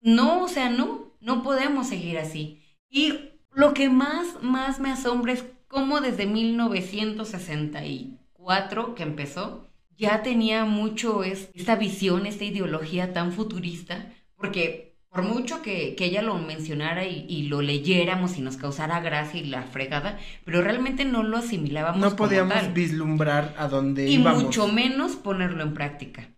No, 0.00 0.44
o 0.44 0.48
sea, 0.48 0.70
no, 0.70 1.12
no 1.20 1.42
podemos 1.42 1.88
seguir 1.88 2.16
así. 2.16 2.62
Y 2.88 3.12
lo 3.52 3.74
que 3.74 3.90
más, 3.90 4.42
más 4.42 4.80
me 4.80 4.90
asombra 4.90 5.34
es 5.34 5.44
cómo 5.68 6.00
desde 6.00 6.24
1964 6.24 8.94
que 8.94 9.02
empezó, 9.02 9.68
ya 9.94 10.22
tenía 10.22 10.64
mucho 10.64 11.24
es, 11.24 11.50
esta 11.52 11.76
visión, 11.76 12.24
esta 12.24 12.44
ideología 12.44 13.12
tan 13.12 13.30
futurista, 13.30 14.10
porque 14.34 14.91
por 15.12 15.22
mucho 15.24 15.60
que, 15.60 15.94
que 15.94 16.06
ella 16.06 16.22
lo 16.22 16.38
mencionara 16.38 17.04
y, 17.04 17.26
y 17.28 17.42
lo 17.44 17.60
leyéramos 17.60 18.38
y 18.38 18.40
nos 18.40 18.56
causara 18.56 19.00
gracia 19.00 19.40
y 19.40 19.44
la 19.44 19.62
fregada, 19.64 20.18
pero 20.44 20.62
realmente 20.62 21.04
no 21.04 21.22
lo 21.22 21.36
asimilábamos. 21.36 22.00
no 22.00 22.16
como 22.16 22.16
podíamos 22.16 22.54
tal 22.54 22.72
vislumbrar 22.72 23.54
a 23.58 23.68
dónde 23.68 24.08
y 24.08 24.14
íbamos. 24.14 24.44
mucho 24.44 24.68
menos 24.68 25.16
ponerlo 25.16 25.62
en 25.62 25.74
práctica. 25.74 26.30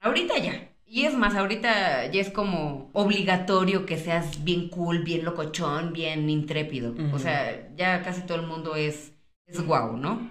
Ahorita 0.00 0.38
ya. 0.38 0.68
Y 0.86 1.04
es 1.04 1.14
más, 1.14 1.34
ahorita 1.34 2.06
ya 2.10 2.20
es 2.20 2.30
como 2.30 2.90
obligatorio 2.94 3.84
que 3.86 3.98
seas 3.98 4.44
bien 4.44 4.68
cool, 4.70 5.00
bien 5.04 5.24
locochón, 5.24 5.92
bien 5.92 6.28
intrépido. 6.30 6.94
O 7.12 7.18
sea, 7.18 7.68
ya 7.76 8.02
casi 8.02 8.22
todo 8.22 8.38
el 8.40 8.46
mundo 8.46 8.76
es, 8.76 9.12
es 9.46 9.60
guau, 9.64 9.96
¿no? 9.96 10.30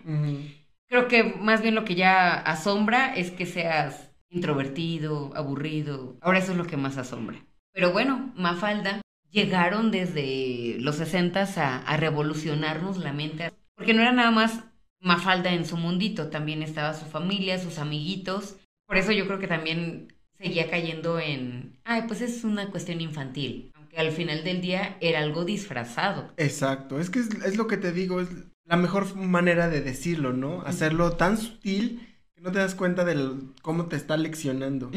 Creo 0.87 1.07
que 1.07 1.23
más 1.23 1.61
bien 1.61 1.75
lo 1.75 1.85
que 1.85 1.95
ya 1.95 2.33
asombra 2.33 3.13
es 3.15 3.31
que 3.31 3.45
seas 3.45 4.11
introvertido, 4.29 5.31
aburrido. 5.35 6.17
Ahora 6.21 6.39
eso 6.39 6.51
es 6.51 6.57
lo 6.57 6.65
que 6.65 6.77
más 6.77 6.97
asombra. 6.97 7.43
Pero 7.73 7.91
bueno, 7.91 8.31
Mafalda 8.35 9.01
llegaron 9.29 9.91
desde 9.91 10.77
los 10.79 10.95
60 10.95 11.41
a, 11.41 11.77
a 11.77 11.97
revolucionarnos 11.97 12.97
la 12.97 13.13
mente. 13.13 13.51
Porque 13.75 13.93
no 13.93 14.01
era 14.01 14.11
nada 14.11 14.31
más 14.31 14.63
Mafalda 14.99 15.51
en 15.53 15.65
su 15.65 15.77
mundito, 15.77 16.27
también 16.27 16.61
estaba 16.61 16.93
su 16.93 17.05
familia, 17.05 17.57
sus 17.57 17.79
amiguitos. 17.79 18.57
Por 18.85 18.97
eso 18.97 19.11
yo 19.11 19.25
creo 19.25 19.39
que 19.39 19.47
también 19.47 20.13
seguía 20.37 20.69
cayendo 20.69 21.19
en, 21.19 21.79
ay, 21.83 22.03
pues 22.07 22.21
es 22.21 22.43
una 22.43 22.69
cuestión 22.69 23.01
infantil. 23.01 23.71
Aunque 23.75 23.97
al 23.97 24.11
final 24.11 24.43
del 24.43 24.61
día 24.61 24.97
era 25.01 25.19
algo 25.19 25.43
disfrazado. 25.45 26.31
Exacto, 26.37 26.99
es 26.99 27.09
que 27.09 27.19
es, 27.19 27.29
es 27.45 27.57
lo 27.57 27.67
que 27.67 27.77
te 27.77 27.91
digo, 27.91 28.21
es 28.21 28.29
la 28.65 28.77
mejor 28.77 29.15
manera 29.15 29.69
de 29.69 29.81
decirlo, 29.81 30.33
¿no? 30.33 30.61
Hacerlo 30.61 31.13
tan 31.13 31.37
sutil 31.37 32.07
que 32.35 32.41
no 32.41 32.51
te 32.51 32.59
das 32.59 32.75
cuenta 32.75 33.03
de 33.05 33.37
cómo 33.61 33.87
te 33.87 33.95
está 33.95 34.17
leccionando. 34.17 34.91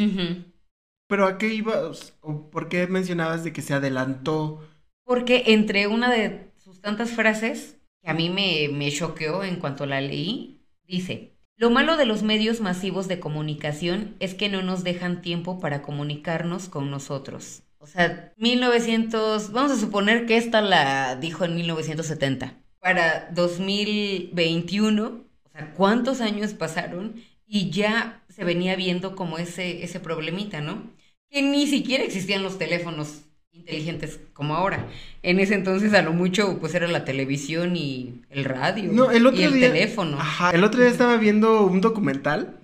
Pero 1.06 1.26
¿a 1.26 1.38
qué 1.38 1.52
ibas? 1.52 2.14
¿O 2.20 2.50
por 2.50 2.68
qué 2.68 2.86
mencionabas 2.86 3.44
de 3.44 3.52
que 3.52 3.62
se 3.62 3.74
adelantó? 3.74 4.66
Porque 5.04 5.44
entre 5.48 5.86
una 5.86 6.10
de 6.10 6.50
sus 6.56 6.80
tantas 6.80 7.10
frases, 7.10 7.76
que 8.02 8.10
a 8.10 8.14
mí 8.14 8.30
me, 8.30 8.68
me 8.72 8.90
choqueó 8.90 9.44
en 9.44 9.56
cuanto 9.56 9.86
la 9.86 10.00
leí, 10.00 10.62
dice, 10.86 11.34
lo 11.56 11.70
malo 11.70 11.96
de 11.96 12.04
los 12.04 12.22
medios 12.22 12.60
masivos 12.60 13.06
de 13.06 13.20
comunicación 13.20 14.16
es 14.18 14.34
que 14.34 14.48
no 14.48 14.62
nos 14.62 14.82
dejan 14.82 15.22
tiempo 15.22 15.60
para 15.60 15.82
comunicarnos 15.82 16.68
con 16.68 16.90
nosotros. 16.90 17.62
O 17.78 17.86
sea, 17.86 18.32
1900, 18.38 19.52
vamos 19.52 19.70
a 19.70 19.76
suponer 19.76 20.26
que 20.26 20.36
esta 20.36 20.62
la 20.62 21.16
dijo 21.16 21.44
en 21.44 21.54
1970. 21.54 22.54
Para 22.80 23.30
2021, 23.32 25.04
o 25.06 25.48
sea, 25.50 25.72
¿cuántos 25.74 26.20
años 26.20 26.54
pasaron? 26.54 27.22
Y 27.46 27.70
ya 27.70 28.23
se 28.34 28.44
venía 28.44 28.76
viendo 28.76 29.14
como 29.16 29.38
ese, 29.38 29.84
ese 29.84 30.00
problemita, 30.00 30.60
¿no? 30.60 30.82
Que 31.30 31.42
ni 31.42 31.66
siquiera 31.66 32.04
existían 32.04 32.42
los 32.42 32.58
teléfonos 32.58 33.22
inteligentes 33.52 34.18
como 34.32 34.56
ahora. 34.56 34.86
En 35.22 35.38
ese 35.38 35.54
entonces 35.54 35.94
a 35.94 36.02
lo 36.02 36.12
mucho 36.12 36.58
pues 36.58 36.74
era 36.74 36.88
la 36.88 37.04
televisión 37.04 37.76
y 37.76 38.22
el 38.30 38.44
radio 38.44 38.92
No, 38.92 39.10
el 39.12 39.26
otro 39.26 39.40
y 39.40 39.44
el 39.44 39.52
día. 39.54 39.72
teléfono. 39.72 40.18
Ajá, 40.18 40.50
el 40.50 40.64
otro 40.64 40.80
día 40.80 40.90
estaba 40.90 41.16
viendo 41.16 41.62
un 41.64 41.80
documental 41.80 42.58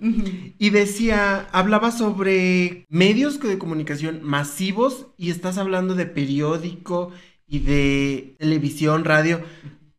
y 0.59 0.69
decía, 0.69 1.47
hablaba 1.53 1.91
sobre 1.91 2.85
medios 2.89 3.39
de 3.39 3.57
comunicación 3.57 4.19
masivos 4.21 5.07
y 5.17 5.31
estás 5.31 5.57
hablando 5.57 5.95
de 5.95 6.05
periódico 6.05 7.11
y 7.47 7.59
de 7.59 8.35
televisión, 8.39 9.05
radio. 9.05 9.41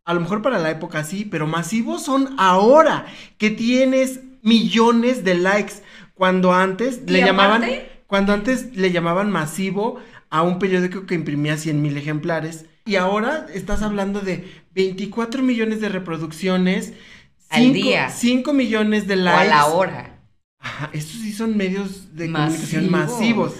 A 0.04 0.14
lo 0.14 0.20
mejor 0.20 0.42
para 0.42 0.58
la 0.58 0.70
época 0.70 1.04
sí, 1.04 1.24
pero 1.24 1.46
masivos 1.46 2.04
son 2.04 2.34
ahora 2.38 3.06
que 3.38 3.50
tienes 3.50 4.20
millones 4.42 5.24
de 5.24 5.34
likes 5.34 5.74
cuando 6.14 6.52
antes 6.52 7.00
le 7.06 7.20
llamaban 7.20 7.64
cuando 8.06 8.32
antes 8.34 8.76
le 8.76 8.92
llamaban 8.92 9.30
masivo 9.30 9.98
a 10.28 10.42
un 10.42 10.58
periódico 10.58 11.06
que 11.06 11.14
imprimía 11.14 11.56
100 11.56 11.80
mil 11.80 11.96
ejemplares 11.96 12.66
y 12.84 12.96
ahora 12.96 13.46
estás 13.54 13.80
hablando 13.82 14.20
de 14.20 14.44
24 14.74 15.42
millones 15.42 15.80
de 15.80 15.88
reproducciones 15.88 16.92
Al 17.48 17.62
cinco- 17.62 17.74
día. 17.74 18.10
5 18.10 18.52
millones 18.52 19.06
de 19.06 19.14
O 19.14 19.16
likes 19.18 19.40
a 19.42 19.56
la 19.56 19.66
hora. 19.66 20.18
Estos 20.92 21.20
sí 21.20 21.32
son 21.32 21.56
medios 21.56 22.14
de 22.16 22.30
comunicación 22.32 22.90
masivos. 22.90 23.54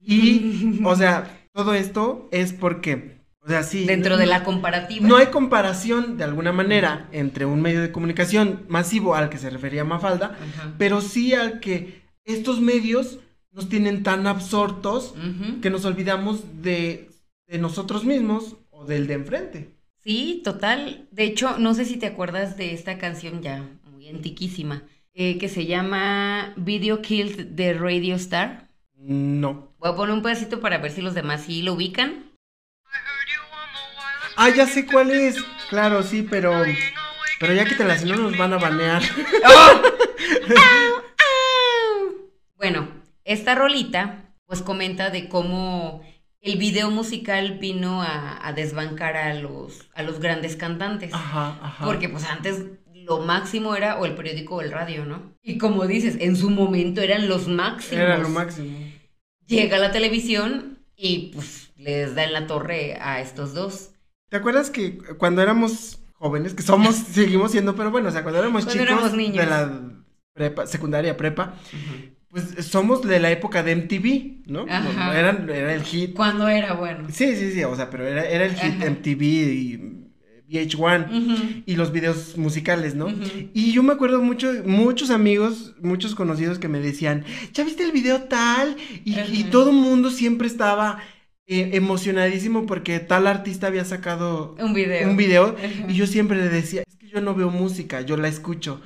Y, 0.00 0.80
o 0.84 0.94
sea, 0.94 1.40
todo 1.52 1.74
esto 1.74 2.28
es 2.32 2.52
porque, 2.52 3.15
o 3.46 3.48
sea, 3.48 3.62
sí. 3.62 3.84
Dentro 3.84 4.16
de 4.16 4.26
la 4.26 4.42
comparativa. 4.42 5.06
No 5.06 5.16
hay 5.16 5.26
comparación, 5.26 6.16
de 6.16 6.24
alguna 6.24 6.52
manera, 6.52 7.08
entre 7.12 7.46
un 7.46 7.62
medio 7.62 7.80
de 7.80 7.92
comunicación 7.92 8.64
masivo 8.68 9.14
al 9.14 9.30
que 9.30 9.38
se 9.38 9.50
refería 9.50 9.84
Mafalda, 9.84 10.36
pero 10.78 11.00
sí 11.00 11.32
al 11.32 11.60
que 11.60 12.02
estos 12.24 12.60
medios 12.60 13.20
nos 13.52 13.68
tienen 13.68 14.02
tan 14.02 14.26
absortos 14.26 15.14
que 15.62 15.70
nos 15.70 15.84
olvidamos 15.84 16.60
de, 16.60 17.08
de 17.46 17.58
nosotros 17.58 18.04
mismos 18.04 18.56
o 18.70 18.84
del 18.84 19.06
de 19.06 19.14
enfrente. 19.14 19.70
Sí, 20.02 20.40
total. 20.42 21.06
De 21.12 21.22
hecho, 21.22 21.56
no 21.58 21.72
sé 21.74 21.84
si 21.84 21.98
te 21.98 22.06
acuerdas 22.06 22.56
de 22.56 22.72
esta 22.72 22.98
canción 22.98 23.42
ya 23.42 23.64
muy 23.92 24.08
antiquísima, 24.08 24.82
eh, 25.14 25.38
que 25.38 25.48
se 25.48 25.66
llama 25.66 26.52
Video 26.56 27.00
Killed 27.00 27.46
de 27.46 27.74
Radio 27.74 28.16
Star. 28.16 28.68
No. 28.96 29.72
Voy 29.78 29.90
a 29.90 29.94
poner 29.94 30.14
un 30.14 30.22
pedacito 30.22 30.60
para 30.60 30.78
ver 30.78 30.90
si 30.90 31.00
los 31.00 31.14
demás 31.14 31.44
sí 31.44 31.62
lo 31.62 31.74
ubican. 31.74 32.25
Ah, 34.36 34.50
ya 34.50 34.66
sé 34.66 34.86
cuál 34.86 35.10
es. 35.10 35.36
Claro, 35.68 36.02
sí, 36.02 36.26
pero. 36.28 36.52
Pero 37.40 37.52
ya 37.52 37.64
quítala, 37.64 37.98
si 37.98 38.06
no 38.06 38.16
nos 38.16 38.36
van 38.36 38.52
a 38.52 38.58
banear. 38.58 39.02
Bueno, 42.56 42.88
esta 43.24 43.54
rolita 43.54 44.32
pues 44.46 44.62
comenta 44.62 45.10
de 45.10 45.28
cómo 45.28 46.02
el 46.40 46.56
video 46.56 46.90
musical 46.90 47.58
vino 47.58 48.02
a, 48.02 48.44
a 48.44 48.52
desbancar 48.54 49.16
a 49.16 49.34
los, 49.34 49.88
a 49.94 50.02
los 50.02 50.20
grandes 50.20 50.56
cantantes. 50.56 51.12
Ajá, 51.12 51.58
ajá. 51.60 51.84
Porque 51.84 52.08
pues 52.08 52.24
antes 52.24 52.64
lo 52.92 53.18
máximo 53.20 53.76
era 53.76 53.98
o 53.98 54.06
el 54.06 54.14
periódico 54.14 54.56
o 54.56 54.60
el 54.62 54.72
radio, 54.72 55.04
¿no? 55.04 55.34
Y 55.42 55.58
como 55.58 55.86
dices, 55.86 56.16
en 56.18 56.34
su 56.34 56.50
momento 56.50 57.00
eran 57.00 57.28
los 57.28 57.46
máximos. 57.46 58.02
Era 58.02 58.18
lo 58.18 58.28
máximo. 58.30 58.78
Llega 59.46 59.78
la 59.78 59.92
televisión 59.92 60.78
y 60.96 61.30
pues 61.34 61.70
les 61.76 62.14
da 62.14 62.24
en 62.24 62.32
la 62.32 62.46
torre 62.46 62.96
a 63.00 63.20
estos 63.20 63.54
dos. 63.54 63.90
¿Te 64.28 64.36
acuerdas 64.36 64.70
que 64.70 64.98
cuando 65.18 65.42
éramos 65.42 66.00
jóvenes, 66.14 66.54
que 66.54 66.62
somos, 66.62 66.94
seguimos 67.12 67.52
siendo, 67.52 67.76
pero 67.76 67.90
bueno, 67.90 68.08
o 68.08 68.12
sea, 68.12 68.22
cuando 68.22 68.40
éramos 68.40 68.64
Cuando 68.64 68.82
chicos 68.84 68.96
éramos 68.98 69.14
niños. 69.16 69.36
de 69.36 69.46
la 69.46 69.80
prepa, 70.32 70.66
secundaria, 70.66 71.16
prepa, 71.16 71.54
pues 72.28 72.66
somos 72.66 73.02
de 73.02 73.20
la 73.20 73.30
época 73.30 73.62
de 73.62 73.72
MTV, 73.76 74.50
¿no? 74.50 74.66
Ajá. 74.68 75.18
Eran, 75.18 75.48
era 75.48 75.74
el 75.74 75.82
hit. 75.82 76.14
Cuando 76.14 76.48
era 76.48 76.74
bueno. 76.74 77.08
Sí, 77.10 77.36
sí, 77.36 77.52
sí, 77.52 77.64
o 77.64 77.74
sea, 77.76 77.88
pero 77.88 78.06
era, 78.06 78.24
era 78.28 78.44
el 78.44 78.54
hit 78.54 78.80
Ajá. 78.82 78.90
MTV 78.90 79.22
y 79.22 79.80
VH1 80.50 81.06
Ujú. 81.10 81.62
y 81.66 81.74
los 81.76 81.90
videos 81.92 82.36
musicales, 82.36 82.94
¿no? 82.94 83.08
Y 83.52 83.72
yo 83.72 83.82
me 83.82 83.92
acuerdo 83.94 84.20
mucho, 84.22 84.52
muchos 84.64 85.10
amigos, 85.10 85.74
muchos 85.80 86.14
conocidos 86.14 86.58
que 86.58 86.68
me 86.68 86.78
decían, 86.80 87.24
¿ya 87.52 87.64
viste 87.64 87.82
el 87.84 87.90
video 87.92 88.24
tal? 88.24 88.76
Y, 89.04 89.18
y 89.18 89.44
todo 89.50 89.70
el 89.70 89.76
mundo 89.76 90.10
siempre 90.10 90.46
estaba 90.46 90.98
eh, 91.48 91.70
emocionadísimo 91.74 92.66
porque 92.66 92.98
tal 92.98 93.26
artista 93.26 93.68
había 93.68 93.84
sacado 93.84 94.56
Un 94.58 94.74
video. 94.74 95.08
un 95.08 95.16
video 95.16 95.56
Ajá. 95.58 95.86
y 95.88 95.94
yo 95.94 96.06
siempre 96.06 96.36
le 96.38 96.48
decía, 96.48 96.82
es 96.88 96.96
que 96.96 97.08
yo 97.08 97.20
no 97.20 97.34
veo 97.34 97.50
música, 97.50 98.00
yo 98.00 98.16
la 98.16 98.26
escucho. 98.28 98.80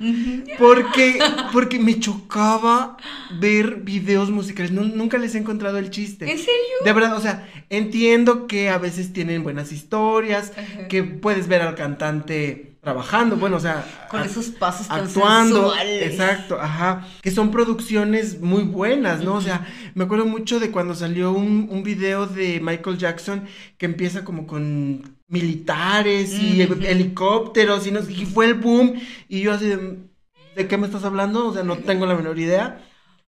Porque, 0.59 1.19
porque 1.51 1.79
me 1.79 1.99
chocaba 1.99 2.97
ver 3.39 3.77
videos 3.77 4.29
musicales, 4.29 4.71
Nu- 4.71 4.83
nunca 4.95 5.17
les 5.17 5.33
he 5.35 5.39
encontrado 5.39 5.77
el 5.79 5.89
chiste. 5.89 6.25
¿En 6.25 6.37
serio? 6.37 6.51
De 6.85 6.93
verdad, 6.93 7.15
o 7.17 7.21
sea, 7.21 7.49
entiendo 7.69 8.45
que 8.47 8.69
a 8.69 8.77
veces 8.77 9.11
tienen 9.13 9.43
buenas 9.43 9.71
historias, 9.71 10.53
Ajá. 10.55 10.87
que 10.87 11.03
puedes 11.03 11.47
ver 11.47 11.61
al 11.63 11.75
cantante 11.75 12.70
trabajando, 12.81 13.37
bueno, 13.37 13.57
o 13.57 13.59
sea, 13.59 14.07
Con 14.09 14.23
esos 14.23 14.47
pasos 14.47 14.87
actuando, 14.89 15.73
exacto, 15.77 16.59
ajá, 16.59 17.07
que 17.21 17.29
son 17.29 17.51
producciones 17.51 18.41
muy 18.41 18.63
buenas, 18.63 19.23
¿no? 19.23 19.35
O 19.35 19.41
sea, 19.41 19.67
me 19.93 20.05
acuerdo 20.05 20.25
mucho 20.25 20.59
de 20.59 20.71
cuando 20.71 20.95
salió 20.95 21.31
un, 21.31 21.67
un 21.69 21.83
video 21.83 22.25
de 22.25 22.59
Michael 22.59 22.97
Jackson 22.97 23.45
que 23.77 23.85
empieza 23.85 24.25
como 24.25 24.47
con 24.47 25.15
militares 25.27 26.33
y 26.33 26.61
helicópteros 26.61 27.85
y, 27.85 27.91
no, 27.91 27.99
y 27.99 28.25
fue 28.25 28.47
el 28.47 28.55
boom 28.55 28.95
y 29.29 29.41
yo 29.41 29.53
así 29.53 29.67
de, 29.67 29.99
¿de 30.55 30.67
qué 30.67 30.77
me 30.77 30.87
estás 30.87 31.03
hablando? 31.03 31.47
O 31.47 31.53
sea, 31.53 31.63
no 31.63 31.77
tengo 31.77 32.07
la 32.07 32.15
menor 32.15 32.39
idea. 32.39 32.87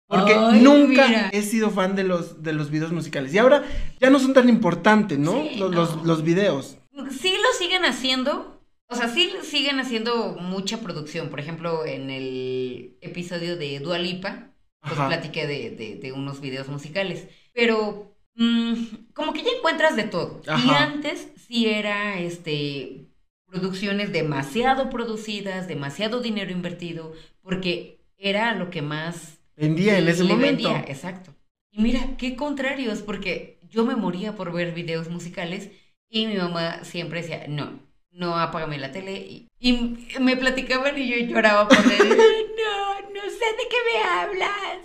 Porque 0.10 0.34
Ay, 0.34 0.62
nunca 0.62 1.08
mira. 1.08 1.30
he 1.34 1.42
sido 1.42 1.70
fan 1.70 1.96
de 1.96 2.06
los, 2.06 2.42
de 2.42 2.54
los 2.54 2.70
videos 2.70 2.94
musicales. 2.94 3.34
Y 3.34 3.40
ahora 3.40 3.66
ya 4.00 4.10
no 4.10 4.20
son 4.20 4.34
tan 4.34 4.48
importantes, 4.48 5.20
¿no? 5.20 5.34
Sí, 5.34 5.58
los, 5.58 5.72
no. 5.72 5.76
los, 5.76 6.04
los 6.06 6.24
videos. 6.24 6.78
Sí 7.20 7.36
lo 7.36 7.58
siguen 7.60 7.84
haciendo. 7.84 8.57
O 8.90 8.96
sea, 8.96 9.10
sí 9.10 9.32
siguen 9.44 9.80
haciendo 9.80 10.36
mucha 10.40 10.80
producción. 10.80 11.30
Por 11.30 11.40
ejemplo, 11.40 11.86
en 11.86 12.10
el 12.10 12.98
episodio 13.02 13.58
de 13.58 13.80
Dua 13.80 14.00
Lipa, 14.00 14.54
pues 14.82 14.94
Ajá. 14.94 15.08
platiqué 15.08 15.46
de, 15.48 15.72
de- 15.72 15.96
de 15.98 16.12
unos 16.14 16.40
videos 16.42 16.68
musicales. 16.70 17.28
Pero 17.54 18.16
mm, 18.36 18.74
como 19.14 19.34
que 19.34 19.44
ya 19.44 19.52
encuentras 19.58 19.96
de 19.96 20.04
todo. 20.04 20.42
Y 20.66 20.70
antes 20.72 21.28
sí 21.48 21.68
era 21.68 22.20
este 22.20 23.04
producciones 23.46 24.12
demasiado 24.12 24.90
producidas, 24.90 25.68
demasiado 25.68 26.20
dinero 26.22 26.52
invertido, 26.52 27.14
porque 27.42 28.02
era 28.18 28.54
lo 28.56 28.70
que 28.70 28.82
más 28.82 29.40
Vendía 29.56 29.98
en 29.98 30.08
ese 30.10 30.24
le 30.24 30.34
momento. 30.34 30.70
vendía, 30.70 30.86
exacto. 30.88 31.34
Y 31.72 31.82
mira, 31.82 32.18
qué 32.18 32.36
contrarios, 32.36 33.02
porque 33.02 33.60
yo 33.70 33.86
me 33.86 33.96
moría 33.96 34.36
por 34.36 34.52
ver 34.52 34.74
videos 34.74 35.10
musicales 35.10 35.72
y 36.10 36.28
mi 36.28 36.36
mamá 36.36 36.84
siempre 36.84 37.22
decía, 37.22 37.46
no, 37.48 37.80
no 38.18 38.38
apágame 38.38 38.78
la 38.78 38.92
tele. 38.92 39.16
Y, 39.16 39.48
y 39.60 39.96
me 40.20 40.36
platicaban 40.36 40.98
y 40.98 41.08
yo 41.08 41.18
lloraba 41.26 41.68
por 41.68 41.78
él. 41.92 42.10
no, 42.10 43.02
no 43.14 43.22
sé 43.30 43.46
de 43.46 43.68
qué 43.70 43.78
me 43.94 44.04
hablas. 44.04 44.80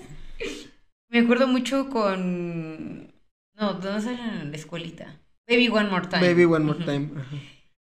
Me 1.08 1.20
acuerdo 1.20 1.46
mucho 1.48 1.88
con... 1.88 3.12
No, 3.54 3.74
¿dónde 3.74 4.00
salen 4.00 4.40
en 4.42 4.50
la 4.50 4.56
escuelita? 4.56 5.20
Baby 5.48 5.68
One 5.68 5.90
More 5.90 6.06
Time. 6.06 6.26
Baby 6.26 6.44
One 6.44 6.64
More. 6.64 6.84
Time. 6.84 7.10
ajá. 7.20 7.36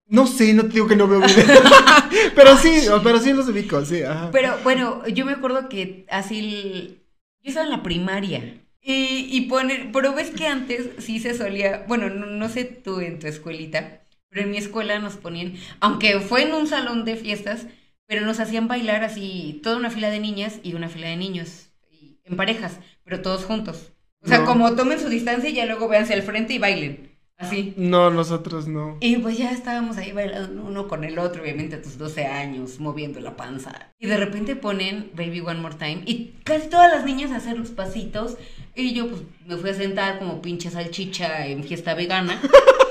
No 0.07 0.25
sé, 0.25 0.53
no 0.53 0.63
te 0.63 0.69
digo 0.69 0.87
que 0.87 0.95
no 0.95 1.07
veo 1.07 1.19
videos. 1.19 1.61
pero 2.35 2.57
sí, 2.57 2.87
pero 3.03 3.19
sí 3.19 3.31
los 3.31 3.47
ubico, 3.47 3.85
sí. 3.85 4.01
Ajá. 4.01 4.31
Pero 4.31 4.57
bueno, 4.63 5.07
yo 5.07 5.23
me 5.23 5.33
acuerdo 5.33 5.69
que 5.69 6.05
así, 6.09 6.97
yo 7.43 7.49
estaba 7.49 7.65
en 7.65 7.71
la 7.71 7.83
primaria 7.83 8.59
y, 8.81 9.27
y 9.29 9.41
poner, 9.41 9.91
pero 9.91 10.15
ves 10.15 10.31
que 10.31 10.47
antes 10.47 10.89
sí 10.97 11.19
se 11.19 11.35
solía, 11.35 11.85
bueno, 11.87 12.09
no, 12.09 12.25
no 12.25 12.49
sé 12.49 12.63
tú 12.63 13.01
en 13.01 13.19
tu 13.19 13.27
escuelita, 13.27 14.01
pero 14.29 14.41
en 14.43 14.51
mi 14.51 14.57
escuela 14.57 14.99
nos 14.99 15.15
ponían, 15.17 15.53
aunque 15.79 16.19
fue 16.19 16.43
en 16.43 16.53
un 16.53 16.67
salón 16.67 17.05
de 17.05 17.15
fiestas, 17.15 17.65
pero 18.05 18.25
nos 18.25 18.39
hacían 18.39 18.67
bailar 18.67 19.03
así, 19.03 19.59
toda 19.63 19.77
una 19.77 19.89
fila 19.89 20.09
de 20.09 20.19
niñas 20.19 20.59
y 20.63 20.73
una 20.73 20.89
fila 20.89 21.07
de 21.07 21.17
niños, 21.17 21.69
y- 21.91 22.17
en 22.23 22.35
parejas, 22.37 22.79
pero 23.03 23.21
todos 23.21 23.45
juntos. 23.45 23.91
O 24.23 24.27
sea, 24.27 24.39
No. 24.39 24.45
como 24.45 24.75
tomen 24.75 24.99
su 24.99 25.09
distancia 25.09 25.49
y 25.49 25.53
ya 25.53 25.65
luego 25.65 25.87
véanse 25.87 26.13
al 26.13 26.23
frente 26.23 26.53
y 26.53 26.59
bailen, 26.59 27.11
así. 27.37 27.73
No, 27.77 28.09
nosotros 28.09 28.67
no. 28.67 28.97
Y 28.99 29.15
pues 29.17 29.37
ya 29.37 29.51
estábamos 29.51 29.97
ahí 29.97 30.11
bailando 30.11 30.63
uno 30.63 30.87
con 30.87 31.03
el 31.05 31.17
otro, 31.19 31.41
obviamente 31.41 31.77
a 31.77 31.81
tus 31.81 31.97
12 31.97 32.25
años, 32.25 32.79
moviendo 32.79 33.19
la 33.21 33.37
panza. 33.37 33.93
Y 33.97 34.07
de 34.07 34.17
repente 34.17 34.55
ponen 34.57 35.11
Baby 35.15 35.39
One 35.41 35.61
More 35.61 35.75
Time 35.75 36.01
y 36.05 36.33
casi 36.43 36.67
todas 36.67 36.91
las 36.91 37.05
niñas 37.05 37.31
a 37.31 37.37
hacer 37.37 37.57
los 37.57 37.69
pasitos. 37.69 38.37
Y 38.75 38.93
yo 38.93 39.07
pues 39.07 39.21
me 39.45 39.55
fui 39.57 39.69
a 39.69 39.73
sentar 39.73 40.19
como 40.19 40.41
pinche 40.41 40.69
salchicha 40.69 41.47
en 41.47 41.63
fiesta 41.63 41.93
vegana. 41.93 42.41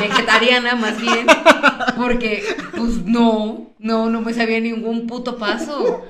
vegetariana 0.00 0.74
más 0.74 1.00
bien. 1.00 1.26
Porque 1.96 2.44
pues 2.76 3.04
no, 3.04 3.72
no, 3.78 4.10
no 4.10 4.20
me 4.20 4.32
sabía 4.34 4.60
ningún 4.60 5.06
puto 5.06 5.36
paso. 5.38 6.04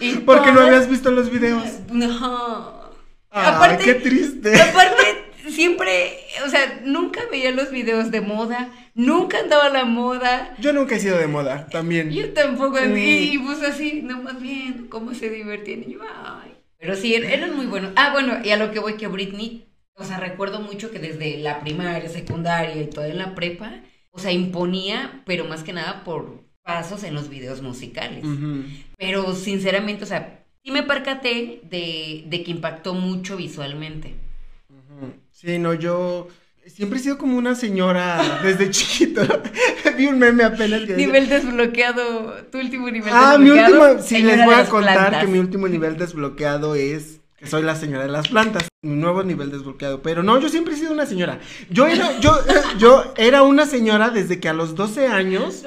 Y 0.00 0.16
Porque 0.16 0.52
no 0.52 0.60
habías 0.60 0.88
visto 0.88 1.10
los 1.10 1.30
videos. 1.30 1.64
No. 1.90 2.90
Ay, 3.30 3.54
Aparte- 3.54 3.84
qué 3.84 3.94
triste. 3.94 4.54
Aparte, 4.60 5.24
siempre, 5.50 6.18
o 6.46 6.48
sea, 6.48 6.80
nunca 6.84 7.20
veía 7.30 7.50
los 7.52 7.70
videos 7.70 8.10
de 8.10 8.20
moda, 8.20 8.70
nunca 8.94 9.38
andaba 9.40 9.68
la 9.70 9.84
moda. 9.84 10.54
Yo 10.58 10.72
nunca 10.72 10.96
he 10.96 11.00
sido 11.00 11.18
de 11.18 11.26
moda, 11.26 11.66
también. 11.68 12.10
Yo 12.10 12.32
tampoco, 12.32 12.78
Mm. 12.80 12.96
y, 12.96 13.32
y 13.34 13.38
pues 13.38 13.62
así, 13.62 14.02
nomás 14.02 14.40
bien, 14.40 14.86
cómo 14.88 15.14
se 15.14 15.28
divertían. 15.30 15.84
Y 15.86 15.94
yo, 15.94 16.00
ay. 16.02 16.54
Pero 16.78 16.94
sí, 16.96 17.14
er- 17.14 17.24
eran 17.30 17.56
muy 17.56 17.66
buenos. 17.66 17.92
Ah, 17.96 18.10
bueno, 18.12 18.38
y 18.44 18.50
a 18.50 18.56
lo 18.56 18.70
que 18.70 18.78
voy 18.78 18.94
que 18.94 19.08
Britney, 19.08 19.67
o 19.98 20.04
sea, 20.04 20.18
recuerdo 20.18 20.60
mucho 20.60 20.90
que 20.90 20.98
desde 20.98 21.38
la 21.38 21.60
primaria, 21.60 22.08
secundaria 22.08 22.80
y 22.82 22.86
toda 22.88 23.08
en 23.08 23.18
la 23.18 23.34
prepa, 23.34 23.72
o 24.10 24.18
sea, 24.18 24.32
imponía, 24.32 25.22
pero 25.26 25.44
más 25.44 25.62
que 25.62 25.72
nada 25.72 26.04
por 26.04 26.42
pasos 26.62 27.02
en 27.04 27.14
los 27.14 27.28
videos 27.28 27.62
musicales. 27.62 28.24
Pero 28.96 29.34
sinceramente, 29.34 30.04
o 30.04 30.06
sea, 30.06 30.44
sí 30.62 30.70
me 30.70 30.82
percaté 30.82 31.60
de, 31.64 32.24
de 32.26 32.42
que 32.44 32.50
impactó 32.50 32.94
mucho 32.94 33.36
visualmente. 33.36 34.14
Sí, 35.30 35.58
no, 35.58 35.74
yo 35.74 36.28
siempre 36.66 36.98
he 36.98 37.02
sido 37.02 37.16
como 37.18 37.38
una 37.38 37.54
señora 37.54 38.40
desde 38.42 38.70
chiquito. 38.70 39.22
Vi 39.96 40.06
un 40.06 40.18
meme 40.18 40.44
apenas 40.44 40.82
que 40.82 40.96
Nivel 40.96 41.28
desbloqueado, 41.28 42.34
tu 42.50 42.58
último 42.58 42.90
nivel 42.90 43.10
Ah, 43.12 43.36
mi 43.38 43.50
desbloqueado. 43.50 43.92
último, 43.92 44.02
sí, 44.02 44.22
les 44.22 44.44
voy 44.44 44.54
a 44.54 44.64
contar 44.66 44.94
plantas. 44.98 45.24
que 45.24 45.30
mi 45.30 45.38
último 45.38 45.68
nivel 45.68 45.96
desbloqueado 45.96 46.74
es 46.74 47.17
que 47.38 47.46
soy 47.46 47.62
la 47.62 47.76
señora 47.76 48.02
de 48.04 48.10
las 48.10 48.28
plantas. 48.28 48.68
Mi 48.82 48.94
nuevo 48.94 49.22
nivel 49.22 49.50
desbloqueado. 49.50 50.02
Pero 50.02 50.22
no, 50.22 50.38
yo 50.40 50.48
siempre 50.48 50.74
he 50.74 50.76
sido 50.76 50.92
una 50.92 51.06
señora. 51.06 51.40
Yo 51.70 51.86
era, 51.86 52.18
yo, 52.20 52.36
yo 52.78 53.12
era 53.16 53.42
una 53.42 53.66
señora 53.66 54.10
desde 54.10 54.40
que 54.40 54.48
a 54.48 54.52
los 54.54 54.74
12 54.74 55.06
años 55.08 55.64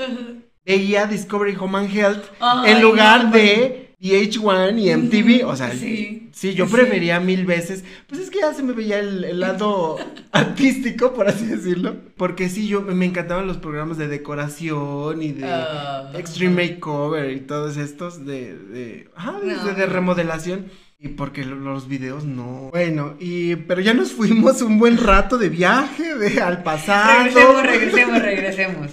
veía 0.66 1.06
Discovery 1.08 1.56
Home 1.60 1.80
and 1.80 1.96
Health 1.96 2.24
en 2.66 2.82
lugar 2.82 3.26
no, 3.26 3.32
de 3.32 3.96
VH1 4.02 4.80
y 4.80 4.96
MTV. 4.96 5.46
O 5.48 5.56
sea, 5.56 5.72
Sí. 5.72 6.30
sí, 6.34 6.54
yo 6.54 6.66
Sí. 6.68 6.74
prefería 6.74 7.20
mil 7.20 7.46
veces. 7.46 7.84
Pues 8.08 8.22
es 8.22 8.30
que 8.30 8.40
ya 8.40 8.54
se 8.54 8.64
me 8.64 8.74
veía 8.74 9.00
el, 9.00 9.24
el 9.26 9.40
lado 9.42 9.98
artístico, 10.32 11.14
por 11.14 11.28
así 11.28 11.46
decirlo. 11.46 11.96
Porque 12.18 12.48
sí, 12.50 12.68
yo 12.68 12.82
me 12.82 13.06
encantaban 13.06 13.48
los 13.48 13.58
programas 13.58 13.98
de 13.98 14.08
decoración 14.08 15.22
y 15.22 15.32
de 15.34 15.46
Ah. 15.46 16.12
Extreme 16.16 16.70
Makeover 16.70 17.32
y 17.32 17.42
todos 17.42 17.78
estos 17.78 18.26
de, 18.26 18.56
de, 18.58 19.10
ajá, 19.16 19.40
de 19.42 19.86
remodelación. 19.86 20.68
Y 21.04 21.08
porque 21.10 21.44
los 21.44 21.88
videos 21.88 22.26
no. 22.26 22.70
Bueno, 22.72 23.16
y 23.20 23.56
pero 23.56 23.82
ya 23.82 23.96
nos 23.96 24.12
fuimos 24.12 24.62
un 24.62 24.78
buen 24.78 24.98
rato 24.98 25.40
de 25.40 25.50
viaje 25.50 26.16
de, 26.16 26.40
al 26.42 26.62
pasado. 26.62 27.24
Regresemos, 27.64 27.64
regresemos, 27.64 28.22
regresemos. 28.22 28.92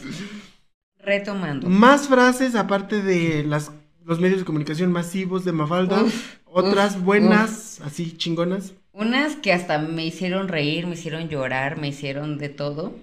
Retomando. 0.98 1.68
Más 1.68 2.08
frases 2.08 2.54
aparte 2.54 3.02
de 3.02 3.44
las 3.44 3.70
los 4.08 4.20
medios 4.20 4.38
de 4.38 4.46
comunicación 4.46 4.90
masivos 4.90 5.44
de 5.44 5.52
Mafalda. 5.52 6.02
otras 6.46 7.02
buenas, 7.02 7.82
así 7.82 8.16
chingonas. 8.16 8.72
Unas 8.92 9.36
que 9.36 9.52
hasta 9.52 9.78
me 9.78 10.06
hicieron 10.06 10.48
reír, 10.48 10.86
me 10.86 10.94
hicieron 10.94 11.28
llorar, 11.28 11.76
me 11.76 11.88
hicieron 11.88 12.38
de 12.38 12.48
todo. 12.48 12.94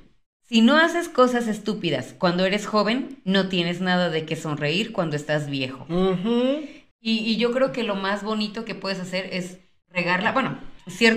Si 0.50 0.62
no 0.62 0.78
haces 0.78 1.10
cosas 1.10 1.48
estúpidas 1.48 2.16
cuando 2.18 2.44
eres 2.44 2.66
joven, 2.66 3.20
no 3.24 3.50
tienes 3.50 3.82
nada 3.82 4.10
de 4.10 4.26
que 4.26 4.36
sonreír 4.36 4.92
cuando 4.94 5.16
estás 5.16 5.48
viejo. 5.48 5.86
Y, 7.08 7.38
yo 7.38 7.52
creo 7.52 7.72
que 7.72 7.84
lo 7.84 7.94
más 7.94 8.24
bonito 8.24 8.66
que 8.66 8.74
puedes 8.74 9.00
hacer 9.00 9.30
es 9.32 9.60
regarla. 9.90 10.32
Bueno, 10.32 10.58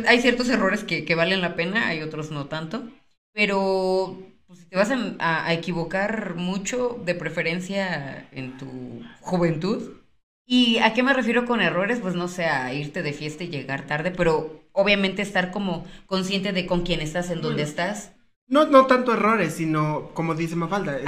hay 0.07 0.21
ciertos 0.21 0.51
errores 0.51 0.85
que, 0.85 1.15
valen 1.15 1.41
la 1.41 1.57
pena, 1.57 1.89
hay 1.89 2.03
otros 2.03 2.31
no 2.31 2.45
tanto. 2.45 2.83
Pero 3.33 4.19
pues, 4.47 4.59
si 4.59 4.67
te 4.67 4.77
vas 4.77 4.93
a, 5.19 5.53
equivocar 5.55 6.35
mucho, 6.35 7.01
de 7.07 7.15
preferencia 7.15 8.29
en 8.33 8.59
tu 8.59 9.03
juventud. 9.21 9.95
¿Y 10.45 10.77
a 10.77 10.93
qué 10.93 11.03
me 11.03 11.15
refiero 11.15 11.47
con 11.47 11.63
errores? 11.63 12.01
Pues 12.01 12.15
no 12.15 12.29
sé, 12.29 12.45
a 12.45 12.75
irte 12.75 13.03
de 13.03 13.15
fiesta 13.15 13.45
y 13.45 13.49
llegar 13.49 13.87
tarde, 13.87 14.11
pero 14.11 14.63
obviamente 14.73 15.23
estar 15.23 15.51
como 15.51 15.87
consciente 16.05 16.53
de 16.53 16.67
con 16.67 16.83
quién 16.83 17.01
estás, 17.01 17.31
en 17.31 17.41
dónde 17.41 17.63
estás. 17.63 18.13
No, 18.47 18.67
no 18.67 18.85
tanto 18.85 19.15
errores, 19.15 19.55
sino, 19.55 20.11
como 20.13 20.35
dice 20.35 20.55
Mafalda, 20.55 20.99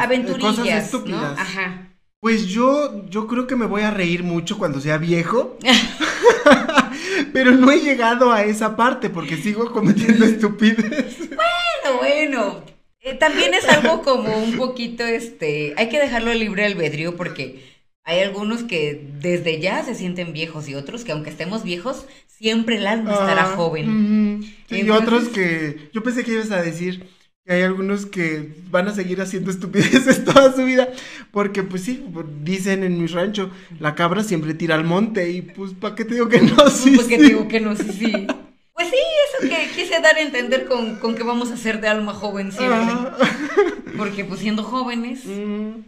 cosas 0.41 0.67
estúpidas. 0.67 1.39
Ajá. 1.39 1.90
Pues 2.21 2.49
yo, 2.49 3.07
yo 3.09 3.27
creo 3.27 3.47
que 3.47 3.57
me 3.57 3.65
voy 3.65 3.81
a 3.81 3.91
reír 3.91 4.23
mucho 4.23 4.59
cuando 4.59 4.79
sea 4.79 4.99
viejo. 4.99 5.57
Pero 7.33 7.53
no 7.53 7.71
he 7.71 7.81
llegado 7.81 8.31
a 8.31 8.45
esa 8.45 8.77
parte 8.77 9.09
porque 9.09 9.39
sigo 9.39 9.73
cometiendo 9.73 10.25
estupidez. 10.27 11.17
Bueno, 11.19 11.99
bueno. 11.99 12.65
Eh, 13.01 13.15
también 13.15 13.55
es 13.55 13.67
algo 13.67 14.03
como 14.03 14.37
un 14.37 14.59
poquito, 14.59 15.07
este, 15.07 15.73
hay 15.79 15.89
que 15.89 15.99
dejarlo 15.99 16.35
libre 16.35 16.67
albedrío 16.67 17.17
porque 17.17 17.65
hay 18.05 18.21
algunos 18.21 18.63
que 18.65 19.09
desde 19.21 19.59
ya 19.59 19.83
se 19.83 19.95
sienten 19.95 20.35
viejos 20.35 20.69
y 20.69 20.75
otros 20.75 21.05
que 21.05 21.13
aunque 21.13 21.31
estemos 21.31 21.63
viejos, 21.63 22.05
siempre 22.27 22.77
el 22.77 22.87
alma 22.87 23.13
estará 23.13 23.45
ah, 23.45 23.57
joven. 23.57 24.45
y 24.69 24.91
otros 24.91 25.29
que, 25.31 25.89
yo 25.95 26.03
pensé 26.03 26.25
que 26.25 26.33
ibas 26.33 26.51
a 26.51 26.61
decir 26.61 27.09
hay 27.51 27.63
algunos 27.63 28.07
que 28.07 28.55
van 28.71 28.87
a 28.87 28.95
seguir 28.95 29.21
haciendo 29.21 29.51
estupideces 29.51 30.25
toda 30.25 30.53
su 30.55 30.65
vida, 30.65 30.89
porque 31.33 31.63
pues 31.63 31.83
sí, 31.83 32.05
dicen 32.43 32.85
en 32.85 33.01
mi 33.01 33.07
rancho, 33.09 33.51
la 33.79 33.95
cabra 33.95 34.23
siempre 34.23 34.55
tira 34.55 34.77
al 34.77 34.85
monte 34.85 35.31
y 35.31 35.43
pues 35.43 35.73
¿para 35.73 35.95
qué 35.95 36.05
te 36.05 36.15
digo 36.15 36.29
que 36.29 36.41
no? 36.41 36.69
Sí, 36.71 36.93
pues, 36.95 37.09
qué 37.09 37.19
te 37.19 37.25
digo 37.25 37.49
que 37.49 37.61
no? 37.61 37.77
Sí, 37.77 37.93
sí. 37.93 38.27
Pues 38.73 38.93
sí, 38.93 38.97
eso 39.29 39.47
que 39.47 39.71
quise 39.75 40.01
dar 40.01 40.17
a 40.17 40.23
entender 40.23 40.65
con, 40.65 40.97
con 41.01 41.15
que 41.15 41.23
vamos 41.23 41.51
a 41.51 41.59
ser 41.59 41.83
de 41.83 41.89
alma 41.89 42.15
joven 42.15 42.51
siempre. 42.51 42.79
Ah. 42.81 43.15
Porque 43.99 44.25
pues 44.25 44.41
siendo 44.41 44.63
jóvenes. 44.63 45.27
Mm. 45.27 45.83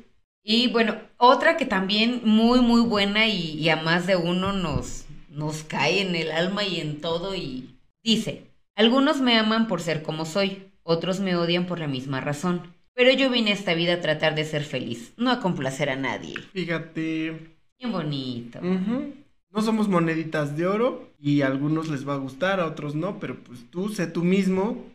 Y 0.44 0.68
bueno, 0.68 0.96
otra 1.16 1.56
que 1.56 1.64
también 1.64 2.20
muy, 2.22 2.60
muy 2.60 2.82
buena 2.82 3.28
y, 3.28 3.52
y 3.52 3.70
a 3.70 3.76
más 3.76 4.06
de 4.06 4.16
uno 4.16 4.52
nos, 4.52 5.06
nos 5.30 5.62
cae 5.62 6.02
en 6.02 6.14
el 6.14 6.30
alma 6.32 6.64
y 6.64 6.80
en 6.80 7.00
todo 7.00 7.34
y 7.34 7.78
dice, 8.02 8.44
algunos 8.74 9.22
me 9.22 9.38
aman 9.38 9.68
por 9.68 9.80
ser 9.80 10.02
como 10.02 10.26
soy 10.26 10.71
otros 10.82 11.20
me 11.20 11.36
odian 11.36 11.66
por 11.66 11.78
la 11.78 11.88
misma 11.88 12.20
razón. 12.20 12.74
Pero 12.94 13.10
yo 13.12 13.30
vine 13.30 13.50
a 13.50 13.54
esta 13.54 13.74
vida 13.74 13.94
a 13.94 14.00
tratar 14.00 14.34
de 14.34 14.44
ser 14.44 14.64
feliz, 14.64 15.12
no 15.16 15.30
a 15.30 15.40
complacer 15.40 15.88
a 15.90 15.96
nadie. 15.96 16.34
Fíjate. 16.52 17.56
Qué 17.78 17.86
bonito. 17.86 18.60
No 18.60 19.60
somos 19.60 19.88
moneditas 19.88 20.56
de 20.56 20.66
oro 20.66 21.10
y 21.18 21.42
a 21.42 21.46
algunos 21.46 21.88
les 21.88 22.06
va 22.08 22.14
a 22.14 22.18
gustar, 22.18 22.60
a 22.60 22.66
otros 22.66 22.94
no, 22.94 23.18
pero 23.18 23.36
pues 23.42 23.70
tú 23.70 23.88
sé 23.88 24.06
tú 24.06 24.22
mismo. 24.24 24.86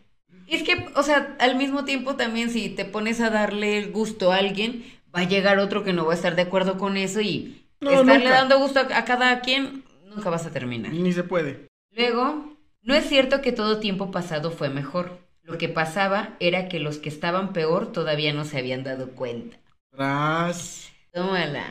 Es 0.48 0.64
que, 0.64 0.88
o 0.96 1.04
sea, 1.04 1.36
al 1.40 1.58
mismo 1.58 1.86
tiempo 1.86 2.16
también 2.16 2.50
si 2.50 2.70
te 2.70 2.86
pones 2.86 3.20
a 3.20 3.30
darle 3.30 3.78
el 3.78 3.92
gusto 3.92 4.32
a 4.32 4.38
alguien, 4.38 4.84
va 5.16 5.22
a 5.22 5.28
llegar 5.28 5.60
otro 5.60 5.84
que 5.84 5.94
no 5.94 6.06
va 6.06 6.14
a 6.14 6.16
estar 6.16 6.36
de 6.36 6.44
acuerdo 6.44 6.78
con 6.78 6.98
eso 6.98 7.22
y 7.22 7.64
estarle 7.82 8.30
dando 8.30 8.58
gusto 8.58 8.80
a 8.80 9.06
cada 9.06 9.42
quien, 9.42 9.84
nunca 10.10 10.30
vas 10.30 10.46
a 10.46 10.52
terminar. 10.52 10.92
Ni 10.94 11.12
se 11.12 11.24
puede. 11.24 11.68
Luego, 11.96 12.54
no 12.82 12.96
es 12.96 13.06
cierto 13.06 13.42
que 13.42 13.52
todo 13.52 13.80
tiempo 13.80 14.12
pasado 14.12 14.52
fue 14.52 14.70
mejor. 14.70 15.20
Lo 15.48 15.58
que 15.58 15.70
pasaba 15.70 16.36
era 16.42 16.68
que 16.68 16.78
los 16.82 16.98
que 16.98 17.08
estaban 17.08 17.54
peor 17.54 17.94
todavía 17.94 18.34
no 18.34 18.44
se 18.44 18.58
habían 18.58 18.84
dado 18.84 19.12
cuenta. 19.12 19.56
Tras. 19.92 20.92
Tómala. 21.14 21.66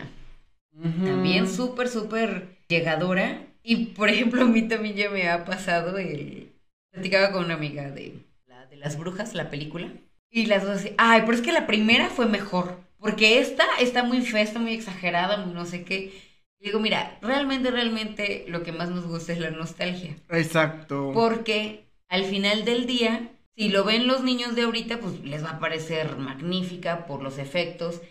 También 0.82 1.46
súper, 1.46 1.88
súper 1.88 2.56
llegadora. 2.68 3.42
Y 3.62 3.88
por 3.88 4.08
ejemplo, 4.08 4.42
a 4.42 4.46
mí 4.46 4.62
también 4.62 4.96
ya 4.96 5.10
me 5.10 5.28
ha 5.28 5.44
pasado 5.44 5.98
el. 5.98 6.52
Platicaba 6.90 7.32
con 7.32 7.44
una 7.44 7.54
amiga 7.54 7.90
de, 7.90 8.14
la, 8.46 8.64
de 8.64 8.76
las 8.76 8.98
brujas, 8.98 9.34
la 9.34 9.50
película. 9.50 9.88
Y 10.30 10.46
las 10.46 10.62
dos 10.62 10.78
así, 10.78 10.92
ay, 10.96 11.22
pero 11.26 11.34
es 11.34 11.42
que 11.42 11.52
la 11.52 11.66
primera 11.66 12.08
fue 12.08 12.24
mejor. 12.24 12.80
Porque 12.98 13.40
esta 13.40 13.64
está 13.78 14.04
muy 14.04 14.22
festa, 14.22 14.58
muy 14.58 14.72
exagerada, 14.72 15.36
muy 15.36 15.52
no 15.52 15.66
sé 15.66 15.84
qué. 15.84 16.14
Y 16.60 16.64
digo, 16.64 16.80
mira, 16.80 17.18
realmente, 17.20 17.70
realmente 17.70 18.46
lo 18.48 18.62
que 18.62 18.72
más 18.72 18.88
nos 18.88 19.06
gusta 19.06 19.34
es 19.34 19.38
la 19.38 19.50
nostalgia. 19.50 20.16
Exacto. 20.30 21.10
Porque 21.12 21.84
al 22.08 22.24
final 22.24 22.64
del 22.64 22.86
día 22.86 23.32
si 23.56 23.70
lo 23.70 23.84
ven 23.84 24.06
los 24.06 24.22
niños 24.22 24.54
de 24.54 24.62
ahorita, 24.62 25.00
pues 25.00 25.24
les 25.24 25.42
va 25.42 25.52
a 25.52 25.58
parecer 25.58 26.18
magnífica 26.18 27.06
por 27.06 27.22
los 27.22 27.38
efectos. 27.38 28.02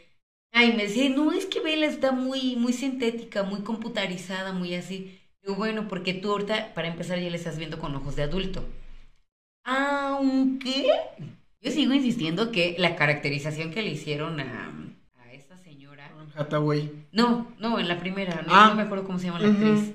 Ay, 0.52 0.74
me 0.74 0.84
decía, 0.84 1.10
no, 1.10 1.32
es 1.32 1.46
que 1.46 1.60
Bella 1.60 1.86
está 1.86 2.12
muy, 2.12 2.56
muy 2.56 2.74
sintética, 2.74 3.44
muy 3.44 3.62
computarizada, 3.62 4.54
muy 4.54 4.74
así. 4.74 5.20
Digo, 5.44 5.56
bueno, 5.56 5.88
porque 5.88 6.14
tú 6.14 6.32
ahorita, 6.32 6.74
para 6.74 6.88
empezar, 6.88 7.20
ya 7.20 7.30
le 7.30 7.38
estás 7.38 7.58
viendo 7.58 7.78
con 7.78 7.94
ojos 7.96 8.16
de 8.16 8.24
adulto. 8.24 8.66
Aunque 9.64 10.88
yo 11.62 11.72
sigo 11.72 11.94
insistiendo 11.94 12.52
que 12.52 12.76
la 12.80 12.96
caracterización 12.96 13.72
que 13.72 13.84
le 13.84 13.92
hicieron 13.92 14.40
a, 14.40 14.74
a 15.16 15.34
esta 15.34 15.58
señora. 15.58 16.12
Hathaway. 16.36 17.08
No, 17.12 17.54
no, 17.60 17.80
en 17.80 17.88
la 17.88 18.00
primera, 18.00 18.42
no, 18.42 18.56
ah. 18.56 18.74
me 18.74 18.84
acuerdo 18.84 19.06
cómo 19.06 19.20
se 19.20 19.26
llama 19.26 19.40
la 19.40 19.50
actriz. 19.50 19.94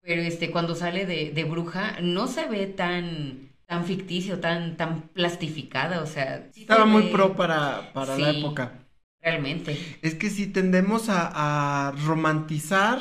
Pero 0.00 0.22
este, 0.22 0.50
cuando 0.50 0.74
sale 0.74 1.06
de, 1.06 1.30
de 1.30 1.44
bruja, 1.44 1.98
no 2.00 2.28
se 2.28 2.46
ve 2.46 2.66
tan 2.66 3.51
tan 3.72 3.86
ficticio, 3.86 4.38
tan, 4.38 4.76
tan 4.76 5.08
plastificada, 5.14 6.02
o 6.02 6.06
sea... 6.06 6.46
Estaba 6.54 6.84
muy 6.84 7.04
pro 7.04 7.34
para, 7.34 7.90
para 7.94 8.18
la 8.18 8.28
época. 8.28 8.84
Realmente. 9.18 9.78
Es 10.02 10.14
que 10.14 10.28
sí 10.28 10.46
tendemos 10.46 11.06
a, 11.08 11.94
romantizar 12.04 12.98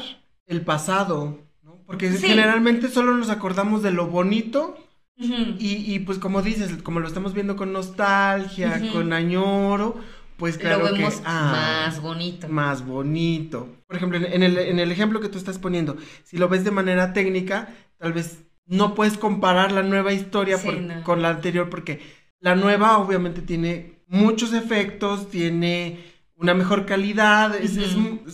el 0.48 0.62
pasado, 0.62 1.42
¿no? 1.62 1.84
Porque 1.86 2.10
generalmente 2.12 2.88
solo 2.88 3.18
nos 3.18 3.30
acordamos 3.30 3.84
de 3.84 3.92
lo 3.92 4.08
bonito 4.08 4.78
y, 5.18 5.94
y, 5.94 6.00
pues 6.00 6.20
como 6.20 6.42
dices, 6.42 6.82
como 6.84 7.02
lo 7.02 7.10
estamos 7.10 7.34
viendo 7.34 7.58
con 7.58 7.74
nostalgia, 7.74 8.82
con 8.94 9.12
añoro, 9.12 10.00
pues 10.38 10.58
claro 10.58 10.86
lo 10.86 10.94
vemos 10.94 11.16
que, 11.16 11.24
ah, 11.26 11.84
más 11.86 12.02
bonito. 12.02 12.48
Más 12.48 12.86
bonito. 12.86 13.68
Por 13.88 13.98
ejemplo, 13.98 14.20
en 14.20 14.42
el, 14.42 14.58
en 14.58 14.80
el 14.80 14.90
ejemplo 14.90 15.20
que 15.20 15.28
tú 15.28 15.38
estás 15.38 15.60
poniendo, 15.60 15.98
si 16.24 16.38
lo 16.38 16.48
ves 16.48 16.64
de 16.64 16.72
manera 16.72 17.12
técnica, 17.12 17.76
tal 17.98 18.14
vez 18.14 18.46
no 18.66 18.95
puedes 18.95 19.18
comparar 19.18 19.72
la 19.72 19.84
nueva 19.84 20.14
historia 20.14 20.57
con 21.03 21.22
la 21.22 21.30
anterior 21.30 21.70
porque 21.70 21.99
la 22.39 22.55
nueva 22.55 22.97
obviamente 22.97 23.41
tiene 23.41 24.01
muchos 24.07 24.53
efectos, 24.53 25.30
tiene 25.30 26.12
una 26.36 26.53
mejor 26.53 26.86
calidad, 26.86 27.55
es, 27.55 27.78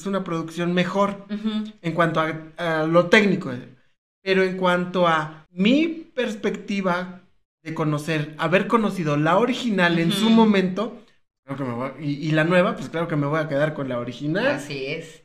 una 0.05 0.23
producción 0.23 0.73
mejor 0.73 1.25
en 1.81 1.93
cuanto 1.93 2.21
a, 2.21 2.83
lo 2.83 3.07
técnico. 3.07 3.51
Pero 4.21 4.43
en 4.43 4.57
cuanto 4.57 5.07
a 5.07 5.45
mi 5.51 5.87
perspectiva 5.87 7.21
de 7.63 7.73
conocer, 7.73 8.33
haber 8.37 8.67
conocido 8.67 9.17
la 9.17 9.37
original 9.37 9.99
en 9.99 10.11
su 10.11 10.29
momento, 10.29 11.01
creo 11.43 11.57
que 11.57 11.63
me 11.63 11.73
voy 11.73 11.91
y, 11.99 12.27
y 12.27 12.31
la 12.31 12.43
nueva, 12.43 12.75
pues 12.75 12.89
claro 12.89 13.07
que 13.07 13.15
me 13.15 13.27
voy 13.27 13.39
a 13.39 13.49
quedar 13.49 13.73
con 13.73 13.89
la 13.89 13.99
original. 13.99 14.47
Así 14.47 14.85
es. 14.85 15.23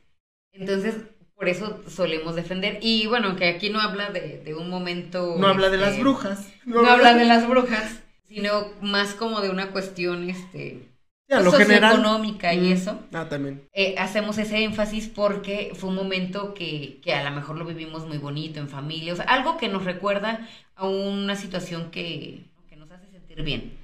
Entonces, 0.53 0.97
por 1.43 1.49
eso 1.49 1.83
solemos 1.89 2.37
defender. 2.37 2.79
Y 2.83 3.09
bueno, 3.09 3.35
que 3.35 3.49
aquí 3.49 3.69
no 3.69 3.81
habla 3.81 4.11
de, 4.11 4.55
un 4.57 4.71
momento. 4.71 5.35
No 5.41 5.49
habla 5.49 5.71
de 5.71 5.77
las 5.77 5.89
este, 5.89 6.01
brujas. 6.03 6.47
No, 6.65 6.87
habla 6.87 7.15
de 7.15 7.25
las 7.25 7.49
brujas, 7.49 7.99
sino 8.29 8.69
más 8.81 9.15
como 9.15 9.41
de 9.41 9.51
una 9.51 9.73
cuestión 9.73 10.31
este, 10.31 10.87
socioeconómica 11.29 12.55
y 12.55 12.71
eso. 12.71 13.01
Ah, 13.13 13.29
también. 13.29 13.69
Eh, 13.73 13.97
hacemos 13.99 14.39
ese 14.39 14.63
énfasis 14.63 15.09
porque 15.09 15.73
fue 15.75 15.91
un 15.91 15.97
momento 15.97 16.55
que, 16.55 17.01
que, 17.03 17.13
a 17.13 17.29
lo 17.29 17.35
mejor 17.35 17.59
lo 17.59 17.65
vivimos 17.65 18.07
muy 18.07 18.19
bonito 18.19 18.61
en 18.61 18.69
familia. 18.69 19.13
O 19.13 19.17
sea, 19.17 19.25
algo 19.25 19.57
que 19.57 19.67
nos 19.67 19.85
recuerda 19.85 20.47
a 20.77 20.87
una 20.87 21.35
situación 21.35 21.91
que, 21.91 22.45
que 22.69 22.77
nos 22.77 22.89
hace 22.93 23.11
sentir 23.11 23.43
bien. 23.43 23.77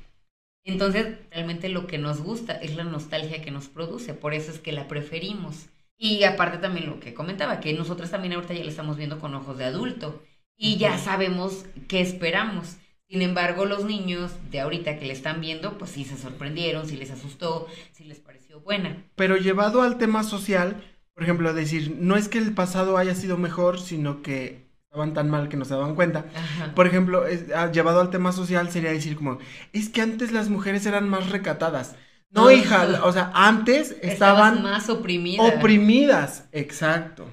Entonces, 0.63 1.17
realmente 1.33 1.69
lo 1.69 1.89
que 1.89 1.99
nos 1.99 2.23
gusta 2.23 2.53
es 2.53 2.77
la 2.77 2.85
nostalgia 2.85 3.43
que 3.43 3.51
nos 3.51 3.67
produce. 3.67 4.15
Por 4.15 4.33
eso 4.33 4.53
es 4.53 4.61
que 4.61 4.71
la 4.71 4.87
preferimos. 4.87 5.67
Y 5.99 6.23
aparte 6.23 6.59
también 6.59 6.87
lo 6.87 7.01
que 7.01 7.13
comentaba, 7.13 7.59
que 7.61 7.75
nosotros 7.75 8.11
también 8.11 8.33
ahorita 8.35 8.55
ya 8.55 8.63
le 8.63 8.71
estamos 8.71 8.97
viendo 8.97 9.19
con 9.19 9.35
ojos 9.35 9.59
de 9.59 9.65
adulto 9.65 10.23
y 10.57 10.77
ya 10.77 10.97
sabemos 10.97 11.67
qué 11.89 12.01
esperamos. 12.01 12.77
Sin 13.09 13.23
embargo, 13.23 13.65
los 13.65 13.85
niños 13.85 14.33
de 14.51 14.61
ahorita 14.61 14.99
que 14.99 15.07
le 15.07 15.13
están 15.13 15.41
viendo, 15.41 15.77
pues 15.79 15.91
sí 15.91 16.05
se 16.05 16.17
sorprendieron, 16.17 16.87
sí 16.87 16.97
les 16.97 17.11
asustó, 17.11 17.67
sí 17.93 18.05
les 18.05 18.21
pareció 18.21 18.61
buena. 18.61 19.03
Pero 19.17 19.37
llevado 19.37 19.83
al 19.83 19.99
tema 19.99 20.23
social, 20.23 20.77
por 21.15 21.23
ejemplo, 21.25 21.53
decir, 21.55 21.97
no 21.99 22.17
es 22.17 22.29
que 22.29 22.39
el 22.39 22.55
pasado 22.55 22.97
haya 22.97 23.15
sido 23.15 23.39
mejor, 23.39 23.81
sino 23.81 24.23
que 24.23 24.69
estaban 24.85 25.15
tan 25.15 25.31
mal 25.31 25.49
que 25.49 25.57
no 25.57 25.65
se 25.65 25.75
daban 25.75 25.95
cuenta. 25.95 26.27
Por 26.75 26.87
ejemplo, 26.87 27.25
ah, 27.57 27.71
llevado 27.73 28.01
al 28.01 28.11
tema 28.11 28.33
social 28.33 28.71
sería 28.71 28.93
decir 28.93 29.17
como, 29.17 29.39
es 29.73 29.89
que 29.89 30.03
antes 30.03 30.31
las 30.33 30.49
mujeres 30.49 30.87
eran 30.87 31.09
más 31.09 31.31
recatadas. 31.31 31.97
No, 32.31 32.51
hija, 32.51 33.05
o 33.05 33.13
sea, 33.13 33.31
antes 33.35 33.97
estaban 34.03 34.63
más 34.63 34.91
oprimidas. 34.91 35.55
Oprimidas, 35.55 36.49
exacto. 36.53 37.27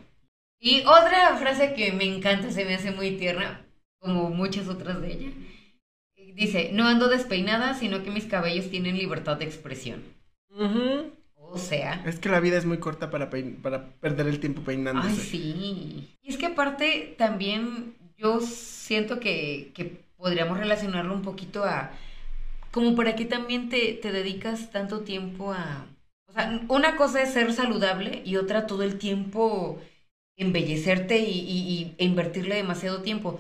Y 0.60 0.82
otra 0.82 1.36
frase 1.38 1.74
que 1.74 1.92
me 1.92 2.06
encanta, 2.06 2.50
se 2.50 2.66
me 2.66 2.76
hace 2.76 2.92
muy 2.92 3.12
tierna, 3.18 3.66
como 4.00 4.30
muchas 4.30 4.68
otras 4.68 5.02
de 5.02 5.12
ella. 5.12 5.32
Dice, 6.34 6.72
no 6.74 6.88
ando 6.88 7.08
despeinada, 7.08 7.76
sino 7.76 8.04
que 8.04 8.12
mis 8.12 8.26
cabellos 8.26 8.70
tienen 8.70 8.98
libertad 8.98 9.38
de 9.38 9.46
expresión. 9.46 10.04
O 11.36 11.58
sea. 11.58 12.02
Es 12.06 12.20
que 12.20 12.30
la 12.30 12.40
vida 12.40 12.58
es 12.58 12.66
muy 12.66 12.78
corta 12.78 13.10
para, 13.10 13.30
para 13.62 13.86
perder 14.00 14.28
el 14.28 14.40
tiempo 14.40 14.62
peinándose. 14.62 15.10
Ay, 15.10 15.16
sí. 15.16 16.10
Y 16.22 16.30
es 16.30 16.38
que 16.38 16.48
aparte 16.48 17.16
también 17.18 17.96
yo 18.18 18.42
siento 18.42 19.20
que, 19.20 19.72
que 19.74 20.04
podríamos 20.18 20.58
relacionarlo 20.58 21.14
un 21.14 21.22
poquito 21.22 21.64
a 21.64 21.92
como 22.76 22.94
para 22.94 23.16
qué 23.16 23.24
también 23.24 23.70
te, 23.70 23.94
te 23.94 24.12
dedicas 24.12 24.70
tanto 24.70 25.00
tiempo 25.00 25.54
a... 25.54 25.88
O 26.28 26.34
sea, 26.34 26.62
una 26.68 26.98
cosa 26.98 27.22
es 27.22 27.32
ser 27.32 27.54
saludable 27.54 28.22
y 28.26 28.36
otra 28.36 28.68
todo 28.68 28.84
el 28.84 28.98
tiempo 28.98 29.82
embellecerte 30.36 31.20
y, 31.20 31.40
y, 31.40 31.96
e 31.98 32.04
invertirle 32.04 32.56
demasiado 32.56 33.02
tiempo. 33.02 33.40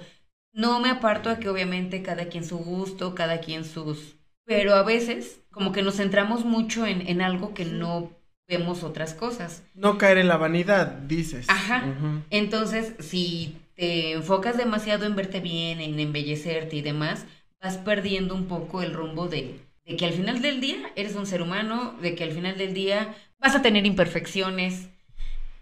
No 0.53 0.79
me 0.79 0.89
aparto 0.89 1.29
a 1.29 1.37
que 1.37 1.49
obviamente 1.49 2.01
cada 2.01 2.29
quien 2.29 2.45
su 2.45 2.59
gusto, 2.59 3.13
cada 3.13 3.41
quien 3.41 3.65
sus... 3.65 4.15
Pero 4.45 4.73
a 4.73 4.83
veces 4.83 5.41
como 5.51 5.73
que 5.73 5.81
nos 5.81 5.97
centramos 5.97 6.45
mucho 6.45 6.87
en, 6.87 7.05
en 7.05 7.21
algo 7.21 7.53
que 7.53 7.65
no 7.65 8.11
vemos 8.47 8.83
otras 8.83 9.13
cosas. 9.13 9.63
No 9.73 9.97
caer 9.97 10.17
en 10.17 10.29
la 10.29 10.37
vanidad, 10.37 10.93
dices. 10.93 11.49
Ajá. 11.49 11.83
Entonces, 12.29 12.93
si 12.99 13.57
te 13.75 14.13
enfocas 14.13 14.55
demasiado 14.55 15.05
en 15.05 15.17
verte 15.17 15.41
bien, 15.41 15.81
en 15.81 15.99
embellecerte 15.99 16.77
y 16.77 16.81
demás, 16.81 17.25
vas 17.65 17.77
perdiendo 17.77 18.35
un 18.35 18.45
poco 18.45 18.83
el 18.83 18.93
rumbo 18.93 19.27
de, 19.27 19.59
de 19.85 19.95
que 19.97 20.05
al 20.05 20.13
final 20.13 20.39
del 20.39 20.61
día 20.61 20.77
eres 20.95 21.15
un 21.15 21.25
ser 21.25 21.41
humano, 21.41 21.95
de 21.99 22.13
que 22.13 22.23
al 22.23 22.31
final 22.31 22.59
del 22.59 22.75
día 22.75 23.15
vas 23.39 23.55
a 23.55 23.63
tener 23.63 23.87
imperfecciones, 23.87 24.89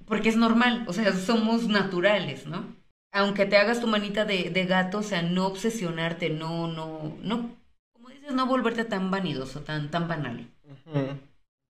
porque 0.06 0.28
es 0.28 0.36
normal, 0.36 0.84
o 0.88 0.92
sea, 0.92 1.14
somos 1.16 1.70
naturales, 1.70 2.46
¿no? 2.46 2.66
Aunque 3.14 3.46
te 3.46 3.56
hagas 3.56 3.80
tu 3.80 3.88
manita 3.88 4.26
de, 4.26 4.50
de 4.50 4.66
gato, 4.66 4.98
o 4.98 5.04
sea, 5.04 5.22
no 5.22 5.48
obsesionarte, 5.48 6.30
no, 6.30 6.68
no, 6.68 7.16
no, 7.22 7.56
como 7.94 8.10
dices, 8.10 8.34
no 8.34 8.48
volverte 8.48 8.84
tan 8.84 9.10
vanidoso, 9.10 9.62
tan, 9.62 9.90
tan 9.90 10.10
banal. 10.10 10.46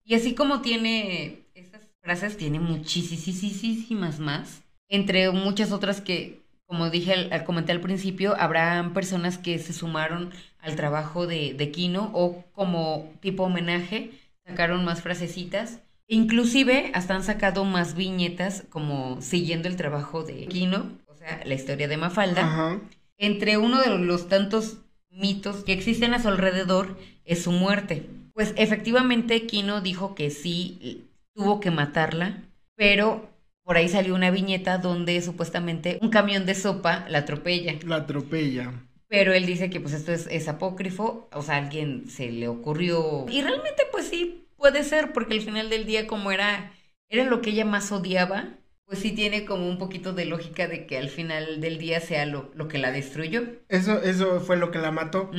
Y 0.03 0.15
así 0.15 0.33
como 0.33 0.61
tiene 0.61 1.43
esas 1.53 1.81
frases, 2.01 2.37
tiene 2.37 2.59
muchísimas 2.59 4.17
más, 4.19 4.63
entre 4.89 5.29
muchas 5.29 5.71
otras 5.71 6.01
que, 6.01 6.42
como 6.73 6.89
dije 6.89 7.29
al, 7.29 7.43
comentar 7.43 7.75
al 7.75 7.81
principio, 7.83 8.35
habrán 8.35 8.93
personas 8.93 9.37
que 9.37 9.59
se 9.59 9.73
sumaron 9.73 10.31
al 10.59 10.75
trabajo 10.75 11.27
de, 11.27 11.53
de 11.53 11.69
Kino 11.69 12.09
o 12.15 12.43
como 12.51 13.13
tipo 13.19 13.43
homenaje 13.43 14.09
sacaron 14.43 14.83
más 14.83 15.03
frasecitas. 15.03 15.81
Inclusive 16.07 16.89
hasta 16.95 17.13
han 17.13 17.23
sacado 17.23 17.63
más 17.63 17.93
viñetas 17.93 18.63
como 18.71 19.21
siguiendo 19.21 19.67
el 19.67 19.75
trabajo 19.75 20.23
de 20.23 20.47
Kino, 20.47 20.97
o 21.05 21.13
sea, 21.13 21.43
la 21.45 21.53
historia 21.53 21.87
de 21.87 21.97
Mafalda. 21.97 22.79
Entre 23.19 23.57
uno 23.57 23.79
de 23.79 23.95
los 23.99 24.27
tantos 24.27 24.77
mitos 25.11 25.63
que 25.63 25.73
existen 25.73 26.15
a 26.15 26.23
su 26.23 26.27
alrededor 26.27 26.97
es 27.23 27.43
su 27.43 27.51
muerte. 27.51 28.09
Pues 28.33 28.55
efectivamente 28.57 29.45
Kino 29.45 29.81
dijo 29.81 30.15
que 30.15 30.31
sí 30.31 31.05
tuvo 31.35 31.59
que 31.59 31.69
matarla, 31.69 32.41
pero 32.73 33.29
por 33.63 33.77
ahí 33.77 33.87
salió 33.87 34.13
una 34.15 34.31
viñeta 34.31 34.77
donde 34.77 35.21
supuestamente 35.21 35.97
un 36.01 36.09
camión 36.09 36.45
de 36.45 36.55
sopa 36.55 37.05
la 37.09 37.19
atropella. 37.19 37.75
La 37.85 37.97
atropella. 37.97 38.73
Pero 39.07 39.33
él 39.33 39.45
dice 39.45 39.69
que 39.69 39.79
pues 39.79 39.93
esto 39.93 40.11
es, 40.11 40.47
apócrifo, 40.47 41.29
o 41.31 41.41
sea, 41.41 41.55
a 41.55 41.57
alguien 41.59 42.09
se 42.09 42.31
le 42.31 42.47
ocurrió. 42.47 43.25
Y 43.29 43.41
realmente 43.41 43.83
pues 43.91 44.07
sí, 44.07 44.47
puede 44.57 44.83
ser, 44.83 45.13
porque 45.13 45.35
al 45.35 45.41
final 45.41 45.69
del 45.69 45.85
día 45.85 46.07
como 46.07 46.31
era, 46.31 46.73
era 47.09 47.25
lo 47.25 47.41
que 47.41 47.51
ella 47.51 47.63
más 47.63 47.91
odiaba, 47.91 48.57
pues 48.85 48.99
sí 48.99 49.11
tiene 49.11 49.45
como 49.45 49.69
un 49.69 49.77
poquito 49.77 50.13
de 50.13 50.25
lógica 50.25 50.67
de 50.67 50.87
que 50.87 50.97
al 50.97 51.09
final 51.09 51.61
del 51.61 51.77
día 51.77 51.99
sea 51.99 52.25
lo, 52.25 52.51
lo 52.55 52.67
que 52.67 52.79
la 52.79 52.91
destruyó. 52.91 53.43
Eso, 53.69 54.01
eso 54.01 54.39
fue 54.41 54.57
lo 54.57 54.71
que 54.71 54.79
la 54.79 54.91
mató. 54.91 55.29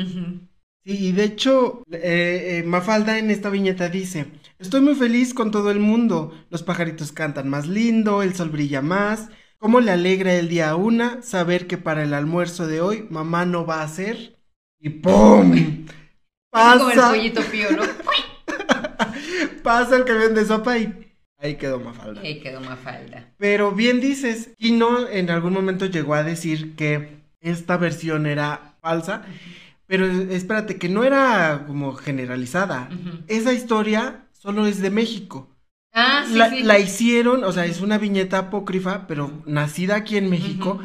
Sí, 0.85 1.09
y 1.09 1.13
de 1.13 1.25
hecho, 1.25 1.83
eh, 1.91 2.59
eh, 2.59 2.63
Mafalda 2.63 3.19
en 3.19 3.31
esta 3.31 3.49
viñeta 3.49 3.89
dice, 3.89 4.27
estoy 4.59 4.83
muy 4.83 4.95
feliz 4.95 5.33
con 5.33 5.51
todo 5.51 5.71
el 5.71 5.81
mundo, 5.81 6.35
los 6.51 6.63
pajaritos 6.63 7.11
cantan 7.11 7.49
más 7.49 7.67
lindo, 7.67 8.23
el 8.23 8.35
sol 8.35 8.51
brilla 8.51 8.83
más, 8.83 9.31
cómo 9.57 9.81
le 9.81 9.93
alegra 9.93 10.35
el 10.35 10.51
día 10.51 10.69
a 10.69 10.77
una 10.77 11.23
saber 11.23 11.67
que 11.67 11.79
para 11.79 12.03
el 12.03 12.13
almuerzo 12.13 12.67
de 12.67 12.83
hoy 12.83 13.07
mamá 13.09 13.47
no 13.47 13.65
va 13.65 13.81
a 13.81 13.85
hacer 13.85 14.37
y 14.79 14.91
¡pum! 14.91 15.87
Pasa. 16.51 16.79
Como 16.79 16.91
el 16.91 17.01
pollito 17.01 17.43
pío, 17.51 17.71
¿no? 17.73 17.83
Pasa 19.63 19.97
el 19.97 20.05
camión 20.05 20.35
de 20.35 20.45
sopa 20.45 20.77
y 20.77 21.15
ahí 21.39 21.57
quedó 21.57 21.81
Mafalda. 21.81 22.21
Ahí 22.21 22.41
quedó 22.41 22.61
Mafalda. 22.61 23.33
Pero 23.39 23.73
bien 23.73 24.03
dices, 24.03 24.51
y 24.59 24.73
no 24.73 25.09
en 25.09 25.31
algún 25.31 25.55
momento 25.55 25.87
llegó 25.87 26.13
a 26.13 26.23
decir 26.23 26.77
que 26.77 27.25
esta 27.41 27.79
versión 27.79 28.27
era 28.27 28.77
falsa. 28.83 29.25
Pero 29.87 30.07
espérate, 30.07 30.79
que 30.79 30.89
no 30.89 31.05
era 31.05 31.65
como 31.67 31.95
generalizada. 31.95 32.89
Esa 33.29 33.53
historia 33.53 34.27
solo 34.33 34.67
es 34.67 34.81
de 34.81 34.91
México. 34.91 35.51
Ah, 35.93 36.25
sí, 36.27 36.35
la, 36.35 36.51
sí. 36.51 36.63
la 36.63 36.79
hicieron, 36.79 37.45
o 37.45 37.53
sea, 37.53 37.67
es 37.67 37.81
una 37.81 37.99
viñeta 37.99 38.39
apócrifa, 38.39 39.07
pero 39.07 39.43
nacida 39.47 39.97
aquí 39.97 40.17
en 40.17 40.29
México. 40.31 40.81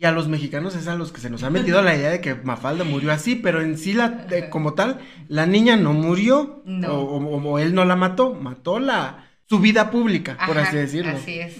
Y 0.00 0.04
a 0.04 0.12
los 0.12 0.28
mexicanos 0.28 0.76
es 0.76 0.86
a 0.86 0.94
los 0.94 1.10
que 1.10 1.20
se 1.20 1.28
nos 1.28 1.42
ha 1.42 1.50
metido 1.50 1.82
la 1.82 1.96
idea 1.96 2.10
de 2.10 2.20
que 2.20 2.36
Mafalda 2.36 2.84
murió 2.84 3.10
así, 3.10 3.34
pero 3.34 3.60
en 3.60 3.76
sí, 3.76 3.94
la, 3.94 4.26
como 4.48 4.74
tal, 4.74 5.00
la 5.26 5.46
niña 5.46 5.76
no 5.76 5.92
murió. 5.92 6.62
O, 6.88 7.58
él 7.58 7.74
no 7.74 7.84
la 7.84 7.96
mató, 7.96 8.32
mató 8.34 8.78
la 8.78 9.28
su 9.44 9.58
vida 9.58 9.90
pública, 9.90 10.38
por 10.46 10.58
así 10.58 10.76
decirlo. 10.76 11.12
Así 11.12 11.40
es. 11.40 11.56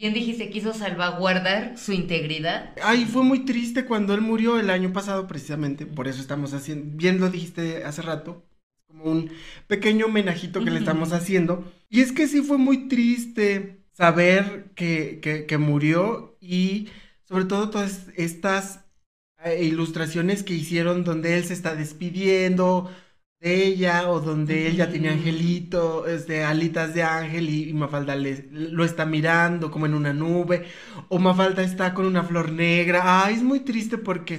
Bien 0.00 0.14
dijiste, 0.14 0.48
quiso 0.48 0.72
salvaguardar 0.72 1.76
su 1.76 1.92
integridad. 1.92 2.72
Ay, 2.82 3.04
fue 3.04 3.22
muy 3.22 3.40
triste 3.40 3.84
cuando 3.84 4.14
él 4.14 4.22
murió 4.22 4.58
el 4.58 4.70
año 4.70 4.94
pasado, 4.94 5.26
precisamente. 5.26 5.84
Por 5.84 6.08
eso 6.08 6.22
estamos 6.22 6.54
haciendo, 6.54 6.96
bien 6.96 7.20
lo 7.20 7.28
dijiste 7.28 7.84
hace 7.84 8.00
rato, 8.00 8.42
como 8.86 9.04
un 9.04 9.30
pequeño 9.66 10.06
homenajito 10.06 10.64
que 10.64 10.70
le 10.70 10.78
estamos 10.78 11.12
haciendo. 11.12 11.70
Y 11.90 12.00
es 12.00 12.12
que 12.12 12.28
sí 12.28 12.40
fue 12.40 12.56
muy 12.56 12.88
triste 12.88 13.84
saber 13.92 14.70
que, 14.74 15.20
que, 15.20 15.44
que 15.44 15.58
murió 15.58 16.38
y 16.40 16.88
sobre 17.24 17.44
todo 17.44 17.68
todas 17.68 18.06
estas 18.16 18.80
eh, 19.44 19.62
ilustraciones 19.64 20.42
que 20.42 20.54
hicieron 20.54 21.04
donde 21.04 21.36
él 21.36 21.44
se 21.44 21.52
está 21.52 21.74
despidiendo, 21.74 22.90
de 23.40 23.64
ella 23.64 24.10
o 24.10 24.20
donde 24.20 24.66
él 24.66 24.76
ya 24.76 24.90
tenía 24.90 25.12
angelito, 25.12 26.06
este, 26.06 26.44
alitas 26.44 26.94
de 26.94 27.02
ángel 27.02 27.48
y, 27.48 27.72
Mafalda 27.72 28.14
lo 28.14 28.84
está 28.84 29.06
mirando 29.06 29.70
como 29.70 29.86
en 29.86 29.94
una 29.94 30.12
nube 30.12 30.66
o 31.08 31.18
Mafalda 31.18 31.62
está 31.62 31.94
con 31.94 32.04
una 32.04 32.22
flor 32.22 32.52
negra. 32.52 33.24
Ay, 33.24 33.36
es 33.36 33.42
muy 33.42 33.60
triste 33.60 33.96
porque 33.96 34.38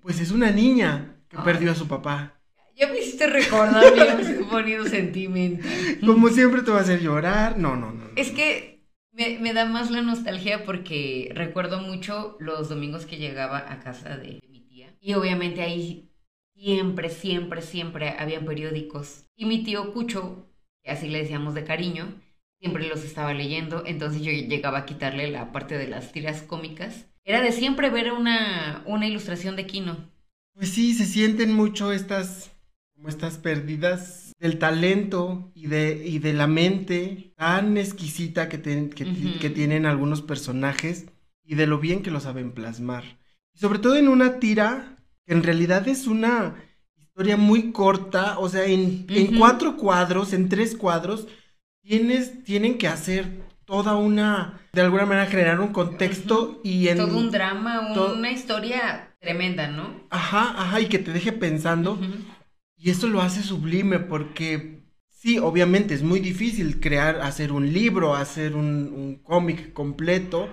pues 0.00 0.20
es 0.20 0.30
una 0.30 0.52
niña 0.52 1.16
que 1.28 1.38
perdió 1.38 1.72
a 1.72 1.74
su 1.74 1.88
papá. 1.88 2.36
Ya 2.76 2.88
me 2.88 3.00
hiciste 3.00 3.26
recordar 3.26 3.84
mi 3.94 4.44
bonito 4.50 4.86
sentimiento. 4.86 5.66
Como 6.06 6.28
siempre 6.28 6.62
te 6.62 6.70
va 6.70 6.78
a 6.78 6.82
hacer 6.82 7.00
llorar. 7.00 7.58
No, 7.58 7.76
no, 7.76 7.92
no. 7.92 8.04
Es 8.14 8.30
que 8.30 8.86
me, 9.12 9.38
me, 9.40 9.52
da 9.52 9.66
más 9.66 9.90
la 9.90 10.02
nostalgia 10.02 10.64
porque 10.64 11.30
recuerdo 11.34 11.80
mucho 11.80 12.36
los 12.38 12.68
domingos 12.68 13.06
que 13.06 13.18
llegaba 13.18 13.58
a 13.58 13.80
casa 13.80 14.16
de 14.16 14.40
mi 14.48 14.60
tía. 14.60 14.94
Y 15.00 15.12
obviamente 15.14 15.62
ahí 15.62 16.09
siempre, 16.60 17.08
siempre, 17.08 17.62
siempre 17.62 18.14
habían 18.18 18.44
periódicos. 18.44 19.24
Y 19.34 19.46
mi 19.46 19.64
tío 19.64 19.92
Cucho, 19.92 20.46
que 20.82 20.90
así 20.90 21.08
le 21.08 21.22
decíamos 21.22 21.54
de 21.54 21.64
cariño, 21.64 22.06
siempre 22.58 22.86
los 22.86 23.02
estaba 23.04 23.32
leyendo, 23.32 23.84
entonces 23.86 24.22
yo 24.22 24.30
llegaba 24.30 24.78
a 24.78 24.86
quitarle 24.86 25.30
la 25.30 25.52
parte 25.52 25.78
de 25.78 25.88
las 25.88 26.12
tiras 26.12 26.42
cómicas. 26.42 27.06
Era 27.24 27.40
de 27.40 27.52
siempre 27.52 27.88
ver 27.90 28.12
una, 28.12 28.82
una 28.86 29.06
ilustración 29.06 29.56
de 29.56 29.66
Kino. 29.66 29.96
Pues 30.54 30.70
sí, 30.70 30.94
se 30.94 31.06
sienten 31.06 31.54
mucho 31.54 31.92
estas, 31.92 32.50
como 32.94 33.08
estas 33.08 33.38
pérdidas 33.38 34.32
del 34.38 34.58
talento 34.58 35.50
y 35.54 35.66
de, 35.66 36.02
y 36.06 36.18
de 36.18 36.34
la 36.34 36.46
mente 36.46 37.32
tan 37.36 37.78
exquisita 37.78 38.48
que, 38.48 38.60
que 38.60 39.50
tienen 39.50 39.86
algunos 39.86 40.20
personajes 40.20 41.06
y 41.44 41.54
de 41.54 41.66
lo 41.66 41.78
bien 41.78 42.02
que 42.02 42.10
lo 42.10 42.20
saben 42.20 42.52
plasmar. 42.52 43.04
Y 43.54 43.58
sobre 43.58 43.78
todo 43.78 43.96
en 43.96 44.08
una 44.08 44.38
tira 44.38 44.96
en 45.30 45.42
realidad 45.44 45.86
es 45.86 46.06
una 46.06 46.56
historia 46.96 47.36
muy 47.36 47.70
corta, 47.72 48.38
o 48.38 48.48
sea, 48.48 48.64
en, 48.64 49.06
cuatro 49.38 49.76
cuadros, 49.76 50.32
en 50.32 50.48
tres 50.48 50.76
cuadros, 50.76 51.28
tienes, 51.82 52.42
tienen 52.42 52.78
que 52.78 52.88
hacer 52.88 53.42
toda 53.64 53.94
una, 53.96 54.60
de 54.72 54.80
alguna 54.80 55.06
manera 55.06 55.26
generar 55.26 55.60
un 55.60 55.72
contexto 55.72 56.60
y 56.64 56.88
en... 56.88 56.98
Todo 56.98 57.16
un 57.16 57.30
drama, 57.30 57.92
una 57.92 58.32
historia 58.32 59.14
tremenda, 59.20 59.68
¿no? 59.68 60.08
Ajá, 60.10 60.54
ajá, 60.56 60.80
y 60.80 60.86
que 60.86 60.98
te 60.98 61.12
deje 61.12 61.32
pensando. 61.32 61.98
Y 62.76 62.90
eso 62.90 63.06
lo 63.06 63.20
hace 63.20 63.42
sublime 63.42 64.00
porque 64.00 64.82
sí, 65.08 65.38
obviamente 65.38 65.94
es 65.94 66.02
muy 66.02 66.18
difícil 66.18 66.80
crear, 66.80 67.20
hacer 67.20 67.52
un 67.52 67.72
libro, 67.72 68.16
hacer 68.16 68.56
un, 68.56 68.92
un 68.92 69.22
cómic 69.22 69.72
completo, 69.72 70.48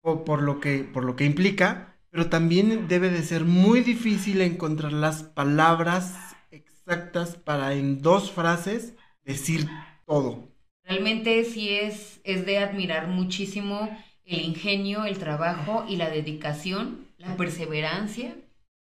o 0.00 0.24
por 0.24 0.42
lo 0.42 0.60
que, 0.60 0.84
por 0.84 1.04
lo 1.04 1.16
que 1.16 1.24
implica, 1.24 1.91
pero 2.12 2.28
también 2.28 2.88
debe 2.88 3.08
de 3.08 3.22
ser 3.22 3.44
muy 3.44 3.80
difícil 3.80 4.42
encontrar 4.42 4.92
las 4.92 5.22
palabras 5.22 6.36
exactas 6.50 7.36
para 7.36 7.72
en 7.72 8.02
dos 8.02 8.30
frases 8.30 8.94
decir 9.24 9.66
todo. 10.06 10.46
Realmente 10.84 11.42
sí 11.44 11.70
es, 11.70 12.20
es 12.24 12.44
de 12.44 12.58
admirar 12.58 13.08
muchísimo 13.08 13.88
el 14.26 14.42
ingenio, 14.42 15.06
el 15.06 15.18
trabajo 15.18 15.86
y 15.88 15.96
la 15.96 16.10
dedicación, 16.10 17.06
la 17.16 17.34
perseverancia 17.38 18.36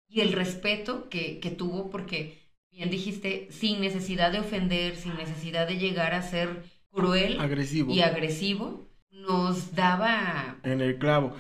y 0.08 0.20
el 0.22 0.32
respeto 0.32 1.10
que, 1.10 1.38
que 1.38 1.50
tuvo, 1.50 1.90
porque 1.90 2.38
bien 2.72 2.88
dijiste, 2.88 3.48
sin 3.50 3.82
necesidad 3.82 4.32
de 4.32 4.40
ofender, 4.40 4.96
sin 4.96 5.14
necesidad 5.16 5.68
de 5.68 5.76
llegar 5.76 6.14
a 6.14 6.22
ser 6.22 6.64
cruel 6.90 7.38
Agresivo. 7.38 7.92
y 7.92 8.00
agresivo, 8.00 8.88
nos 9.10 9.74
daba 9.74 10.56
En 10.62 10.80
el 10.80 10.96
clavo. 10.96 11.36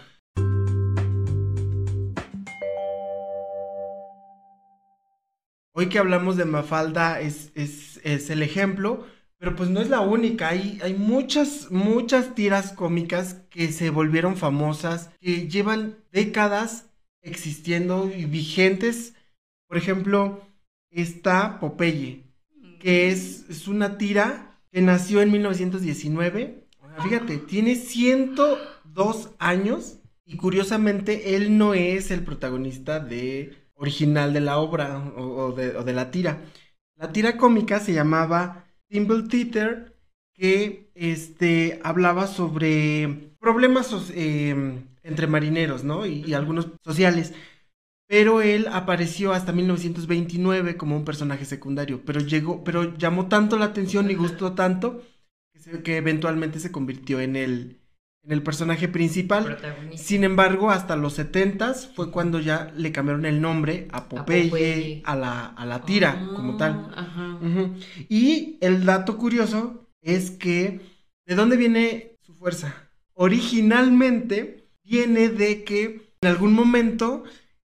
Hoy 5.78 5.88
que 5.88 6.00
hablamos 6.00 6.36
de 6.36 6.44
Mafalda 6.44 7.20
es, 7.20 7.52
es, 7.54 8.00
es 8.02 8.30
el 8.30 8.42
ejemplo, 8.42 9.06
pero 9.38 9.54
pues 9.54 9.70
no 9.70 9.80
es 9.80 9.88
la 9.88 10.00
única. 10.00 10.48
Hay, 10.48 10.80
hay 10.82 10.94
muchas, 10.94 11.70
muchas 11.70 12.34
tiras 12.34 12.72
cómicas 12.72 13.34
que 13.48 13.70
se 13.70 13.90
volvieron 13.90 14.36
famosas, 14.36 15.10
que 15.20 15.46
llevan 15.46 15.98
décadas 16.10 16.90
existiendo 17.22 18.10
y 18.12 18.24
vigentes. 18.24 19.14
Por 19.68 19.76
ejemplo, 19.76 20.42
está 20.90 21.60
Popeye, 21.60 22.24
que 22.80 23.12
es, 23.12 23.48
es 23.48 23.68
una 23.68 23.98
tira 23.98 24.58
que 24.72 24.82
nació 24.82 25.22
en 25.22 25.30
1919. 25.30 26.66
Fíjate, 27.04 27.38
tiene 27.38 27.76
102 27.76 29.30
años 29.38 30.00
y 30.24 30.38
curiosamente 30.38 31.36
él 31.36 31.56
no 31.56 31.72
es 31.74 32.10
el 32.10 32.24
protagonista 32.24 32.98
de 32.98 33.57
original 33.78 34.32
de 34.32 34.40
la 34.40 34.58
obra 34.58 34.98
o, 35.16 35.52
de, 35.52 35.92
la 35.92 36.10
tira. 36.10 36.42
La 36.96 37.12
tira 37.12 37.36
cómica 37.36 37.80
se 37.80 37.94
llamaba 37.94 38.66
Thimble 38.88 39.28
Theater, 39.28 39.96
que 40.34 40.90
este, 40.94 41.80
hablaba 41.82 42.26
sobre 42.26 43.32
problemas 43.40 43.92
eh, 44.14 44.82
entre 45.02 45.26
marineros, 45.26 45.84
¿no? 45.84 46.06
Y, 46.06 46.34
algunos 46.34 46.68
sociales. 46.84 47.32
Pero 48.06 48.40
él 48.40 48.68
apareció 48.72 49.32
hasta 49.32 49.52
1929 49.52 50.76
como 50.76 50.96
un 50.96 51.04
personaje 51.04 51.44
secundario, 51.44 52.02
pero 52.04 52.20
llegó, 52.20 52.64
pero 52.64 52.96
llamó 52.96 53.28
tanto 53.28 53.58
la 53.58 53.66
atención 53.66 54.10
y 54.10 54.14
gustó 54.14 54.54
tanto 54.54 55.02
que 55.84 55.98
eventualmente 55.98 56.60
se 56.60 56.72
convirtió 56.72 57.20
en 57.20 57.36
el, 57.36 57.77
en 58.28 58.32
el 58.32 58.42
personaje 58.42 58.88
principal. 58.88 59.56
Sin 59.96 60.22
embargo, 60.22 60.70
hasta 60.70 60.96
los 60.96 61.18
70s 61.18 61.94
fue 61.94 62.10
cuando 62.10 62.40
ya 62.40 62.70
le 62.76 62.92
cambiaron 62.92 63.24
el 63.24 63.40
nombre 63.40 63.88
a 63.90 64.06
Popeye, 64.06 64.50
Popeye. 64.50 65.02
a 65.06 65.16
la, 65.16 65.46
a 65.46 65.64
la 65.64 65.80
tira 65.80 66.28
como 66.36 66.58
tal. 66.58 66.90
Ah, 66.94 67.38
Ajá. 67.40 67.70
Y 68.10 68.58
el 68.60 68.84
dato 68.84 69.16
curioso 69.16 69.88
es 70.02 70.30
que, 70.30 70.80
¿de 71.24 71.34
dónde 71.34 71.56
viene 71.56 72.18
su 72.20 72.34
fuerza? 72.34 72.74
Originalmente 73.14 74.68
viene 74.84 75.28
de 75.30 75.64
que 75.64 76.12
en 76.20 76.28
algún 76.28 76.52
momento 76.52 77.24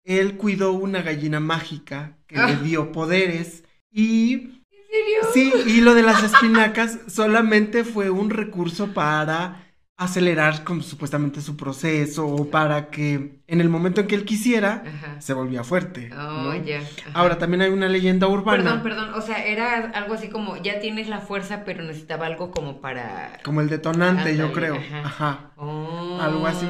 él 0.04 0.36
cuidó 0.36 0.72
una 0.72 1.02
gallina 1.02 1.40
mágica 1.40 2.16
que 2.28 2.36
Ah. 2.38 2.46
le 2.50 2.56
dio 2.68 2.92
poderes 2.92 3.64
y 3.90 4.34
¿En 4.34 4.62
serio? 4.88 5.20
sí, 5.32 5.52
y 5.66 5.80
lo 5.80 5.94
de 5.94 6.02
las 6.02 6.22
espinacas 6.22 7.00
solamente 7.08 7.82
fue 7.82 8.10
un 8.10 8.30
recurso 8.30 8.94
para 8.94 9.63
acelerar 9.96 10.64
como 10.64 10.82
supuestamente 10.82 11.40
su 11.40 11.56
proceso 11.56 12.26
o 12.26 12.50
para 12.50 12.90
que 12.90 13.40
en 13.46 13.60
el 13.60 13.68
momento 13.68 14.00
en 14.00 14.08
que 14.08 14.16
él 14.16 14.24
quisiera 14.24 14.82
Ajá. 14.84 15.20
se 15.20 15.34
volvía 15.34 15.62
fuerte. 15.62 16.10
Oh, 16.12 16.16
¿no? 16.52 16.64
ya. 16.64 16.82
Ahora 17.12 17.38
también 17.38 17.62
hay 17.62 17.70
una 17.70 17.88
leyenda 17.88 18.26
urbana. 18.26 18.64
Perdón, 18.64 18.82
perdón. 18.82 19.14
O 19.14 19.22
sea, 19.22 19.44
era 19.46 19.90
algo 19.90 20.14
así 20.14 20.28
como, 20.28 20.56
ya 20.56 20.80
tienes 20.80 21.08
la 21.08 21.20
fuerza, 21.20 21.64
pero 21.64 21.84
necesitaba 21.84 22.26
algo 22.26 22.50
como 22.50 22.80
para... 22.80 23.38
Como 23.44 23.60
el 23.60 23.68
detonante, 23.68 24.36
yo 24.36 24.52
creo. 24.52 24.76
ajá. 24.76 25.00
Ajá. 25.04 25.52
Oh. 25.56 26.18
Algo 26.20 26.46
así. 26.46 26.66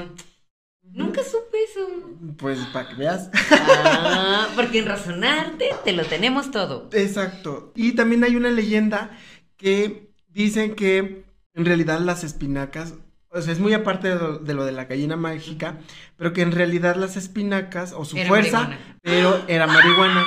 Nunca 0.82 1.22
supe 1.24 1.58
eso. 1.64 1.80
Pues 2.36 2.58
para 2.66 2.88
que 2.88 2.94
veas. 2.94 3.30
Ah, 3.50 4.48
porque 4.54 4.78
en 4.80 4.86
razonarte 4.86 5.70
te 5.84 5.92
lo 5.92 6.04
tenemos 6.04 6.50
todo. 6.50 6.88
Exacto. 6.92 7.72
Y 7.74 7.92
también 7.92 8.22
hay 8.22 8.36
una 8.36 8.50
leyenda 8.50 9.10
que 9.56 10.10
dicen 10.28 10.74
que 10.74 11.24
en 11.54 11.64
realidad 11.64 12.00
las 12.00 12.22
espinacas, 12.22 12.94
o 13.34 13.42
sea, 13.42 13.52
es 13.52 13.60
muy 13.60 13.72
aparte 13.74 14.08
de 14.08 14.14
lo 14.16 14.38
de, 14.38 14.54
lo 14.54 14.64
de 14.64 14.72
la 14.72 14.84
gallina 14.86 15.16
mágica, 15.16 15.78
pero 16.16 16.32
que 16.32 16.42
en 16.42 16.52
realidad 16.52 16.96
las 16.96 17.16
espinacas, 17.16 17.92
o 17.92 18.04
su 18.04 18.16
Era 18.16 18.28
fuerza, 18.28 18.58
marihuana. 18.60 18.98
pero 19.02 19.44
era 19.48 19.66
marihuana. 19.66 20.24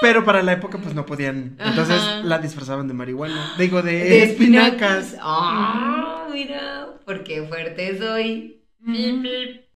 Pero 0.00 0.24
para 0.24 0.42
la 0.42 0.52
época 0.52 0.78
pues 0.78 0.94
no 0.94 1.06
podían. 1.06 1.56
Entonces 1.58 1.96
Ajá. 1.98 2.22
la 2.22 2.38
disfrazaban 2.38 2.88
de 2.88 2.94
marihuana. 2.94 3.54
Digo, 3.58 3.80
de, 3.80 3.92
De 3.92 4.22
espinacas. 4.24 5.16
Ah, 5.20 6.26
mira, 6.32 6.98
porque 7.06 7.42
fuerte 7.44 7.96
soy. 7.98 8.60
Pip. 8.84 9.24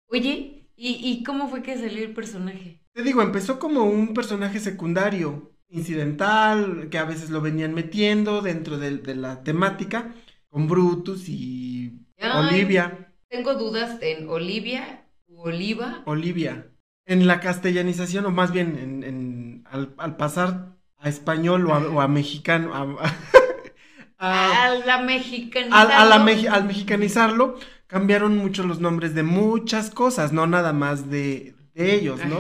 Oye, 0.08 0.66
¿y, 0.76 1.10
¿y 1.10 1.22
cómo 1.24 1.48
fue 1.48 1.62
que 1.62 1.76
salió 1.76 2.02
el 2.04 2.14
personaje? 2.14 2.80
Te 2.94 3.02
digo, 3.02 3.20
empezó 3.20 3.58
como 3.58 3.84
un 3.84 4.14
personaje 4.14 4.60
secundario, 4.60 5.52
incidental, 5.68 6.88
que 6.90 6.96
a 6.98 7.04
veces 7.04 7.28
lo 7.28 7.42
venían 7.42 7.74
metiendo 7.74 8.40
dentro 8.40 8.78
de, 8.78 8.96
de 8.98 9.14
la 9.16 9.42
temática, 9.42 10.14
con 10.54 10.68
Brutus 10.68 11.28
y 11.28 11.98
Ay. 12.20 12.30
Olivia. 12.46 13.08
Tengo 13.28 13.54
dudas 13.54 13.98
en 14.02 14.28
Olivia 14.28 15.04
u 15.26 15.40
Oliva. 15.40 16.02
Olivia. 16.06 16.68
En 17.06 17.26
la 17.26 17.40
castellanización, 17.40 18.24
o 18.26 18.30
más 18.30 18.52
bien 18.52 18.78
en, 18.78 19.02
en- 19.02 19.64
al, 19.68 19.94
al 19.98 20.16
pasar 20.16 20.76
a 20.96 21.08
español 21.08 21.66
o 21.66 21.74
a, 21.74 21.78
o 21.78 22.00
a 22.00 22.06
mexicano, 22.06 22.72
a- 22.72 23.10
a- 24.18 24.64
A 24.66 24.74
la 24.86 24.98
mexicana. 25.02 25.80
al, 25.80 25.90
a 25.90 26.04
la 26.04 26.18
meji- 26.24 26.46
al 26.48 26.66
mexicanizarlo, 26.66 27.56
cambiaron 27.88 28.38
mucho 28.38 28.64
los 28.64 28.78
nombres 28.80 29.12
de 29.12 29.24
muchas 29.24 29.90
cosas, 29.90 30.32
no 30.32 30.46
nada 30.46 30.72
más 30.72 31.10
de, 31.10 31.56
de 31.74 31.94
ellos, 31.96 32.24
¿no? 32.26 32.38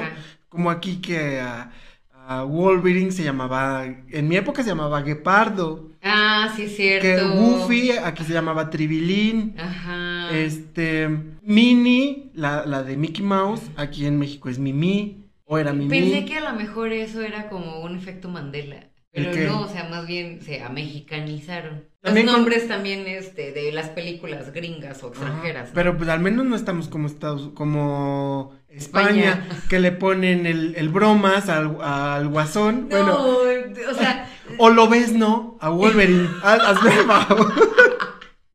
Como 0.48 0.70
aquí 0.70 1.00
que 1.00 1.40
a, 1.40 1.72
a 2.12 2.44
Wolverine 2.44 3.10
se 3.10 3.24
llamaba, 3.24 3.84
en 3.86 4.28
mi 4.28 4.36
época 4.36 4.62
se 4.62 4.68
llamaba 4.68 5.02
Guepardo, 5.02 5.90
Ah, 6.04 6.52
sí, 6.54 6.62
es 6.64 6.76
cierto. 6.76 7.06
que 7.06 7.36
Goofy 7.38 7.92
aquí 7.92 8.24
se 8.24 8.32
llamaba 8.34 8.68
Tribilín, 8.70 9.54
Ajá. 9.58 10.30
este, 10.36 11.08
Minnie, 11.42 12.30
la, 12.34 12.66
la 12.66 12.82
de 12.82 12.96
Mickey 12.96 13.24
Mouse, 13.24 13.62
aquí 13.76 14.04
en 14.06 14.18
México 14.18 14.48
es 14.50 14.58
Mimi, 14.58 15.24
o 15.46 15.58
era 15.58 15.72
Mimi. 15.72 15.88
Pensé 15.88 16.24
que 16.26 16.36
a 16.38 16.52
lo 16.52 16.58
mejor 16.58 16.92
eso 16.92 17.22
era 17.22 17.48
como 17.48 17.80
un 17.80 17.96
efecto 17.96 18.28
Mandela. 18.28 18.90
¿El 19.12 19.26
Pero 19.30 19.52
no, 19.52 19.60
o 19.62 19.68
sea, 19.68 19.84
más 19.88 20.06
bien 20.08 20.40
se 20.42 20.60
amexicanizaron. 20.62 21.84
También 22.00 22.26
Los 22.26 22.34
con- 22.34 22.42
nombres 22.42 22.66
también 22.68 23.06
este, 23.06 23.52
de 23.52 23.70
las 23.72 23.88
películas 23.90 24.52
gringas 24.52 25.02
o 25.04 25.08
extranjeras. 25.08 25.68
¿no? 25.68 25.74
Pero 25.74 25.96
pues 25.96 26.08
al 26.08 26.18
menos 26.20 26.44
no 26.44 26.56
estamos 26.56 26.88
como 26.88 27.06
Estados, 27.06 27.50
como 27.54 28.52
España, 28.68 29.30
España. 29.30 29.48
que 29.70 29.78
le 29.78 29.92
ponen 29.92 30.46
el, 30.46 30.74
el 30.76 30.88
bromas 30.88 31.48
al, 31.48 31.76
al 31.80 32.26
guasón, 32.28 32.88
No, 32.90 33.04
bueno, 33.04 33.90
o 33.90 33.94
sea, 33.94 34.23
o 34.58 34.70
lo 34.70 34.88
ves, 34.88 35.12
¿no? 35.12 35.56
A 35.60 35.70
Wolverine, 35.70 36.28
haz- 36.42 36.60
hazme 36.60 36.90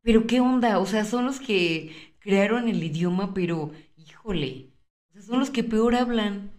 pero 0.02 0.26
qué 0.26 0.40
onda, 0.40 0.78
o 0.78 0.86
sea, 0.86 1.04
son 1.04 1.26
los 1.26 1.40
que 1.40 2.14
crearon 2.20 2.68
el 2.68 2.82
idioma, 2.82 3.34
pero 3.34 3.70
híjole, 3.96 4.70
o 5.10 5.12
sea, 5.12 5.22
son 5.22 5.38
los 5.40 5.50
que 5.50 5.62
peor 5.64 5.94
hablan. 5.94 6.52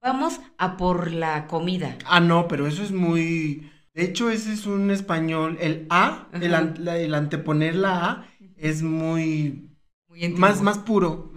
Vamos 0.00 0.40
a 0.58 0.76
por 0.76 1.10
la 1.12 1.46
comida. 1.48 1.98
Ah, 2.06 2.20
no, 2.20 2.46
pero 2.48 2.66
eso 2.66 2.82
es 2.82 2.92
muy. 2.92 3.68
De 3.94 4.04
hecho, 4.04 4.30
ese 4.30 4.52
es 4.52 4.64
un 4.64 4.90
español. 4.92 5.58
El 5.60 5.86
A, 5.90 6.28
el, 6.32 6.54
an- 6.54 6.74
la- 6.78 6.98
el 6.98 7.14
anteponer 7.14 7.74
la 7.74 8.04
A, 8.10 8.26
es 8.56 8.82
muy. 8.82 9.68
Más, 10.36 10.62
más 10.62 10.78
puro. 10.78 11.32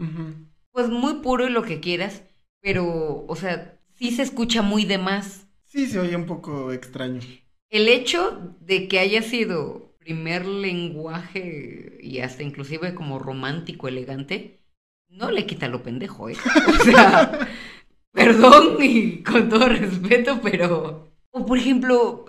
Pues 0.72 0.90
muy 0.90 1.16
puro 1.16 1.48
y 1.48 1.52
lo 1.52 1.64
que 1.64 1.80
quieras, 1.80 2.24
pero, 2.62 3.26
o 3.28 3.36
sea, 3.36 3.78
sí 3.96 4.12
se 4.12 4.22
escucha 4.22 4.62
muy 4.62 4.86
de 4.86 4.98
más. 5.00 5.48
Sí, 5.72 5.88
se 5.88 6.00
oye 6.00 6.18
un 6.18 6.26
poco 6.26 6.74
extraño. 6.74 7.22
El 7.70 7.88
hecho 7.88 8.58
de 8.60 8.90
que 8.90 9.00
haya 9.00 9.22
sido 9.22 9.96
primer 10.00 10.46
lenguaje 10.46 11.98
y 12.02 12.20
hasta 12.20 12.44
inclusive 12.44 12.94
como 12.94 13.20
romántico, 13.20 13.88
elegante, 13.88 14.60
no 15.08 15.32
le 15.32 15.46
quita 15.46 15.70
lo 15.70 15.82
pendejo, 15.82 16.28
¿eh? 16.28 16.36
O 16.68 16.84
sea, 16.84 17.48
perdón 18.12 18.80
y 18.82 19.24
con 19.24 19.48
todo 19.48 19.70
respeto, 19.70 20.42
pero... 20.44 21.10
O 21.32 21.46
por 21.46 21.58
ejemplo, 21.58 22.26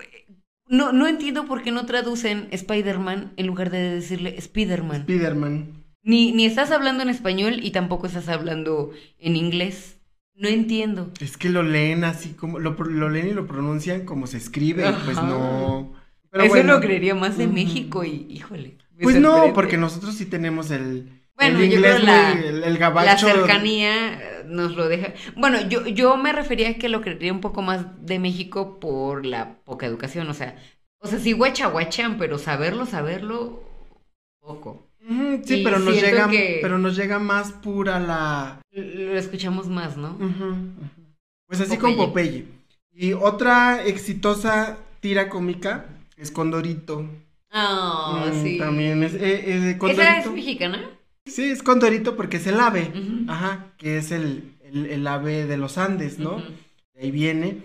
no, 0.67 0.93
no 0.93 1.05
entiendo 1.05 1.45
por 1.45 1.63
qué 1.63 1.71
no 1.71 1.85
traducen 1.85 2.47
Spider-Man 2.51 3.33
en 3.35 3.47
lugar 3.47 3.71
de 3.71 3.95
decirle 3.95 4.35
Spider-Man. 4.37 5.01
Spiderman. 5.01 5.83
Ni, 6.01 6.31
ni 6.31 6.45
estás 6.45 6.71
hablando 6.71 7.03
en 7.03 7.09
español 7.09 7.59
y 7.61 7.71
tampoco 7.71 8.07
estás 8.07 8.29
hablando 8.29 8.91
en 9.19 9.35
inglés. 9.35 9.99
No 10.35 10.47
entiendo. 10.49 11.11
Es 11.19 11.37
que 11.37 11.49
lo 11.49 11.63
leen 11.63 12.03
así 12.03 12.33
como. 12.33 12.59
Lo, 12.59 12.71
lo 12.71 13.09
leen 13.09 13.27
y 13.27 13.33
lo 13.33 13.47
pronuncian 13.47 14.05
como 14.05 14.27
se 14.27 14.37
escribe. 14.37 14.83
Pues 15.05 15.17
Ajá. 15.17 15.27
no. 15.27 15.93
Pero 16.29 16.43
Eso 16.43 16.53
bueno. 16.53 16.73
lo 16.73 16.81
creería 16.81 17.15
más 17.15 17.37
de. 17.37 17.47
México 17.47 18.03
y 18.03 18.25
híjole. 18.29 18.77
Pues 19.01 19.15
no, 19.17 19.53
porque 19.53 19.77
nosotros 19.77 20.15
sí 20.15 20.25
tenemos 20.25 20.71
el, 20.71 21.21
Bueno, 21.35 21.59
el 21.59 21.69
yo 21.69 21.77
inglés 21.77 21.95
creo 21.95 22.05
la, 22.05 22.31
el, 22.33 22.61
la 23.05 23.17
cercanía 23.17 24.13
eh, 24.13 24.43
nos 24.45 24.75
lo 24.75 24.87
deja. 24.87 25.13
Bueno, 25.35 25.67
yo, 25.67 25.85
yo 25.87 26.15
me 26.17 26.31
refería 26.31 26.69
a 26.69 26.73
que 26.75 26.89
lo 26.89 27.01
creería 27.01 27.33
un 27.33 27.41
poco 27.41 27.61
más 27.61 27.85
de 28.05 28.19
México 28.19 28.79
por 28.79 29.25
la 29.25 29.57
poca 29.63 29.85
educación, 29.85 30.29
o 30.29 30.33
sea, 30.33 30.55
o 30.99 31.07
sea, 31.07 31.19
sí 31.19 31.33
guacha 31.33 31.67
guachan, 31.67 32.17
pero 32.17 32.37
saberlo, 32.37 32.85
saberlo, 32.85 33.63
poco. 34.39 34.92
Sí, 35.45 35.55
Y 35.55 35.63
pero 35.63 35.79
nos 35.79 35.93
llega, 36.01 36.29
que- 36.29 36.59
pero 36.61 36.77
nos 36.77 36.95
llega 36.95 37.19
más 37.19 37.51
pura 37.51 37.99
la. 37.99 38.59
Lo 38.71 39.17
escuchamos 39.17 39.67
más, 39.67 39.97
¿no? 39.97 40.11
Ujú. 40.13 40.55
Pues 41.47 41.59
así 41.61 41.77
con 41.77 41.95
Popeye. 41.95 42.45
Y 42.93 43.13
otra 43.13 43.83
exitosa 43.85 44.77
tira 45.01 45.27
cómica 45.29 45.85
es 46.15 46.31
Condorito. 46.31 47.05
Ah, 47.51 48.25
Mm, 48.33 48.43
sí. 48.43 48.57
También 48.57 49.03
es, 49.03 49.13
eh, 49.15 49.19
eh, 49.21 49.69
¿Esa 49.71 49.77
Condorito. 49.77 50.29
es 50.29 50.31
mexicana? 50.31 50.89
Sí, 51.25 51.43
es 51.43 51.61
Condorito 51.63 52.15
porque 52.15 52.37
es 52.37 52.47
el 52.47 52.59
ave. 52.59 52.91
Ajá, 53.27 53.67
que 53.77 53.97
es 53.97 54.11
el, 54.11 54.53
el, 54.63 54.85
el 54.87 55.05
ave 55.07 55.45
de 55.45 55.57
los 55.57 55.77
Andes, 55.77 56.17
¿no? 56.19 56.41
De 56.93 57.01
ahí 57.01 57.11
viene. 57.11 57.57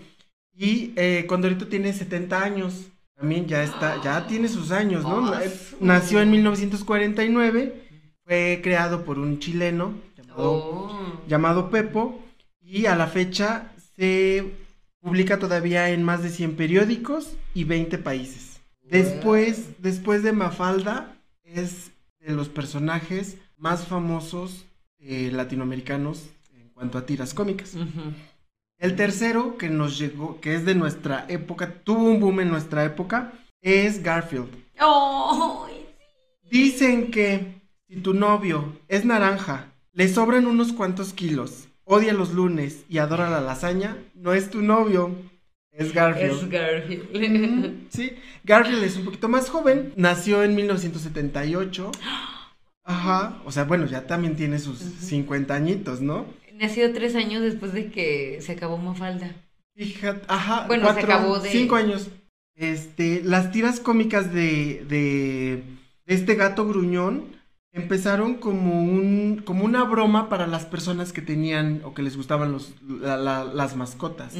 Y 0.57 0.91
eh, 0.97 1.25
Condorito 1.27 1.67
tiene 1.67 1.93
70 1.93 2.43
años. 2.43 2.87
También 3.19 3.47
ya 3.47 3.63
está, 3.63 4.01
ya 4.01 4.25
tiene 4.27 4.47
sus 4.47 4.71
años, 4.71 5.03
¿no? 5.03 5.27
Ah, 5.33 5.43
Eh, 5.43 5.51
Nació 5.81 6.21
en 6.21 6.31
1949. 6.31 7.83
Fue 8.23 8.59
creado 8.63 9.03
por 9.03 9.19
un 9.19 9.39
chileno 9.39 9.93
llamado, 10.15 10.35
Oh. 10.41 11.21
llamado 11.27 11.69
Pepo. 11.69 12.23
Y 12.61 12.85
a 12.85 12.95
la 12.95 13.07
fecha 13.07 13.71
se 13.95 14.53
publica 15.01 15.37
todavía 15.39 15.89
en 15.89 16.03
más 16.03 16.23
de 16.23 16.29
100 16.29 16.55
periódicos 16.55 17.33
y 17.53 17.63
20 17.65 17.97
países. 17.97 18.61
Después, 18.83 19.81
después 19.81 20.23
de 20.23 20.31
Mafalda, 20.31 21.15
es 21.43 21.91
de 22.19 22.33
los 22.33 22.47
personajes 22.49 23.37
más 23.57 23.85
famosos 23.85 24.65
eh, 24.99 25.29
latinoamericanos 25.33 26.29
en 26.53 26.69
cuanto 26.69 26.97
a 26.97 27.05
tiras 27.05 27.33
cómicas. 27.33 27.75
El 28.79 28.95
tercero 28.95 29.57
que 29.57 29.69
nos 29.69 29.99
llegó, 29.99 30.39
que 30.39 30.55
es 30.55 30.63
de 30.63 30.73
nuestra 30.73 31.25
época, 31.27 31.81
tuvo 31.83 32.05
un 32.05 32.21
boom 32.21 32.39
en 32.39 32.49
nuestra 32.49 32.85
época, 32.85 33.33
es 33.61 34.01
Garfield. 34.01 34.47
Ay, 34.77 35.85
Dicen 36.49 37.11
que 37.11 37.61
si 37.89 37.97
tu 37.97 38.13
novio 38.13 38.79
es 38.87 39.03
naranja, 39.03 39.73
le 39.91 40.07
sobran 40.07 40.47
unos 40.47 40.71
cuantos 40.71 41.11
kilos, 41.11 41.67
odia 41.83 42.13
los 42.13 42.33
lunes 42.33 42.85
y 42.87 42.99
adora 42.99 43.29
la 43.29 43.41
lasaña, 43.41 43.97
no 44.15 44.33
es 44.33 44.49
tu 44.49 44.61
novio, 44.61 45.13
es 45.73 45.93
Garfield. 45.93 46.31
es 46.31 46.49
Garfield. 46.49 47.87
Sí, 47.89 48.13
Garfield 48.45 48.83
es 48.83 48.95
un 48.95 49.03
poquito 49.03 49.27
más 49.27 49.49
joven, 49.49 49.91
nació 49.97 50.41
en 50.41 50.55
1978. 50.55 51.91
Ajá, 52.85 53.41
o 53.43 53.51
sea, 53.51 53.65
bueno, 53.65 53.85
ya 53.87 54.07
también 54.07 54.37
tiene 54.37 54.57
sus 54.57 54.79
50 54.79 55.53
añitos, 55.53 55.99
¿no? 55.99 56.25
Nació 56.59 56.91
tres 56.93 57.15
años 57.15 57.41
después 57.41 57.73
de 57.73 57.89
que 57.89 58.39
se 58.41 58.51
acabó 58.53 58.77
Mafalda. 58.77 59.33
Fíjate, 59.75 60.25
ajá, 60.27 60.65
Bueno, 60.67 60.93
se 60.93 60.99
acabó 60.99 61.39
de- 61.39 61.49
cinco 61.49 61.75
años. 61.75 62.09
Este, 62.55 63.21
las 63.23 63.51
tiras 63.51 63.79
cómicas 63.79 64.33
de, 64.33 64.85
de, 64.89 65.63
de 66.05 66.13
este 66.13 66.35
gato 66.35 66.67
gruñón 66.67 67.25
empezaron 67.71 68.35
como 68.35 68.81
un, 68.83 69.41
como 69.45 69.63
una 69.63 69.83
broma 69.85 70.27
para 70.27 70.47
las 70.47 70.65
personas 70.65 71.13
que 71.13 71.21
tenían 71.21 71.81
o 71.85 71.93
que 71.93 72.01
les 72.01 72.17
gustaban 72.17 72.51
los, 72.51 72.73
la- 72.85 73.15
la- 73.15 73.45
las 73.45 73.77
mascotas. 73.77 74.33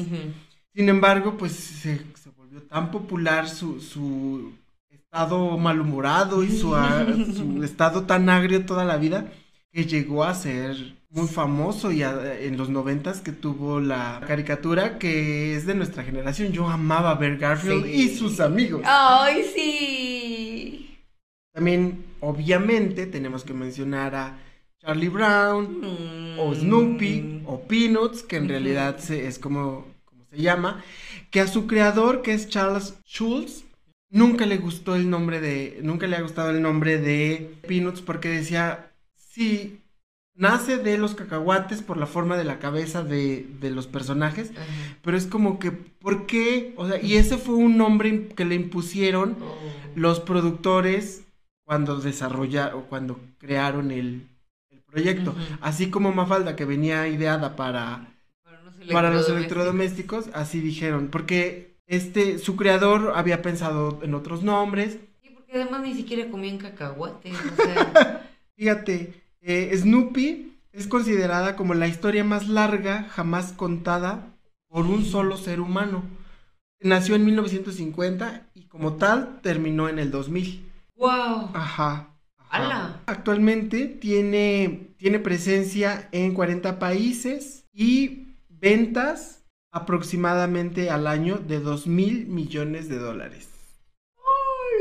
Sin 0.74 0.88
embargo, 0.90 1.36
pues 1.38 1.52
se, 1.52 1.96
se 2.14 2.30
volvió 2.36 2.60
tan 2.62 2.90
popular 2.90 3.48
su, 3.48 3.80
su 3.80 4.52
estado 4.90 5.56
malhumorado 5.56 6.44
y 6.44 6.50
su, 6.50 6.74
a- 6.76 7.06
su 7.34 7.62
estado 7.64 8.02
tan 8.02 8.28
agrio 8.28 8.66
toda 8.66 8.84
la 8.84 8.98
vida 8.98 9.32
que 9.72 9.86
llegó 9.86 10.24
a 10.24 10.34
ser 10.34 10.94
muy 11.10 11.26
famoso 11.26 11.90
y 11.90 12.02
a- 12.02 12.38
en 12.40 12.56
los 12.56 12.68
noventas 12.68 13.20
que 13.20 13.32
tuvo 13.32 13.80
la 13.80 14.22
caricatura 14.26 14.98
que 14.98 15.56
es 15.56 15.66
de 15.66 15.74
nuestra 15.74 16.04
generación. 16.04 16.52
Yo 16.52 16.68
amaba 16.68 17.14
ver 17.16 17.36
Garfield 17.38 17.84
Sí. 17.84 17.90
y 18.04 18.08
sus 18.16 18.38
amigos. 18.40 18.82
Ay, 18.84 19.42
sí. 19.54 20.98
También, 21.52 22.04
obviamente, 22.20 23.06
tenemos 23.06 23.42
que 23.44 23.54
mencionar 23.54 24.14
a 24.14 24.38
Charlie 24.78 25.08
Brown, 25.08 25.82
o 26.38 26.52
Mm. 26.52 26.54
Snoopy 26.54 27.42
o 27.44 27.60
Peanuts, 27.66 28.22
que 28.22 28.36
en 28.36 28.48
realidad 28.48 28.98
se- 28.98 29.26
es 29.26 29.38
como, 29.38 29.86
como 30.04 30.24
se 30.30 30.38
llama, 30.40 30.82
que 31.30 31.40
a 31.40 31.48
su 31.48 31.66
creador, 31.66 32.22
que 32.22 32.32
es 32.32 32.48
Charles 32.48 32.94
Schulz, 33.04 33.64
nunca 34.10 34.46
le 34.46 34.56
gustó 34.58 34.94
el 34.94 35.10
nombre 35.10 35.40
de, 35.40 35.80
nunca 35.82 36.06
le 36.06 36.16
ha 36.16 36.22
gustado 36.22 36.50
el 36.50 36.62
nombre 36.62 36.98
de 36.98 37.52
Peanuts 37.66 38.00
porque 38.00 38.28
decía, 38.28 38.90
sí, 39.16 39.79
nace 40.40 40.78
de 40.78 40.98
los 40.98 41.14
cacahuates 41.14 41.82
por 41.82 41.96
la 41.98 42.06
forma 42.06 42.36
de 42.36 42.44
la 42.44 42.58
cabeza 42.58 43.04
de, 43.04 43.46
de 43.60 43.70
los 43.70 43.86
personajes, 43.86 44.50
Ajá. 44.50 44.62
pero 45.02 45.16
es 45.16 45.26
como 45.26 45.58
que, 45.60 45.70
¿por 45.70 46.26
qué? 46.26 46.72
O 46.76 46.88
sea, 46.88 47.00
y 47.00 47.14
ese 47.16 47.38
fue 47.38 47.54
un 47.54 47.76
nombre 47.76 48.28
que 48.28 48.44
le 48.44 48.54
impusieron 48.56 49.36
Oh. 49.40 49.54
los 49.94 50.20
productores 50.20 51.22
cuando 51.64 52.00
desarrollaron, 52.00 52.82
cuando 52.88 53.20
crearon 53.38 53.90
el, 53.92 54.26
el 54.70 54.80
proyecto. 54.90 55.34
Así 55.60 55.90
como 55.90 56.12
Mafalda, 56.12 56.56
que 56.56 56.64
venía 56.64 57.06
ideada 57.08 57.54
para, 57.54 58.08
Para 58.42 58.62
los 58.62 58.74
para 58.92 59.10
los 59.10 59.28
electrodomésticos. 59.28 60.30
así 60.34 60.60
dijeron, 60.60 61.08
porque 61.12 61.76
este, 61.86 62.38
su 62.38 62.56
creador 62.56 63.12
había 63.14 63.42
pensado 63.42 64.00
en 64.02 64.14
otros 64.14 64.42
nombres. 64.42 64.98
Sí, 65.22 65.30
porque 65.34 65.52
además 65.54 65.82
ni 65.82 65.94
siquiera 65.94 66.30
comían 66.30 66.58
cacahuates. 66.58 67.34
O 67.34 67.62
sea, 67.62 68.26
Fíjate, 68.56 69.14
eh, 69.40 69.76
Snoopy 69.76 70.58
es 70.72 70.86
considerada 70.86 71.56
como 71.56 71.74
la 71.74 71.88
historia 71.88 72.24
más 72.24 72.48
larga 72.48 73.04
jamás 73.10 73.52
contada 73.52 74.36
por 74.68 74.86
un 74.86 75.04
solo 75.04 75.36
ser 75.36 75.60
humano. 75.60 76.02
Nació 76.80 77.14
en 77.14 77.24
1950 77.24 78.46
y 78.54 78.64
como 78.64 78.94
tal 78.94 79.40
terminó 79.42 79.88
en 79.88 79.98
el 79.98 80.10
2000. 80.10 80.64
wow. 80.96 81.10
Ajá. 81.10 81.52
ajá. 81.54 82.06
¡Hala! 82.50 83.02
Actualmente 83.06 83.86
tiene, 83.86 84.88
tiene 84.96 85.20
presencia 85.20 86.08
en 86.10 86.34
40 86.34 86.80
países 86.80 87.64
y 87.72 88.26
ventas 88.48 89.44
aproximadamente 89.72 90.90
al 90.90 91.06
año 91.06 91.36
de 91.36 91.60
2 91.60 91.86
mil 91.86 92.26
millones 92.26 92.88
de 92.88 92.98
dólares. 92.98 93.48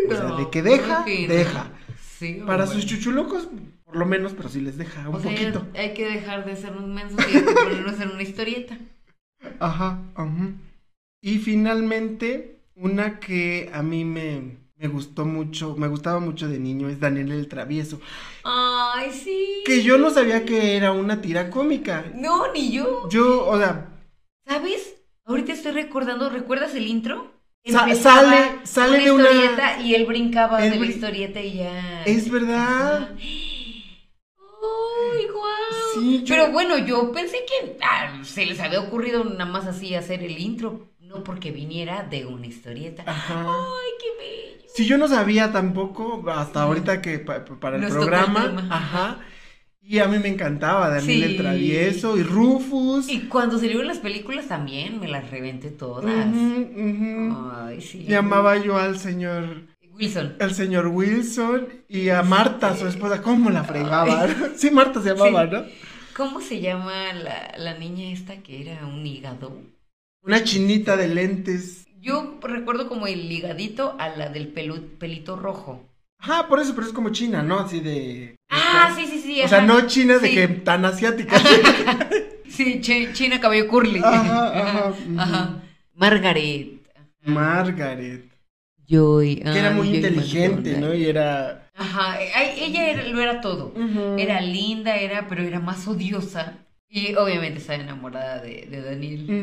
O 0.08 0.12
sea, 0.12 0.36
de 0.36 0.50
que 0.50 0.64
deja, 0.64 1.04
deja. 1.06 1.72
Sí, 2.18 2.42
Para 2.46 2.66
sus 2.66 2.86
chuchulocos, 2.86 3.48
por 3.90 3.98
lo 3.98 4.06
menos, 4.06 4.34
pero 4.34 4.48
sí 4.50 4.62
les 4.62 4.78
deja 4.78 5.10
un 5.10 5.16
O 5.16 5.20
sea, 5.20 5.32
poquito. 5.32 5.68
hay 5.76 5.94
que 5.94 6.06
dejar 6.10 6.46
de 6.46 6.56
ser 6.56 6.72
un 6.78 6.94
mensos 6.94 7.20
y 7.32 7.36
hay 7.38 7.44
que 7.44 7.52
ponernos 7.54 8.00
en 8.00 8.10
una 8.12 8.24
historieta. 8.24 8.78
Ajá, 9.60 10.00
ajá. 10.16 10.48
Y 11.22 11.38
finalmente, 11.40 12.60
una 12.76 13.20
que 13.20 13.70
a 13.74 13.82
mí 13.84 14.06
me, 14.06 14.58
me 14.78 14.88
gustó 14.88 15.26
mucho, 15.26 15.76
me 15.76 15.88
gustaba 15.88 16.20
mucho 16.20 16.48
de 16.48 16.60
niño, 16.60 16.88
es 16.90 17.00
Daniel 17.00 17.32
el 17.32 17.48
Travieso. 17.48 18.00
Ay, 18.44 19.12
sí. 19.12 19.64
Que 19.66 19.82
yo 19.84 19.98
no 19.98 20.10
sabía 20.12 20.46
que 20.46 20.76
era 20.78 20.92
una 20.94 21.20
tira 21.22 21.50
cómica. 21.50 22.06
No, 22.16 22.52
ni 22.54 22.72
yo. 22.72 23.10
Yo, 23.10 23.48
o 23.48 23.58
sea, 23.58 23.88
¿Sabes? 24.48 24.96
Ahorita 25.26 25.54
estoy 25.54 25.72
recordando, 25.74 26.30
¿recuerdas 26.30 26.74
el 26.76 26.88
intro? 26.88 27.32
Sa- 27.66 27.94
sale- 27.96 28.60
sale 28.64 28.96
una 28.96 29.04
de 29.04 29.12
una- 29.12 29.30
historieta 29.30 29.82
y 29.82 29.94
él 29.94 30.06
brincaba 30.06 30.66
Él 30.66 30.72
de 30.72 30.80
la 30.80 30.86
historieta 30.86 31.42
y 31.42 31.54
ya. 31.58 32.04
es 32.06 32.32
verdad. 32.32 33.04
Ajá. 33.04 33.16
Sí, 36.00 36.24
yo- 36.24 36.36
Pero 36.36 36.52
bueno, 36.52 36.78
yo 36.78 37.12
pensé 37.12 37.38
que 37.48 37.78
ah, 37.82 38.20
se 38.24 38.46
les 38.46 38.60
había 38.60 38.80
ocurrido 38.82 39.24
nada 39.24 39.46
más 39.46 39.66
así 39.68 39.96
hacer 39.96 40.24
el 40.24 40.38
intro, 40.40 40.90
no 41.00 41.24
porque 41.24 41.52
viniera 41.52 42.04
de 42.04 42.26
una 42.26 42.46
historieta. 42.48 43.04
Ajá. 43.06 43.46
Ay, 43.48 43.90
qué 44.00 44.24
bello. 44.24 44.66
Si 44.74 44.86
yo 44.86 44.98
no 44.98 45.08
sabía 45.08 45.52
tampoco, 45.52 46.24
hasta 46.30 46.62
ahorita 46.64 47.02
que 47.02 47.20
pa- 47.20 47.44
pa- 47.44 47.60
para 47.60 47.76
el 47.78 47.82
Nos 47.82 47.92
tocó 47.92 48.04
el 48.04 48.10
programa, 48.10 48.68
ajá. 48.70 49.20
Y 49.82 49.98
a 49.98 50.08
mí 50.08 50.20
me 50.20 50.28
encantaba 50.28 50.88
Daniel 50.90 51.24
el. 51.24 51.38
Travieso 51.38 52.16
y 52.16 52.22
Rufus. 52.22 53.10
Y 53.10 53.22
cuando 53.22 53.58
salieron 53.58 53.88
las 53.88 53.98
películas 53.98 54.48
también 54.48 55.00
me 55.00 55.08
las 55.08 55.32
reventé 55.32 55.72
todas. 55.72 56.06
Ujú, 56.28 56.70
ujú. 56.76 57.52
Ay, 57.56 57.82
sí. 57.82 58.06
Llamaba 58.08 58.58
yo 58.58 58.78
al 58.78 59.00
señor, 59.00 59.64
Wilson. 59.94 60.36
el 60.40 60.54
señor 60.54 60.88
Wilson 60.88 61.68
y 61.88 62.10
a 62.10 62.22
Marta, 62.22 62.76
su 62.78 62.86
esposa, 62.88 63.24
¿cómo 63.24 63.50
la 63.50 63.64
fregaba? 63.64 64.28
Sí, 64.56 64.70
Marta 64.70 65.02
se 65.02 65.16
llamaba, 65.16 65.46
Sí. 65.46 65.52
¿no? 65.54 65.89
¿Cómo 66.20 66.42
se 66.42 66.60
llama 66.60 67.14
la, 67.14 67.54
la 67.58 67.78
niña 67.78 68.12
esta 68.12 68.44
que 68.44 68.60
era 68.62 68.86
un 68.86 69.08
hígado? 69.08 69.54
Una 70.22 70.44
chinita 70.44 70.98
de 70.98 71.08
lentes. 71.08 71.88
Yo 72.02 72.38
recuerdo 72.42 72.90
como 72.90 73.08
el 73.08 73.30
ligadito 73.30 73.96
a 73.98 74.10
la 74.10 74.28
del 74.28 74.54
pelu- 74.54 74.98
pelito 74.98 75.38
rojo. 75.38 75.82
Ajá, 76.20 76.50
por 76.50 76.60
eso, 76.60 76.76
pero 76.76 76.88
es 76.88 76.92
como 76.92 77.12
china, 77.12 77.42
¿no? 77.42 77.60
Así 77.60 77.80
de... 77.80 78.36
Ah, 78.50 78.94
sí, 78.98 79.08
sí, 79.08 79.20
sí. 79.20 79.42
O 79.44 79.48
sea, 79.48 79.62
no 79.62 79.88
china 79.88 80.18
de 80.18 80.30
que 80.32 80.48
tan 80.50 80.84
asiática. 80.84 81.38
Sí, 82.50 82.82
chi- 82.82 83.14
China 83.14 83.40
cabello 83.40 83.70
curly. 83.70 84.02
Ajá, 84.04 84.60
ajá. 84.60 84.94
Ajá. 85.18 85.64
Margaret. 85.94 86.82
Margaret. 87.24 88.26
Joy. 88.86 89.38
Que 89.38 89.58
era 89.58 89.72
muy 89.72 89.88
Joy 89.88 89.96
inteligente. 89.96 90.78
¿no? 90.82 90.94
Y 90.94 91.06
era... 91.06 91.69
Ajá, 91.80 92.20
ella 92.22 92.90
era- 92.90 93.04
lo 93.08 93.22
era 93.22 93.42
todo. 93.42 93.74
Era 94.16 94.42
linda, 94.42 94.98
era, 94.98 95.28
pero 95.28 95.44
era 95.44 95.60
más 95.60 95.88
odiosa. 95.88 96.58
Y 96.90 97.16
obviamente 97.16 97.60
estaba 97.60 97.82
enamorada 97.82 98.42
de, 98.42 98.66
de 98.68 98.82
Daniel, 98.82 99.38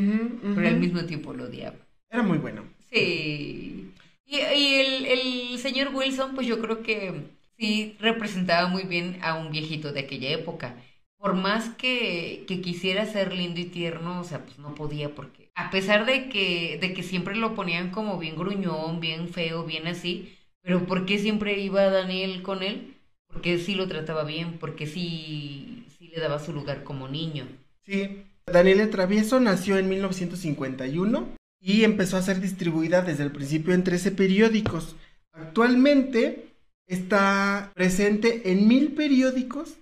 pero 0.53 0.67
al 0.67 0.77
mismo 0.77 1.05
tiempo 1.05 1.33
lo 1.33 1.45
odiaba. 1.45 1.77
Era 2.09 2.23
muy 2.23 2.37
bueno. 2.37 2.63
Sí. 2.89 3.91
Y, 4.25 4.37
y 4.37 4.73
el, 4.75 5.05
el 5.05 5.59
señor 5.59 5.89
Wilson, 5.93 6.35
pues 6.35 6.47
yo 6.47 6.59
creo 6.61 6.83
que 6.83 7.23
sí 7.57 7.95
representaba 7.99 8.67
muy 8.67 8.83
bien 8.83 9.19
a 9.23 9.35
un 9.35 9.51
viejito 9.51 9.91
de 9.93 10.01
aquella 10.01 10.29
época. 10.31 10.75
Por 11.17 11.33
más 11.35 11.69
que, 11.69 12.45
que 12.47 12.61
quisiera 12.61 13.05
ser 13.05 13.33
lindo 13.33 13.59
y 13.59 13.65
tierno, 13.65 14.19
o 14.21 14.23
sea, 14.23 14.45
pues 14.45 14.59
no 14.59 14.75
podía 14.75 15.15
porque 15.15 15.51
a 15.55 15.71
pesar 15.71 16.05
de 16.05 16.29
que, 16.29 16.77
de 16.79 16.93
que 16.93 17.01
siempre 17.01 17.35
lo 17.35 17.55
ponían 17.55 17.89
como 17.89 18.19
bien 18.19 18.35
gruñón, 18.35 18.99
bien 18.99 19.27
feo, 19.29 19.63
bien 19.65 19.87
así, 19.87 20.37
pero 20.67 20.85
¿por 20.85 21.05
qué 21.05 21.17
siempre 21.17 21.57
iba 21.61 21.89
Daniel 21.89 22.43
con 22.43 22.61
él? 22.61 22.93
Porque 23.27 23.57
sí 23.57 23.73
lo 23.73 23.87
trataba 23.87 24.25
bien, 24.25 24.57
porque 24.59 24.85
sí, 24.85 25.85
sí 25.97 26.09
le 26.09 26.19
daba 26.19 26.39
su 26.39 26.51
lugar 26.51 26.83
como 26.83 27.07
niño. 27.07 27.47
Sí. 27.85 28.23
Daniela 28.45 28.89
Travieso 28.89 29.39
nació 29.39 29.77
en 29.77 29.87
1951 29.87 31.29
y 31.61 31.85
empezó 31.85 32.17
a 32.17 32.21
ser 32.21 32.41
distribuida 32.41 33.01
desde 33.01 33.23
el 33.23 33.31
principio 33.31 33.73
en 33.73 33.85
13 33.85 34.11
periódicos. 34.11 34.97
Actualmente 35.31 36.49
está 36.85 37.71
presente 37.73 38.51
en 38.51 38.67
mil 38.67 38.91
periódicos 38.91 39.77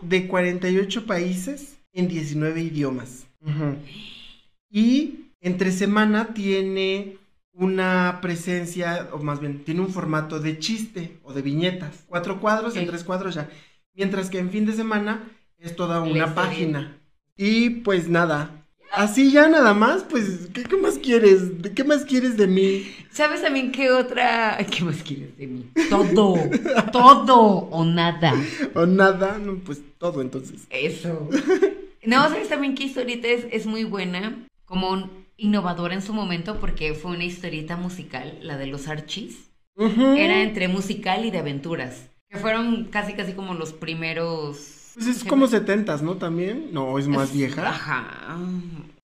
de 0.00 0.28
48 0.28 1.06
países 1.06 1.78
en 1.92 2.06
19 2.06 2.62
idiomas. 2.62 3.26
Y 4.70 5.24
entre 5.40 5.72
semana 5.72 6.34
tiene 6.34 7.16
una 7.52 8.18
presencia, 8.22 9.08
o 9.12 9.18
más 9.18 9.40
bien, 9.40 9.64
tiene 9.64 9.80
un 9.80 9.92
formato 9.92 10.40
de 10.40 10.58
chiste 10.58 11.18
o 11.22 11.32
de 11.32 11.42
viñetas. 11.42 12.04
Cuatro 12.06 12.40
cuadros, 12.40 12.76
en 12.76 12.86
tres 12.86 13.04
cuadros 13.04 13.34
ya. 13.34 13.48
Mientras 13.94 14.30
que 14.30 14.38
en 14.38 14.50
fin 14.50 14.66
de 14.66 14.72
semana 14.72 15.28
es 15.58 15.76
toda 15.76 16.00
una 16.00 16.34
página. 16.34 16.96
Y 17.36 17.70
pues 17.70 18.08
nada. 18.08 18.56
Así 18.92 19.30
ya 19.30 19.48
nada 19.48 19.72
más, 19.72 20.02
pues, 20.02 20.48
¿qué, 20.52 20.64
qué 20.64 20.76
más 20.76 20.98
quieres? 20.98 21.62
¿De 21.62 21.72
¿Qué 21.72 21.84
más 21.84 22.04
quieres 22.04 22.36
de 22.36 22.48
mí? 22.48 22.90
¿Sabes 23.12 23.40
también 23.40 23.70
qué 23.70 23.90
otra? 23.92 24.58
¿Qué 24.68 24.84
más 24.84 25.02
quieres 25.04 25.36
de 25.36 25.46
mí? 25.46 25.70
Todo, 25.88 26.34
todo 26.92 27.38
o 27.70 27.84
nada. 27.84 28.34
O 28.74 28.86
nada, 28.86 29.38
no, 29.38 29.54
pues 29.58 29.80
todo 29.98 30.20
entonces. 30.22 30.62
Eso. 30.70 31.28
No, 32.02 32.22
¿sabes 32.30 32.48
también 32.48 32.74
qué 32.74 32.84
historieta 32.84 33.28
es, 33.28 33.44
es 33.52 33.66
muy 33.66 33.84
buena? 33.84 34.46
Como 34.64 34.88
un- 34.90 35.10
innovadora 35.40 35.94
en 35.94 36.02
su 36.02 36.12
momento 36.12 36.58
porque 36.60 36.94
fue 36.94 37.12
una 37.12 37.24
historieta 37.24 37.76
musical, 37.76 38.38
la 38.42 38.56
de 38.58 38.66
los 38.66 38.88
Archies. 38.88 39.50
Ujú. 39.76 40.14
Era 40.16 40.42
entre 40.42 40.68
musical 40.68 41.24
y 41.24 41.30
de 41.30 41.38
aventuras. 41.38 42.08
Que 42.28 42.38
fueron 42.38 42.84
casi 42.84 43.14
casi 43.14 43.32
como 43.32 43.54
los 43.54 43.72
primeros... 43.72 44.92
Pues 44.94 45.06
es 45.06 45.24
como 45.24 45.46
setentas, 45.46 46.02
¿no? 46.02 46.16
También. 46.16 46.68
No, 46.72 46.98
es 46.98 47.08
más 47.08 47.32
vieja. 47.32 47.68
Ajá. 47.68 48.36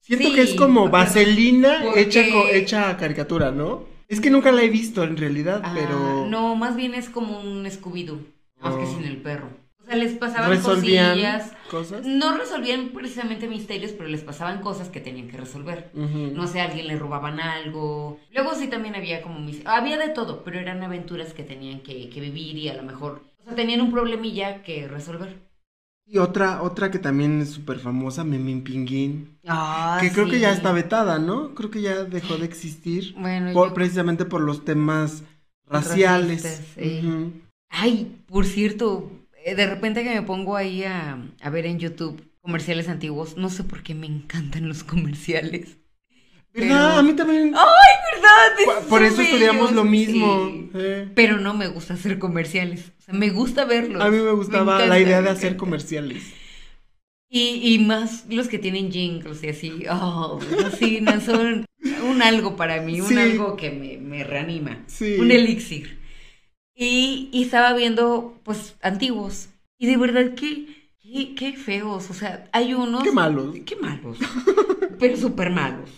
Siento 0.00 0.28
Sí, 0.28 0.34
que 0.34 0.42
es 0.42 0.54
como 0.54 0.88
vaselina 0.88 1.80
porque- 1.82 2.00
hecha, 2.02 2.20
hecha 2.52 2.90
a 2.90 2.96
caricatura, 2.96 3.50
¿no? 3.50 3.84
Es 4.08 4.20
que 4.20 4.30
nunca 4.30 4.52
la 4.52 4.62
he 4.62 4.68
visto 4.68 5.02
en 5.02 5.16
realidad, 5.16 5.62
Ah, 5.64 5.72
pero 5.74 6.26
No, 6.28 6.54
más 6.54 6.76
bien 6.76 6.94
es 6.94 7.08
como 7.08 7.40
un 7.40 7.64
Scooby-Doo. 7.64 8.18
Más 8.60 8.74
que 8.74 8.82
Oh. 8.84 8.94
sin 8.96 9.04
el 9.04 9.16
perro. 9.16 9.48
O 9.86 9.88
sea, 9.88 9.96
les 9.96 10.14
pasaban 10.14 10.50
resolvían 10.50 11.10
cosillas. 11.10 11.52
cosas. 11.70 12.04
No 12.04 12.36
resolvían 12.36 12.88
precisamente 12.88 13.46
misterios, 13.46 13.92
pero 13.92 14.08
les 14.08 14.22
pasaban 14.22 14.60
cosas 14.60 14.88
que 14.88 15.00
tenían 15.00 15.28
que 15.28 15.36
resolver. 15.36 15.90
No 15.94 16.46
sé, 16.48 16.60
a 16.60 16.64
alguien 16.64 16.88
le 16.88 16.98
robaban 16.98 17.38
algo. 17.38 18.18
Luego 18.32 18.54
sí 18.56 18.66
también 18.66 18.96
había 18.96 19.22
como 19.22 19.38
mis... 19.38 19.64
Había 19.64 19.96
de 19.96 20.08
todo, 20.08 20.42
pero 20.42 20.58
eran 20.58 20.82
aventuras 20.82 21.32
que 21.32 21.44
tenían 21.44 21.80
que, 21.80 22.10
que 22.10 22.20
vivir 22.20 22.56
y 22.58 22.68
a 22.68 22.74
lo 22.74 22.82
mejor... 22.82 23.22
O 23.40 23.44
sea, 23.44 23.54
tenían 23.54 23.80
un 23.80 23.92
problemilla 23.92 24.64
que 24.64 24.88
resolver. 24.88 25.38
Y 26.08 26.18
otra, 26.18 26.62
otra 26.62 26.90
que 26.90 26.98
también 26.98 27.40
es 27.40 27.50
súper 27.50 27.78
famosa, 27.78 28.24
Memín 28.24 28.62
Pinguín. 28.64 29.38
Ah, 29.46 29.98
que 30.00 30.10
creo 30.12 30.28
que 30.28 30.40
ya 30.40 30.52
está 30.52 30.72
vetada, 30.72 31.18
¿no? 31.18 31.54
Creo 31.54 31.70
que 31.70 31.82
ya 31.82 32.02
dejó 32.04 32.36
de 32.38 32.44
existir. 32.46 33.14
Bueno, 33.18 33.52
por- 33.52 33.68
yo- 33.68 33.74
precisamente 33.74 34.24
por 34.24 34.40
los 34.40 34.64
temas 34.64 35.22
raciales. 35.68 36.42
Racistas, 36.44 36.66
sí. 36.76 37.00
Ujú. 37.06 37.32
Ay, 37.68 38.16
por 38.28 38.46
cierto, 38.46 39.10
de 39.54 39.66
repente 39.66 40.02
que 40.02 40.14
me 40.14 40.22
pongo 40.22 40.56
ahí 40.56 40.82
a, 40.84 41.18
a 41.40 41.50
ver 41.50 41.66
en 41.66 41.78
YouTube 41.78 42.22
comerciales 42.40 42.88
antiguos, 42.88 43.36
no 43.36 43.48
sé 43.50 43.64
por 43.64 43.82
qué 43.82 43.94
me 43.94 44.06
encantan 44.06 44.68
los 44.68 44.84
comerciales. 44.84 45.78
¿Verdad? 46.54 46.68
Pero- 46.92 46.98
A 46.98 47.02
mí 47.02 47.12
también. 47.14 47.50
¿Verdad? 47.52 48.64
Por- 48.64 48.88
por 48.88 49.02
eso 49.02 49.20
estudiamos 49.20 49.72
lo 49.72 49.84
mismo. 49.84 50.48
Sí. 50.48 50.70
eh. 50.74 51.08
Pero 51.14 51.38
no 51.38 51.52
me 51.54 51.66
gusta 51.68 51.94
hacer 51.94 52.18
comerciales. 52.18 52.92
O 52.98 53.02
sea, 53.02 53.14
me 53.14 53.30
gusta 53.30 53.64
verlos. 53.66 54.00
A 54.02 54.10
mí 54.10 54.16
me 54.18 54.30
gustaba 54.32 54.76
encanta, 54.76 54.86
la 54.86 54.98
idea 55.00 55.20
de 55.22 55.28
hacer 55.30 55.56
comerciales. 55.56 56.22
Y, 57.28 57.74
y 57.74 57.78
más 57.80 58.24
los 58.30 58.48
que 58.48 58.58
tienen 58.58 58.90
jingles 58.90 59.42
y 59.42 59.48
así. 59.48 59.72
Oh, 59.90 60.38
así, 60.64 61.00
no, 61.00 61.20
son 61.20 61.66
un 62.08 62.22
algo 62.22 62.56
para 62.56 62.80
mí, 62.80 63.00
un 63.00 63.08
Sí. 63.08 63.18
algo 63.18 63.56
que 63.56 63.70
me, 63.70 63.98
me 63.98 64.24
reanima. 64.24 64.82
Sí. 64.86 65.16
Un 65.18 65.30
elixir. 65.32 65.98
Y, 66.76 67.28
y 67.32 67.44
estaba 67.44 67.72
viendo, 67.74 68.38
pues, 68.44 68.76
antiguos. 68.82 69.48
Y 69.78 69.86
de 69.86 69.96
verdad 69.96 70.34
que, 70.34 70.66
qué, 71.00 71.34
qué 71.34 71.52
feos. 71.54 72.10
O 72.10 72.14
sea, 72.14 72.48
hay 72.52 72.74
unos. 72.74 73.02
Qué 73.02 73.12
malos. 73.12 73.56
Qué 73.64 73.76
malos. 73.76 74.18
pero 74.98 75.16
súper 75.16 75.50
malos. 75.50 75.90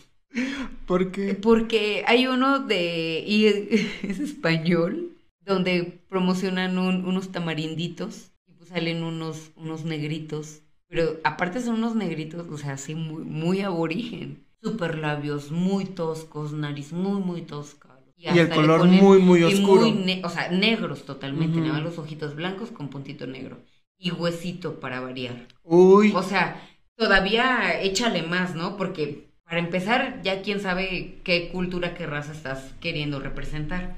Porque. 0.86 1.34
Porque 1.34 2.04
hay 2.06 2.26
uno 2.26 2.60
de. 2.60 3.24
Y 3.26 3.46
es 4.02 4.18
español. 4.20 5.12
Donde 5.44 5.98
promocionan 6.08 6.78
un- 6.78 7.04
unos 7.06 7.32
tamarinditos. 7.32 8.30
Y 8.46 8.52
pues 8.52 8.68
salen 8.70 9.02
unos, 9.02 9.50
unos 9.56 9.84
negritos. 9.84 10.60
Pero 10.88 11.18
aparte 11.24 11.60
son 11.60 11.76
unos 11.76 11.94
negritos, 11.94 12.46
o 12.48 12.56
sea, 12.56 12.72
así 12.72 12.94
muy, 12.94 13.22
muy 13.24 13.60
aborigen. 13.60 14.44
Super 14.62 14.98
labios, 14.98 15.50
muy 15.50 15.84
toscos, 15.84 16.52
nariz 16.52 16.92
muy, 16.92 17.20
muy 17.20 17.42
tosca. 17.42 17.87
Y 18.18 18.38
el 18.38 18.48
color 18.48 18.86
muy, 18.86 19.20
muy 19.20 19.40
y 19.40 19.44
oscuro. 19.44 19.88
muy 19.88 20.20
o 20.24 20.28
sea, 20.28 20.50
negros 20.50 21.04
totalmente. 21.04 21.60
Nada 21.60 21.74
más 21.74 21.82
los 21.82 21.98
ojitos 21.98 22.34
blancos 22.34 22.70
con 22.70 22.88
puntito 22.88 23.26
negro. 23.26 23.58
Y 23.96 24.10
huesito 24.10 24.80
para 24.80 25.00
variar. 25.00 25.46
Uy. 25.62 26.12
O 26.14 26.22
sea, 26.22 26.60
todavía 26.96 27.80
échale 27.80 28.22
más, 28.22 28.54
¿no? 28.54 28.76
Porque 28.76 29.28
para 29.44 29.60
empezar, 29.60 30.20
ya 30.22 30.42
quién 30.42 30.60
sabe 30.60 31.20
qué 31.24 31.48
cultura, 31.50 31.94
qué 31.94 32.06
raza 32.06 32.32
estás 32.32 32.74
queriendo 32.80 33.20
representar. 33.20 33.96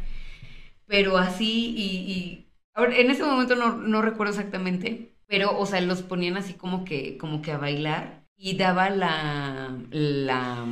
Pero 0.87 1.17
así 1.19 1.75
y... 1.77 2.13
y 2.13 2.47
ahora, 2.75 2.97
en 2.97 3.11
ese 3.11 3.25
momento 3.25 3.57
no, 3.57 3.77
no 3.77 4.03
recuerdo 4.03 4.33
exactamente, 4.33 5.13
pero, 5.27 5.59
o 5.59 5.65
sea, 5.65 5.81
los 5.81 6.03
ponían 6.03 6.37
así 6.37 6.55
como 6.55 6.85
que, 6.85 7.17
como 7.17 7.41
que 7.41 7.53
a 7.53 7.59
bailar 7.59 8.25
y 8.37 8.57
daba 8.57 8.91
la, 8.91 9.79
la, 9.91 10.67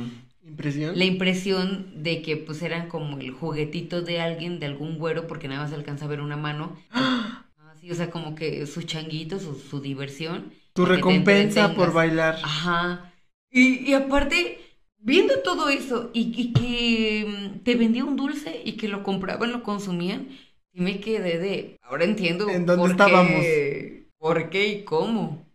Impresión. 0.49 0.95
la 0.97 1.05
impresión 1.05 2.03
de 2.03 2.21
que 2.21 2.37
pues 2.37 2.61
eran 2.61 2.87
como 2.89 3.19
el 3.19 3.31
juguetito 3.31 4.01
de 4.01 4.19
alguien, 4.21 4.59
de 4.59 4.65
algún 4.65 4.97
güero, 4.97 5.27
porque 5.27 5.47
nada 5.47 5.63
más 5.63 5.73
alcanza 5.73 6.05
a 6.05 6.07
ver 6.07 6.21
una 6.21 6.37
mano. 6.37 6.75
Así, 7.71 7.91
o 7.91 7.95
sea, 7.95 8.09
como 8.09 8.35
que 8.35 8.65
sus 8.65 8.85
changuitos, 8.85 9.43
su, 9.43 9.55
su 9.55 9.79
diversión. 9.81 10.51
Tu 10.73 10.85
recompensa 10.85 11.73
por 11.75 11.93
bailar. 11.93 12.35
Ajá. 12.43 13.13
Y, 13.51 13.89
y 13.89 13.93
aparte, 13.93 14.59
viendo 14.97 15.39
todo 15.41 15.69
eso 15.69 16.11
y, 16.13 16.33
y 16.39 16.53
que 16.53 17.25
mm, 17.27 17.59
te 17.63 17.75
vendía 17.75 18.05
un 18.05 18.15
dulce 18.15 18.61
y 18.63 18.73
que 18.73 18.87
lo 18.87 19.03
compraban, 19.03 19.51
lo 19.51 19.63
consumían, 19.63 20.27
y 20.71 20.81
me 20.81 20.99
quedé 20.99 21.37
de, 21.39 21.77
ahora 21.81 22.03
entiendo 22.05 22.49
¿En 22.49 22.65
dónde 22.65 22.81
por 22.81 22.91
estábamos? 22.91 23.31
qué, 23.41 24.07
por 24.17 24.49
qué 24.49 24.67
y 24.67 24.83
cómo. 24.83 25.48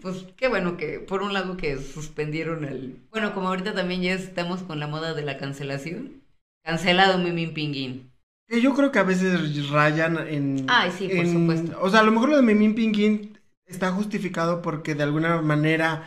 Pues 0.00 0.24
qué 0.36 0.48
bueno 0.48 0.76
que 0.76 0.98
por 1.00 1.22
un 1.22 1.32
lado 1.34 1.56
que 1.56 1.76
suspendieron 1.78 2.64
el... 2.64 2.96
Bueno, 3.10 3.34
como 3.34 3.48
ahorita 3.48 3.74
también 3.74 4.02
ya 4.02 4.14
estamos 4.14 4.62
con 4.62 4.80
la 4.80 4.86
moda 4.86 5.12
de 5.14 5.22
la 5.22 5.36
cancelación. 5.36 6.22
Cancelado 6.64 7.18
Mimín 7.18 7.52
Pinguín. 7.54 8.10
Que 8.48 8.60
yo 8.60 8.74
creo 8.74 8.90
que 8.90 8.98
a 8.98 9.04
veces 9.04 9.68
rayan 9.70 10.18
en. 10.28 10.66
Ay, 10.68 10.90
sí, 10.96 11.08
por 11.08 11.24
en- 11.24 11.32
supuesto. 11.32 11.78
O 11.82 11.88
sea, 11.90 12.00
a 12.00 12.02
lo 12.02 12.10
mejor 12.12 12.30
lo 12.30 12.36
de 12.36 12.42
Memín 12.42 12.74
Pinguín 12.74 13.38
está 13.66 13.92
justificado 13.92 14.60
porque 14.60 14.94
de 14.94 15.04
alguna 15.04 15.40
manera 15.40 16.02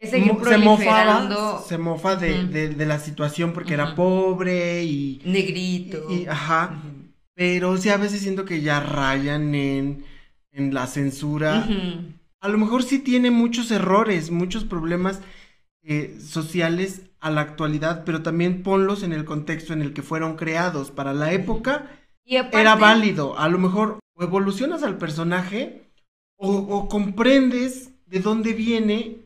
mo- 0.00 0.08
se 0.08 0.18
mofaba, 0.20 0.38
proliferando 0.40 1.64
se 1.68 1.78
mofa 1.78 2.16
de, 2.16 2.46
de- 2.46 2.68
de 2.70 2.86
la 2.86 2.98
situación 2.98 3.52
porque 3.52 3.74
era 3.74 3.94
pobre 3.94 4.82
y, 4.84 5.20
negrito. 5.24 6.06
y- 6.08 6.22
y- 6.22 6.26
ajá. 6.26 6.82
Pero 7.34 7.76
sí 7.76 7.88
a 7.90 7.96
veces 7.96 8.20
siento 8.20 8.44
que 8.44 8.60
ya 8.62 8.80
rayan 8.80 9.54
en, 9.54 10.04
en 10.52 10.72
la 10.74 10.86
censura. 10.86 11.66
A 12.42 12.48
lo 12.48 12.58
mejor 12.58 12.82
sí 12.82 12.98
tiene 12.98 13.30
muchos 13.30 13.70
errores, 13.70 14.30
muchos 14.30 14.64
problemas 14.64 15.20
eh, 15.82 16.18
sociales 16.20 17.02
a 17.20 17.30
la 17.30 17.40
actualidad, 17.40 18.04
pero 18.04 18.22
también 18.22 18.62
ponlos 18.62 19.02
en 19.02 19.12
el 19.12 19.24
contexto 19.24 19.72
en 19.72 19.80
el 19.80 19.92
que 19.94 20.02
fueron 20.02 20.36
creados. 20.36 20.90
Para 20.90 21.12
la 21.14 21.32
época 21.32 21.88
Y 22.24 22.36
aparte, 22.36 22.60
era 22.60 22.74
válido. 22.74 23.38
A 23.38 23.48
lo 23.48 23.58
mejor 23.58 23.98
o 24.14 24.22
evolucionas 24.24 24.82
al 24.82 24.98
personaje 24.98 25.84
o, 26.36 26.50
o 26.52 26.88
comprendes 26.88 27.90
de 28.06 28.20
dónde 28.20 28.52
viene 28.52 29.16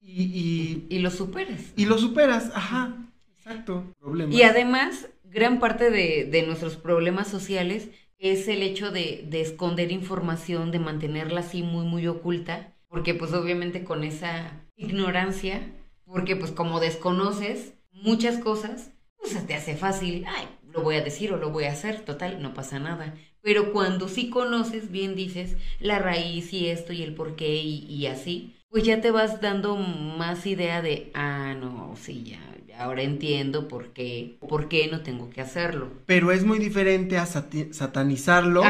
y, 0.00 0.22
y, 0.24 0.86
Y 0.90 0.98
lo 0.98 1.10
superas. 1.10 1.60
y 1.76 1.86
lo 1.86 1.96
superas. 1.98 2.50
Ajá, 2.54 2.96
exacto. 3.36 3.84
Problema. 4.00 4.34
Y 4.34 4.42
además, 4.42 5.08
gran 5.22 5.60
parte 5.60 5.90
de, 5.90 6.28
de 6.30 6.42
nuestros 6.46 6.76
problemas 6.76 7.28
sociales 7.28 7.88
es 8.18 8.48
el 8.48 8.62
hecho 8.62 8.90
de, 8.90 9.24
de 9.28 9.40
esconder 9.40 9.92
información, 9.92 10.70
de 10.70 10.78
mantenerla 10.78 11.40
así 11.40 11.62
muy, 11.62 11.84
muy 11.86 12.06
oculta, 12.06 12.74
porque 12.88 13.14
pues 13.14 13.32
obviamente 13.32 13.84
con 13.84 14.04
esa 14.04 14.64
ignorancia, 14.76 15.72
porque 16.04 16.36
pues 16.36 16.50
como 16.50 16.80
desconoces 16.80 17.74
muchas 17.92 18.38
cosas, 18.38 18.92
pues 19.18 19.46
te 19.46 19.54
hace 19.54 19.76
fácil, 19.76 20.24
ay, 20.26 20.46
lo 20.72 20.82
voy 20.82 20.96
a 20.96 21.02
decir 21.02 21.32
o 21.32 21.36
lo 21.36 21.50
voy 21.50 21.64
a 21.64 21.72
hacer, 21.72 22.00
total, 22.00 22.42
no 22.42 22.54
pasa 22.54 22.78
nada. 22.78 23.14
Pero 23.40 23.72
cuando 23.72 24.08
sí 24.08 24.30
conoces, 24.30 24.90
bien 24.90 25.14
dices, 25.14 25.56
la 25.80 25.98
raíz 25.98 26.52
y 26.52 26.68
esto 26.68 26.92
y 26.92 27.02
el 27.02 27.14
por 27.14 27.36
qué 27.36 27.56
y, 27.56 27.84
y 27.86 28.06
así, 28.06 28.54
pues 28.70 28.84
ya 28.84 29.00
te 29.00 29.10
vas 29.10 29.40
dando 29.40 29.76
más 29.76 30.46
idea 30.46 30.82
de, 30.82 31.10
ah, 31.14 31.54
no, 31.58 31.94
sí, 31.96 32.24
ya, 32.24 32.40
ahora 32.78 33.02
entiendo 33.02 33.68
por 33.68 33.92
qué, 33.92 34.38
por 34.48 34.68
qué 34.68 34.88
no 34.90 35.02
tengo 35.02 35.30
que 35.30 35.40
hacerlo. 35.40 35.90
Pero 36.06 36.32
es 36.32 36.44
muy 36.44 36.58
diferente 36.58 37.18
a 37.18 37.26
satanizarlo, 37.26 38.62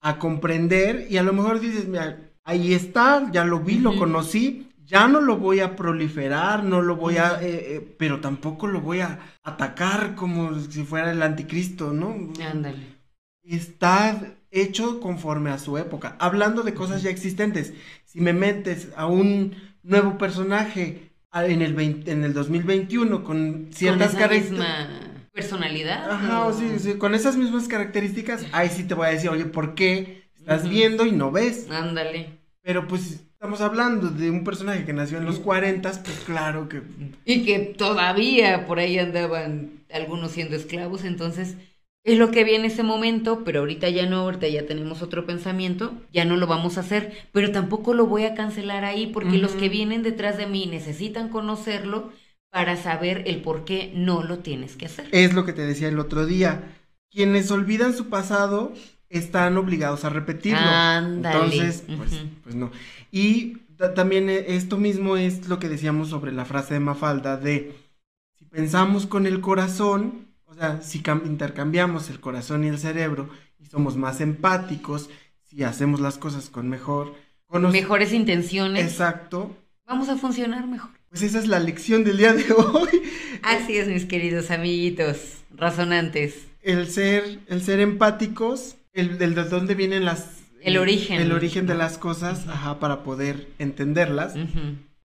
a 0.00 0.18
comprender 0.18 1.06
y 1.10 1.16
a 1.16 1.22
lo 1.22 1.32
mejor 1.32 1.60
dices, 1.60 1.86
mira, 1.86 2.30
ahí 2.44 2.72
está, 2.72 3.30
ya 3.32 3.44
lo 3.44 3.60
vi, 3.60 3.78
lo 3.78 3.96
conocí, 3.96 4.68
ya 4.86 5.06
no 5.06 5.20
lo 5.20 5.36
voy 5.36 5.60
a 5.60 5.76
proliferar, 5.76 6.64
no 6.64 6.80
lo 6.80 6.96
voy 6.96 7.18
a, 7.18 7.42
eh, 7.42 7.76
eh, 7.76 7.94
pero 7.98 8.20
tampoco 8.20 8.66
lo 8.66 8.80
voy 8.80 9.00
a 9.00 9.18
atacar 9.42 10.14
como 10.14 10.58
si 10.58 10.82
fuera 10.82 11.12
el 11.12 11.22
anticristo, 11.22 11.92
¿no? 11.92 12.16
Ándale. 12.42 12.96
Está 13.42 14.38
hecho 14.50 14.98
conforme 15.00 15.50
a 15.50 15.58
su 15.58 15.76
época. 15.76 16.16
Hablando 16.18 16.62
de 16.62 16.72
cosas 16.72 17.02
ya 17.02 17.10
existentes, 17.10 17.74
si 18.06 18.20
me 18.20 18.32
metes 18.32 18.88
a 18.96 19.06
un 19.06 19.54
nuevo 19.82 20.16
personaje 20.16 21.07
en 21.46 21.62
el, 21.62 21.78
en 22.06 22.24
el 22.24 22.32
2021 22.32 23.24
con 23.24 23.68
ciertas 23.72 24.14
características 24.14 25.08
personalidad. 25.38 26.10
Ajá, 26.10 26.52
sí, 26.52 26.78
sí, 26.80 26.94
con 26.94 27.14
esas 27.14 27.36
mismas 27.36 27.68
características, 27.68 28.44
ahí 28.50 28.68
sí 28.68 28.84
te 28.84 28.94
voy 28.94 29.06
a 29.06 29.10
decir, 29.10 29.30
oye, 29.30 29.44
¿por 29.44 29.76
qué 29.76 30.24
estás 30.36 30.68
viendo 30.68 31.06
y 31.06 31.12
no 31.12 31.30
ves? 31.30 31.70
Ándale. 31.70 32.38
Pero 32.60 32.88
pues 32.88 33.12
estamos 33.12 33.60
hablando 33.60 34.08
de 34.08 34.30
un 34.30 34.42
personaje 34.42 34.84
que 34.84 34.92
nació 34.92 35.18
en 35.18 35.26
los 35.26 35.38
40, 35.38 35.90
pues 35.90 36.20
claro 36.26 36.68
que... 36.68 36.82
Y 37.24 37.44
que 37.44 37.60
todavía 37.60 38.66
por 38.66 38.80
ahí 38.80 38.98
andaban 38.98 39.84
algunos 39.92 40.32
siendo 40.32 40.56
esclavos, 40.56 41.04
entonces 41.04 41.54
es 42.08 42.18
lo 42.18 42.30
que 42.30 42.40
había 42.40 42.56
en 42.56 42.64
ese 42.64 42.82
momento, 42.82 43.44
pero 43.44 43.60
ahorita 43.60 43.90
ya 43.90 44.06
no, 44.06 44.20
ahorita 44.20 44.48
ya 44.48 44.64
tenemos 44.66 45.02
otro 45.02 45.26
pensamiento, 45.26 45.92
ya 46.10 46.24
no 46.24 46.36
lo 46.36 46.46
vamos 46.46 46.78
a 46.78 46.80
hacer, 46.80 47.12
pero 47.32 47.52
tampoco 47.52 47.92
lo 47.92 48.06
voy 48.06 48.24
a 48.24 48.34
cancelar 48.34 48.84
ahí 48.86 49.08
porque 49.08 49.36
los 49.36 49.52
que 49.52 49.68
vienen 49.68 50.02
detrás 50.02 50.38
de 50.38 50.46
mí 50.46 50.66
necesitan 50.66 51.28
conocerlo 51.28 52.10
para 52.50 52.76
saber 52.76 53.24
el 53.26 53.42
por 53.42 53.66
qué 53.66 53.92
no 53.94 54.22
lo 54.22 54.38
tienes 54.38 54.76
que 54.76 54.86
hacer. 54.86 55.06
Es 55.12 55.34
lo 55.34 55.44
que 55.44 55.52
te 55.52 55.66
decía 55.66 55.88
el 55.88 55.98
otro 55.98 56.24
día. 56.24 56.74
Quienes 57.10 57.50
olvidan 57.50 57.94
su 57.94 58.08
pasado 58.08 58.72
están 59.10 59.58
obligados 59.58 60.06
a 60.06 60.08
repetirlo. 60.08 60.70
Entonces, 60.96 61.84
pues, 61.94 62.12
pues 62.42 62.54
no. 62.54 62.70
Y 63.12 63.58
también 63.94 64.30
eh, 64.30 64.46
esto 64.48 64.78
mismo 64.78 65.18
es 65.18 65.46
lo 65.46 65.58
que 65.58 65.68
decíamos 65.68 66.08
sobre 66.08 66.32
la 66.32 66.46
frase 66.46 66.74
de 66.74 66.80
Mafalda 66.80 67.36
de 67.36 67.76
si 68.38 68.46
pensamos 68.46 69.06
con 69.06 69.26
el 69.26 69.40
corazón, 69.42 70.27
o 70.48 70.54
sea, 70.54 70.80
si 70.82 71.02
intercambiamos 71.24 72.10
el 72.10 72.20
corazón 72.20 72.64
y 72.64 72.68
el 72.68 72.78
cerebro 72.78 73.28
y 73.58 73.66
somos 73.66 73.96
más 73.96 74.20
empáticos, 74.20 75.10
si 75.44 75.62
hacemos 75.62 76.00
las 76.00 76.18
cosas 76.18 76.50
con 76.50 76.68
mejor 76.68 77.14
con 77.46 77.70
mejores 77.70 78.12
intenciones. 78.12 78.84
Exacto. 78.84 79.56
Vamos 79.86 80.08
a 80.10 80.16
funcionar 80.16 80.66
mejor. 80.66 80.90
Pues 81.08 81.22
esa 81.22 81.38
es 81.38 81.46
la 81.46 81.58
lección 81.58 82.04
del 82.04 82.18
día 82.18 82.34
de 82.34 82.44
hoy. 82.52 83.02
Así 83.42 83.78
es, 83.78 83.88
mis 83.88 84.04
queridos 84.04 84.50
amiguitos, 84.50 85.16
razonantes. 85.56 86.46
El 86.60 86.88
ser, 86.88 87.40
el 87.46 87.62
ser 87.62 87.80
empáticos 87.80 88.76
el, 88.92 89.16
de 89.16 89.28
dónde 89.44 89.74
vienen 89.74 90.04
las... 90.04 90.42
El 90.60 90.76
origen. 90.76 91.20
El 91.20 91.32
origen 91.32 91.66
de 91.66 91.74
las 91.74 91.96
cosas, 91.96 92.46
ajá, 92.48 92.78
para 92.80 93.02
poder 93.02 93.48
entenderlas. 93.58 94.34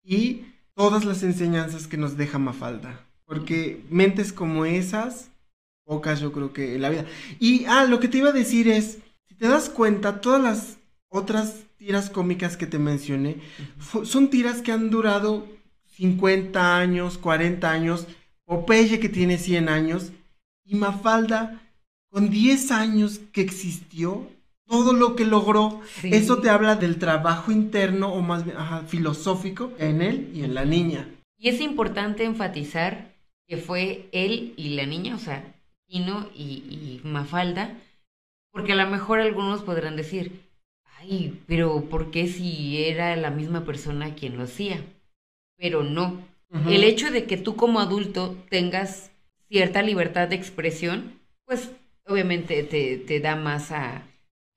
Y 0.05 0.45
todas 0.75 1.05
las 1.05 1.25
enseñanzas 1.25 1.89
que 1.89 1.97
nos 1.97 2.17
deja 2.17 2.39
Mafalda. 2.39 3.08
Porque 3.29 3.85
mentes 3.91 4.33
como 4.33 4.65
esas, 4.65 5.31
pocas 5.85 6.19
yo 6.19 6.33
creo 6.33 6.55
que 6.55 6.77
en 6.77 6.83
la 6.83 6.89
vida. 6.89 7.05
Y, 7.39 7.67
ah, 7.67 7.85
lo 7.85 8.01
que 8.01 8.09
te 8.09 8.19
iba 8.19 8.31
a 8.31 8.33
decir 8.33 8.69
es, 8.69 9.01
si 9.29 9.35
te 9.35 9.49
das 9.49 9.69
cuenta, 9.69 10.23
todas 10.23 10.43
las 10.43 10.79
otras 11.11 11.65
tiras 11.77 12.09
cómicas 12.09 12.57
que 12.57 12.67
te 12.67 12.79
mencioné, 12.79 13.37
son 14.03 14.31
tiras 14.31 14.63
que 14.63 14.73
han 14.73 14.89
durado 14.89 15.47
50 15.97 16.79
años, 16.79 17.19
40 17.19 17.71
años, 17.71 18.07
Popeye 18.47 18.99
que 18.99 19.11
tiene 19.11 19.37
100 19.37 19.69
años, 19.69 20.13
y 20.65 20.75
Mafalda 20.75 21.61
con 22.11 22.31
10 22.31 22.71
años 22.71 23.21
que 23.33 23.43
existió, 23.43 24.27
todo 24.67 24.95
lo 24.95 25.17
que 25.17 25.27
logró, 25.27 25.83
eso 26.03 26.39
te 26.39 26.49
habla 26.49 26.77
del 26.77 26.99
trabajo 26.99 27.53
interno 27.53 28.09
o 28.13 28.23
más 28.23 28.45
bien 28.45 28.57
filosófico 28.87 29.73
en 29.79 30.01
él 30.01 30.31
y 30.35 30.45
en 30.45 30.55
la 30.55 30.65
niña. 30.65 31.09
Y 31.39 31.49
es 31.49 31.61
importante 31.61 32.25
enfatizar 32.25 33.15
que 33.49 33.57
fue 33.57 34.09
él 34.13 34.53
y 34.57 34.77
la 34.77 34.87
niña, 34.87 35.17
o 35.17 35.19
sea, 35.19 35.55
Kino 35.89 36.29
y, 36.35 37.01
Mafalda, 37.03 37.75
porque 38.53 38.73
a 38.73 38.77
lo 38.77 38.87
mejor 38.89 39.21
algunos 39.21 39.63
podrán 39.63 39.97
decir, 39.97 40.43
ay, 40.99 41.41
pero 41.47 41.87
¿por 41.89 42.11
qué 42.11 42.29
si 42.29 42.85
era 42.85 43.17
la 43.17 43.31
misma 43.31 43.65
persona 43.65 44.15
quien 44.15 44.37
lo 44.37 44.45
hacía? 44.45 44.85
Pero 45.57 45.83
no. 45.83 46.23
El 46.67 46.85
hecho 46.85 47.11
de 47.11 47.25
que 47.25 47.37
tú 47.37 47.57
como 47.57 47.81
adulto 47.81 48.37
tengas 48.49 49.11
cierta 49.49 49.83
libertad 49.83 50.29
de 50.29 50.37
expresión, 50.37 51.19
pues 51.45 51.71
obviamente 52.07 52.63
te, 52.63 53.21
da 53.21 53.37
más 53.37 53.71
a 53.71 54.03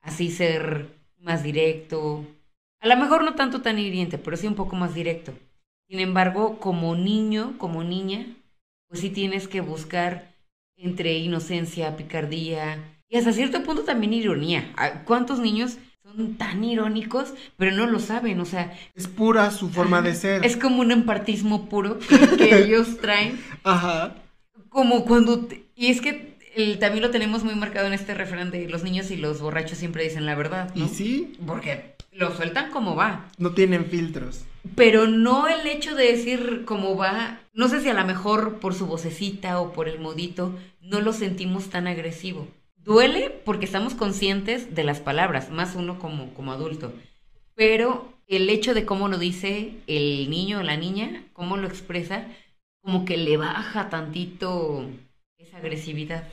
así 0.00 0.30
ser 0.30 0.88
más 1.18 1.42
directo. 1.42 2.24
A 2.80 2.88
lo 2.88 2.96
mejor 2.96 3.24
no 3.24 3.34
tanto 3.34 3.62
tan 3.62 3.78
hiriente, 3.78 4.18
pero 4.18 4.36
sí 4.36 4.46
un 4.46 4.54
poco 4.54 4.76
más 4.76 4.94
directo. 4.94 5.32
Sin 5.88 6.00
embargo, 6.00 6.58
como 6.58 6.96
niño, 6.96 7.56
como 7.58 7.84
niña, 7.84 8.26
pues 8.92 9.00
sí 9.00 9.08
tienes 9.08 9.48
que 9.48 9.62
buscar 9.62 10.36
entre 10.76 11.14
inocencia, 11.14 11.96
picardía 11.96 12.76
y 13.08 13.16
hasta 13.16 13.32
cierto 13.32 13.62
punto 13.62 13.84
también 13.84 14.12
ironía. 14.12 14.70
Ah, 14.76 15.02
¿Cuántos 15.06 15.38
niños 15.38 15.78
son 16.02 16.36
tan 16.36 16.62
irónicos, 16.62 17.32
pero 17.56 17.74
no 17.74 17.86
lo 17.86 17.98
saben? 18.00 18.38
O 18.38 18.44
sea... 18.44 18.76
Es 18.94 19.08
pura 19.08 19.50
su 19.50 19.70
forma 19.70 20.02
de 20.02 20.14
ser. 20.14 20.44
Es 20.44 20.58
como 20.58 20.82
un 20.82 20.92
empartismo 20.92 21.70
puro 21.70 21.98
que, 22.36 22.54
ellos 22.54 22.98
traen. 22.98 23.40
Ajá. 23.64 24.14
Como 24.68 25.06
cuando... 25.06 25.48
y 25.74 25.86
es 25.86 26.02
que 26.02 26.36
también 26.78 27.00
lo 27.00 27.10
tenemos 27.10 27.44
muy 27.44 27.54
marcado 27.54 27.86
en 27.86 27.94
este 27.94 28.12
refrán 28.12 28.50
de 28.50 28.68
los 28.68 28.82
niños 28.82 29.10
y 29.10 29.16
los 29.16 29.40
borrachos 29.40 29.78
siempre 29.78 30.04
dicen 30.04 30.26
la 30.26 30.34
verdad. 30.34 30.70
¿no? 30.74 30.84
Y 30.84 30.88
sí. 30.90 31.32
Porque 31.46 31.91
lo 32.12 32.34
sueltan 32.34 32.70
como 32.70 32.94
va. 32.94 33.28
No 33.38 33.52
tienen 33.52 33.86
filtros. 33.86 34.44
Pero 34.76 35.06
no 35.06 35.48
el 35.48 35.66
hecho 35.66 35.94
de 35.96 36.12
decir 36.12 36.62
cómo 36.64 36.96
va, 36.96 37.40
no 37.52 37.68
sé 37.68 37.80
si 37.80 37.88
a 37.88 37.94
lo 37.94 38.04
mejor 38.04 38.60
por 38.60 38.74
su 38.74 38.86
vocecita 38.86 39.60
o 39.60 39.72
por 39.72 39.88
el 39.88 39.98
modito, 39.98 40.56
no 40.80 41.00
lo 41.00 41.12
sentimos 41.12 41.70
tan 41.70 41.86
agresivo. 41.86 42.46
Duele 42.76 43.30
porque 43.44 43.64
estamos 43.64 43.94
conscientes 43.94 44.74
de 44.74 44.84
las 44.84 45.00
palabras, 45.00 45.50
más 45.50 45.74
uno 45.74 45.98
como, 45.98 46.32
como 46.34 46.52
adulto. 46.52 46.92
Pero 47.54 48.12
el 48.28 48.48
hecho 48.50 48.74
de 48.74 48.84
cómo 48.84 49.08
lo 49.08 49.18
dice 49.18 49.74
el 49.86 50.30
niño 50.30 50.60
o 50.60 50.62
la 50.62 50.76
niña, 50.76 51.24
cómo 51.32 51.56
lo 51.56 51.66
expresa, 51.66 52.26
como 52.82 53.04
que 53.04 53.16
le 53.16 53.36
baja 53.36 53.88
tantito 53.88 54.86
esa 55.38 55.58
agresividad 55.58 56.24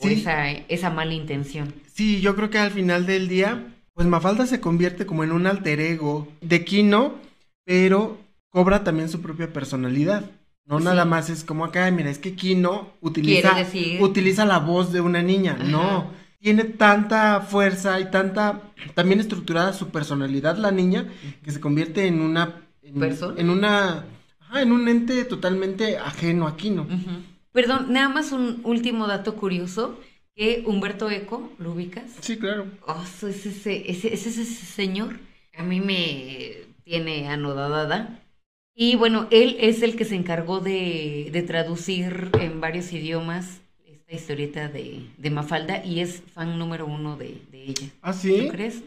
esa, 0.00 0.50
esa 0.50 0.90
mala 0.90 1.14
intención. 1.14 1.74
Sí, 1.92 2.20
yo 2.20 2.34
creo 2.36 2.50
que 2.50 2.58
al 2.58 2.70
final 2.70 3.06
del 3.06 3.28
día, 3.28 3.73
pues 3.94 4.06
Mafalda 4.06 4.46
se 4.46 4.60
convierte 4.60 5.06
como 5.06 5.24
en 5.24 5.32
un 5.32 5.46
alter 5.46 5.80
ego 5.80 6.28
de 6.40 6.64
Kino, 6.64 7.14
pero 7.64 8.18
cobra 8.50 8.84
también 8.84 9.08
su 9.08 9.20
propia 9.20 9.52
personalidad. 9.52 10.30
No 10.66 10.80
nada 10.80 11.04
más 11.04 11.28
es 11.28 11.44
como 11.44 11.64
acá, 11.64 11.90
mira, 11.90 12.10
es 12.10 12.18
que 12.18 12.34
Kino 12.34 12.94
utiliza, 13.00 13.54
utiliza 14.00 14.46
la 14.46 14.58
voz 14.58 14.92
de 14.92 15.00
una 15.00 15.22
niña. 15.22 15.58
No, 15.62 16.10
tiene 16.40 16.64
tanta 16.64 17.42
fuerza 17.42 18.00
y 18.00 18.10
tanta, 18.10 18.62
también 18.94 19.20
estructurada 19.20 19.72
su 19.72 19.88
personalidad 19.88 20.56
la 20.56 20.70
niña, 20.70 21.06
que 21.42 21.50
se 21.50 21.60
convierte 21.60 22.06
en 22.06 22.20
una... 22.20 22.62
En, 22.82 22.98
En 23.36 23.50
una... 23.50 24.04
en 24.54 24.72
un 24.72 24.88
ente 24.88 25.24
totalmente 25.24 25.98
ajeno 25.98 26.46
a 26.46 26.56
Kino. 26.56 26.86
Perdón, 27.52 27.92
nada 27.92 28.08
más 28.08 28.32
un 28.32 28.60
último 28.64 29.06
dato 29.06 29.36
curioso, 29.36 30.00
que 30.34 30.64
Humberto 30.66 31.10
Eco, 31.10 31.52
¿lo 31.58 31.72
ubicas? 31.72 32.10
Sí, 32.20 32.38
claro. 32.38 32.66
Oh, 32.86 33.02
es 33.02 33.46
ese, 33.46 33.90
ese, 33.90 34.12
ese 34.12 34.44
señor. 34.44 35.18
A 35.56 35.62
mí 35.62 35.80
me 35.80 36.64
tiene 36.84 37.28
anodada. 37.28 38.20
Y 38.74 38.96
bueno, 38.96 39.28
él 39.30 39.56
es 39.60 39.82
el 39.82 39.96
que 39.96 40.04
se 40.04 40.16
encargó 40.16 40.60
de, 40.60 41.28
de 41.32 41.42
traducir 41.42 42.30
en 42.40 42.60
varios 42.60 42.92
idiomas 42.92 43.60
esta 43.86 44.14
historieta 44.14 44.68
de, 44.68 45.06
de, 45.16 45.30
Mafalda 45.30 45.84
y 45.84 46.00
es 46.00 46.22
fan 46.34 46.58
número 46.58 46.84
uno 46.84 47.16
de, 47.16 47.40
de 47.52 47.64
ella. 47.64 47.88
¿Ah, 48.02 48.12
sí? 48.12 48.46
¿Tú 48.46 48.48
crees? 48.48 48.82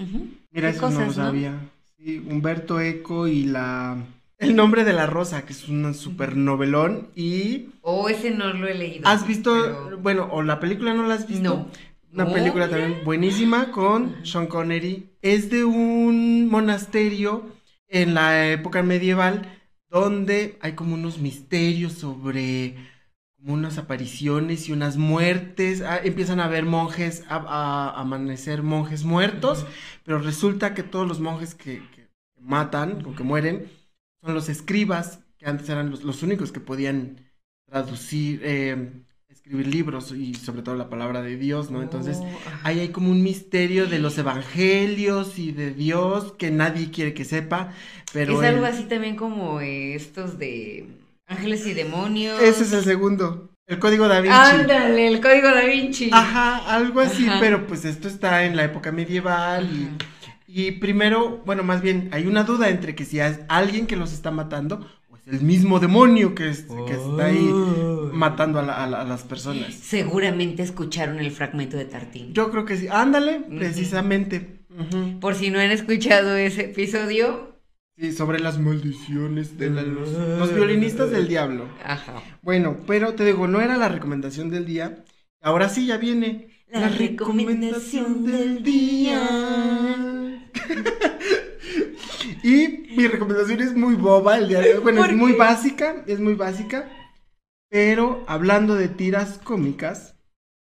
Mira, 0.52 0.70
eso 0.70 0.90
no 0.90 1.06
lo 1.06 1.14
sabía. 1.14 1.58
Sí, 1.98 2.20
Humberto 2.20 2.82
Eco 2.82 3.28
y 3.28 3.46
la 3.46 3.98
El 4.40 4.56
nombre 4.56 4.84
de 4.84 4.94
la 4.94 5.08
rosa, 5.08 5.46
que 5.46 5.54
es 5.54 5.68
un 5.68 5.94
super 5.96 6.38
novelón 6.38 7.10
y... 7.16 7.70
Oh, 7.82 8.08
ese 8.08 8.32
no 8.32 8.54
lo 8.54 8.68
he 8.68 8.76
leído. 8.76 9.08
¿Has 9.08 9.26
visto, 9.26 9.52
pero- 9.54 9.98
bueno, 9.98 10.30
o 10.32 10.44
la 10.44 10.60
película 10.60 10.94
no 10.94 11.08
la 11.08 11.16
has 11.16 11.28
visto? 11.28 11.44
No. 11.44 11.72
Una 12.14 12.32
película 12.32 12.70
también 12.70 13.04
buenísima 13.04 13.72
con 13.72 14.26
Sean 14.26 14.48
Connery. 14.48 15.10
Es 15.22 15.50
de 15.50 15.66
un 15.66 16.48
monasterio 16.50 17.46
en 17.88 18.14
la 18.14 18.50
época 18.50 18.82
medieval 18.84 19.60
donde 19.90 20.58
hay 20.62 20.74
como 20.74 20.94
unos 20.94 21.20
misterios 21.20 21.94
sobre 21.94 22.76
como 23.38 23.54
unas 23.54 23.78
apariciones 23.78 24.68
y 24.68 24.72
unas 24.72 24.98
muertes. 24.98 25.82
Ah, 25.82 26.00
empiezan 26.04 26.40
a 26.40 26.46
haber 26.46 26.66
monjes, 26.66 27.24
a, 27.30 27.94
amanecer 28.00 28.64
monjes 28.64 29.04
muertos, 29.04 29.66
pero 30.04 30.20
resulta 30.20 30.74
que 30.74 30.84
todos 30.84 31.08
los 31.08 31.20
monjes 31.20 31.56
que, 31.56 31.82
que 31.96 32.08
matan 32.40 33.06
o 33.06 33.16
que 33.16 33.24
mueren 33.24 33.70
son 34.28 34.36
los 34.36 34.50
escribas, 34.50 35.20
que 35.40 35.48
antes 35.48 35.68
eran 35.70 35.90
los, 35.90 36.04
los 36.04 36.22
únicos 36.22 36.52
que 36.52 36.60
podían 36.60 37.26
traducir, 37.70 38.42
eh, 38.44 38.92
escribir 39.30 39.68
libros 39.68 40.12
y 40.12 40.34
sobre 40.36 40.62
todo 40.62 40.76
la 40.76 40.90
palabra 40.90 41.22
de 41.22 41.36
Dios, 41.38 41.70
¿no? 41.72 41.82
Entonces, 41.82 42.18
Oh, 42.22 42.28
ahí 42.64 42.80
hay 42.80 42.90
como 42.90 43.10
un 43.12 43.24
misterio 43.24 43.88
de 43.88 44.00
los 44.00 44.18
evangelios 44.18 45.38
y 45.40 45.52
de 45.52 45.72
Dios 45.72 46.34
que 46.38 46.52
nadie 46.52 46.92
quiere 46.92 47.14
que 47.14 47.26
sepa, 47.26 47.74
pero... 48.14 48.42
es 48.42 48.48
algo 48.48 48.66
el- 48.66 48.74
así 48.74 48.84
también 48.84 49.16
como 49.16 49.60
eh, 49.62 49.96
estos 49.96 50.38
de 50.38 50.88
ángeles 51.28 51.66
y 51.66 51.74
demonios. 51.74 52.42
Ese 52.42 52.64
es 52.64 52.74
el 52.74 52.84
segundo, 52.84 53.50
el 53.68 53.80
código 53.80 54.08
da 54.08 54.22
Vinci. 54.22 54.38
Ándale, 54.38 55.08
el 55.08 55.22
código 55.22 55.48
da 55.50 55.66
Vinci. 55.66 56.10
Ajá, 56.14 56.74
algo 56.74 57.02
así, 57.02 57.28
Ajá. 57.28 57.40
pero 57.40 57.68
pues 57.68 57.86
esto 57.86 58.08
está 58.08 58.46
en 58.46 58.56
la 58.56 58.64
época 58.66 58.92
medieval. 58.92 59.66
Ajá. 59.66 59.74
Y 59.74 60.17
primero, 60.80 61.42
bueno, 61.46 61.64
más 61.64 61.82
bien, 61.82 62.10
hay 62.12 62.26
una 62.26 62.44
duda 62.44 62.70
entre 62.70 62.96
que 62.96 63.06
si 63.06 63.20
es 63.20 63.40
alguien 63.50 63.86
que 63.88 63.96
los 63.98 64.14
está 64.14 64.32
matando 64.32 64.88
o 65.10 65.18
es 65.18 65.28
el 65.28 65.42
mismo 65.42 65.80
demonio 65.80 66.34
que, 66.36 66.50
es- 66.50 66.66
que 66.88 66.94
está 66.94 67.26
ahí 67.26 67.52
matando 68.14 68.60
a, 68.60 68.64
la- 68.64 68.84
a 68.84 68.88
la- 68.88 69.02
a 69.02 69.04
las 69.04 69.24
personas. 69.24 69.74
Seguramente 69.74 70.64
escucharon 70.64 71.20
el 71.20 71.32
fragmento 71.32 71.76
de 71.78 71.86
Tartín. 71.86 72.34
Yo 72.34 72.50
creo 72.50 72.66
que 72.66 72.78
sí. 72.78 72.88
Ándale, 72.90 73.42
precisamente. 73.58 74.58
Por 75.20 75.36
si 75.36 75.50
no 75.50 75.60
han 75.60 75.72
escuchado 75.72 76.36
ese 76.36 76.66
episodio. 76.66 77.58
Sí, 78.00 78.12
sobre 78.14 78.40
las 78.40 78.60
maldiciones 78.60 79.58
de 79.58 79.72
la- 79.72 79.82
los 79.82 80.54
violinistas 80.54 81.10
del 81.10 81.28
diablo. 81.28 81.68
Ajá. 81.84 82.22
Bueno, 82.44 82.78
pero 82.86 83.16
te 83.16 83.26
digo, 83.26 83.48
no 83.48 83.60
era 83.60 83.76
la 83.76 83.90
recomendación 83.90 84.50
del 84.52 84.66
día. 84.66 85.04
Ahora 85.42 85.68
sí 85.70 85.88
ya 85.88 85.98
viene 85.98 86.48
La 86.72 86.90
recomendación 86.90 88.24
del 88.26 88.62
día. 88.62 89.20
Y 92.44 92.86
mi 92.96 93.08
recomendación 93.08 93.62
es 93.62 93.76
muy 93.76 93.96
boba 93.96 94.38
el 94.38 94.48
día 94.50 94.60
de 94.60 94.76
hoy. 94.76 94.84
Bueno, 94.84 95.02
¿Por 95.02 95.10
es 95.12 95.16
muy 95.18 95.34
básica, 95.34 96.04
es 96.08 96.20
muy 96.20 96.36
básica. 96.36 96.90
Pero 97.70 98.24
hablando 98.28 98.76
de 98.76 98.88
tiras 98.88 99.40
cómicas. 99.44 100.16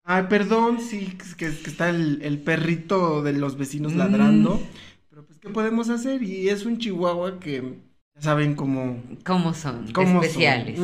Ay, 0.05 0.25
perdón, 0.29 0.79
sí, 0.81 1.17
que, 1.37 1.45
que 1.47 1.69
está 1.69 1.89
el, 1.89 2.21
el 2.23 2.39
perrito 2.41 3.23
de 3.23 3.33
los 3.33 3.57
vecinos 3.57 3.93
Mm. 3.93 3.97
ladrando. 3.97 4.61
Pero 5.09 5.25
pues, 5.25 5.39
¿qué 5.39 5.49
podemos 5.49 5.89
hacer? 5.89 6.21
Y 6.23 6.49
es 6.49 6.65
un 6.65 6.77
chihuahua 6.77 7.39
que 7.39 7.79
ya 8.15 8.21
saben 8.21 8.55
cómo 8.55 9.01
¿Cómo 9.25 9.53
son? 9.53 9.91
cómo 9.93 10.15
son. 10.15 10.23
Especiales. 10.23 10.79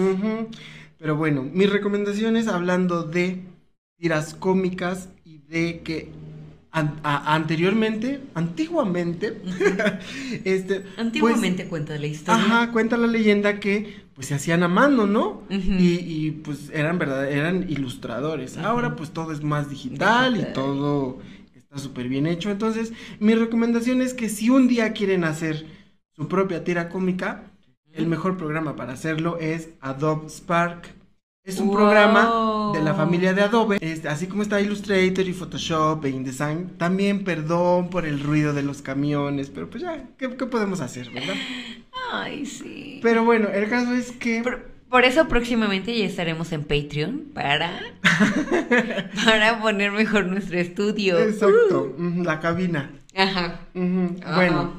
Pero 0.98 1.16
bueno, 1.16 1.44
mis 1.44 1.70
recomendaciones 1.70 2.48
hablando 2.48 3.04
de 3.04 3.44
tiras 3.98 4.34
cómicas 4.34 5.10
y 5.26 5.40
de 5.40 5.82
que 5.82 6.10
an- 6.72 7.00
a- 7.04 7.34
anteriormente, 7.36 8.22
antiguamente, 8.36 9.42
este, 10.46 10.84
Antiguamente 10.98 11.68
cuenta 11.68 11.98
la 11.98 12.08
historia. 12.08 12.42
ajá, 12.44 12.72
cuenta 12.72 12.98
la 12.98 13.08
leyenda 13.08 13.60
que 13.60 14.08
pues 14.14 14.28
se 14.28 14.36
hacían 14.36 14.64
a 14.64 14.68
mano, 14.68 15.08
¿no? 15.08 15.44
Y, 15.50 15.94
y, 16.28 16.32
pues 16.32 16.70
eran 16.74 17.00
verdad, 17.00 17.32
eran 17.32 17.70
ilustradores. 17.70 18.58
Ahora 18.58 18.96
pues 18.96 19.12
todo 19.12 19.32
es 19.32 19.42
más 19.44 19.70
digital, 19.70 20.36
y 20.38 20.54
todo 20.54 21.20
está 21.56 21.78
súper 21.78 22.10
bien 22.10 22.28
hecho. 22.28 22.52
Entonces, 22.52 22.92
mi 23.20 23.34
recomendación 23.36 24.02
es 24.02 24.14
que 24.14 24.28
si 24.30 24.50
un 24.50 24.68
día 24.68 24.92
quieren 24.92 25.24
hacer 25.24 25.66
su 26.12 26.28
propia 26.28 26.64
tira 26.66 26.90
cómica, 26.90 27.52
el 27.94 28.08
mejor 28.08 28.38
programa 28.38 28.76
para 28.76 28.94
hacerlo 28.94 29.38
es 29.40 29.70
Adobe 29.80 30.28
Spark. 30.30 30.99
Es 31.50 31.60
un 31.60 31.68
Wow. 31.68 31.76
programa 31.78 32.72
de 32.74 32.84
la 32.84 32.94
familia 32.94 33.34
de 33.34 33.42
Adobe, 33.42 33.80
así 34.08 34.28
como 34.28 34.44
está 34.44 34.62
Illustrator 34.62 35.26
y 35.28 35.34
Photoshop 35.34 36.06
e 36.06 36.10
InDesign. 36.10 36.78
También 36.78 37.24
perdón 37.24 37.90
por 37.90 38.06
el 38.06 38.20
ruido 38.22 38.54
de 38.54 38.62
los 38.62 38.82
camiones, 38.84 39.50
pero 39.50 39.68
pues 39.70 39.82
ya, 39.82 40.04
¿qué, 40.20 40.30
qué 40.38 40.46
podemos 40.46 40.80
hacer, 40.80 41.10
verdad? 41.10 41.34
Ay, 42.12 42.46
sí. 42.46 43.00
Pero 43.02 43.24
bueno, 43.26 43.48
el 43.50 43.68
caso 43.68 43.94
es 43.96 44.12
que... 44.12 44.42
Por, 44.44 44.70
por 44.90 45.06
eso 45.06 45.28
próximamente 45.28 45.98
ya 45.98 46.06
estaremos 46.06 46.52
en 46.52 46.64
Patreon 46.64 47.26
para, 47.34 47.80
para 49.26 49.60
poner 49.60 49.92
mejor 49.92 50.28
nuestro 50.28 50.60
estudio. 50.60 51.18
Exacto, 51.20 51.96
ujú, 51.98 52.24
la 52.24 52.40
cabina. 52.40 52.92
Ajá. 53.16 53.60
Ajá. 53.74 54.36
Bueno, 54.36 54.74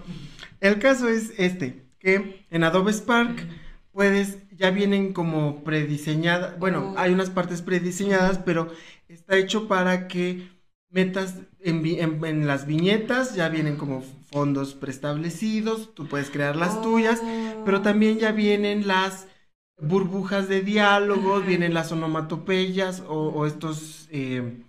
el 0.60 0.78
caso 0.78 1.08
es 1.08 1.32
este, 1.36 1.82
que 1.98 2.44
en 2.50 2.62
Adobe 2.64 2.92
Spark 2.92 3.44
puedes, 3.92 4.38
ya 4.60 4.70
vienen 4.70 5.12
como 5.14 5.64
prediseñadas, 5.64 6.58
bueno, 6.60 6.94
hay 6.98 7.12
unas 7.12 7.30
partes 7.30 7.62
prediseñadas, 7.62 8.38
pero 8.38 8.68
está 9.08 9.36
hecho 9.38 9.68
para 9.68 10.06
que 10.08 10.48
metas 10.90 11.36
en, 11.60 11.82
vi- 11.82 12.00
en- 12.00 12.24
en 12.24 12.46
las 12.46 12.66
viñetas, 12.66 13.34
ya 13.34 13.48
vienen 13.48 13.76
como 13.76 14.02
fondos 14.30 14.74
preestablecidos, 14.74 15.94
tú 15.94 16.06
puedes 16.08 16.30
crear 16.30 16.56
las 16.56 16.82
tuyas, 16.82 17.20
Oh. 17.22 17.62
pero 17.64 17.82
también 17.82 18.18
ya 18.18 18.32
vienen 18.32 18.86
las 18.86 19.26
burbujas 19.80 20.48
de 20.48 20.60
diálogos, 20.62 21.46
vienen 21.46 21.74
las 21.74 21.90
onomatopeyas 21.92 23.00
o, 23.08 23.28
o 23.30 23.46
estos 23.46 24.08
eh, 24.12 24.62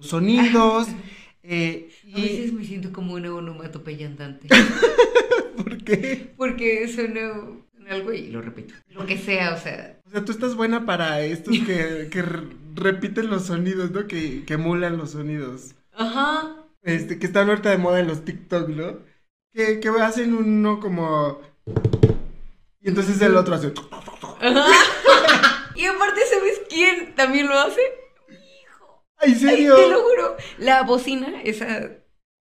sonidos. 0.00 0.88
eh, 1.42 1.90
A 2.14 2.20
veces 2.20 2.52
me 2.52 2.64
siento 2.64 2.92
como 2.92 3.14
una 3.14 3.34
onomatopeya 3.34 4.06
andante. 4.06 4.48
¿Por 5.56 5.84
qué? 5.84 6.32
Porque 6.36 6.88
suena 6.88 7.32
algo 7.88 8.12
y 8.12 8.28
lo 8.28 8.42
repito. 8.42 8.74
Lo 8.88 9.06
que 9.06 9.18
sea, 9.18 9.54
o 9.54 9.58
sea. 9.58 10.00
O 10.06 10.10
sea, 10.10 10.24
tú 10.24 10.32
estás 10.32 10.54
buena 10.54 10.86
para 10.86 11.20
estos 11.22 11.56
que, 11.58 12.08
que 12.10 12.24
repiten 12.74 13.30
los 13.30 13.46
sonidos, 13.46 13.90
¿no? 13.90 14.06
Que, 14.06 14.44
que 14.44 14.54
emulan 14.54 14.96
los 14.96 15.12
sonidos. 15.12 15.74
Ajá. 15.92 16.56
Este, 16.82 17.18
que 17.18 17.26
están 17.26 17.48
ahorita 17.48 17.70
de 17.70 17.78
moda 17.78 18.00
en 18.00 18.08
los 18.08 18.24
TikTok, 18.24 18.68
¿no? 18.68 18.98
Que, 19.52 19.80
que 19.80 19.88
hacen 19.88 20.34
uno 20.34 20.80
como... 20.80 21.40
Y 22.80 22.88
entonces 22.88 23.20
el 23.22 23.36
otro 23.36 23.54
hace... 23.54 23.72
Ajá. 24.40 24.66
y 25.74 25.86
aparte, 25.86 26.20
¿sabes 26.30 26.60
quién 26.68 27.14
también 27.14 27.48
lo 27.48 27.58
hace? 27.58 27.80
Hijo. 28.28 29.02
¡Ay, 29.16 29.32
en 29.32 29.34
Ay, 29.34 29.40
serio! 29.40 29.76
te 29.76 29.88
lo 29.88 30.02
juro. 30.02 30.36
La 30.58 30.82
bocina, 30.82 31.42
esa, 31.42 31.90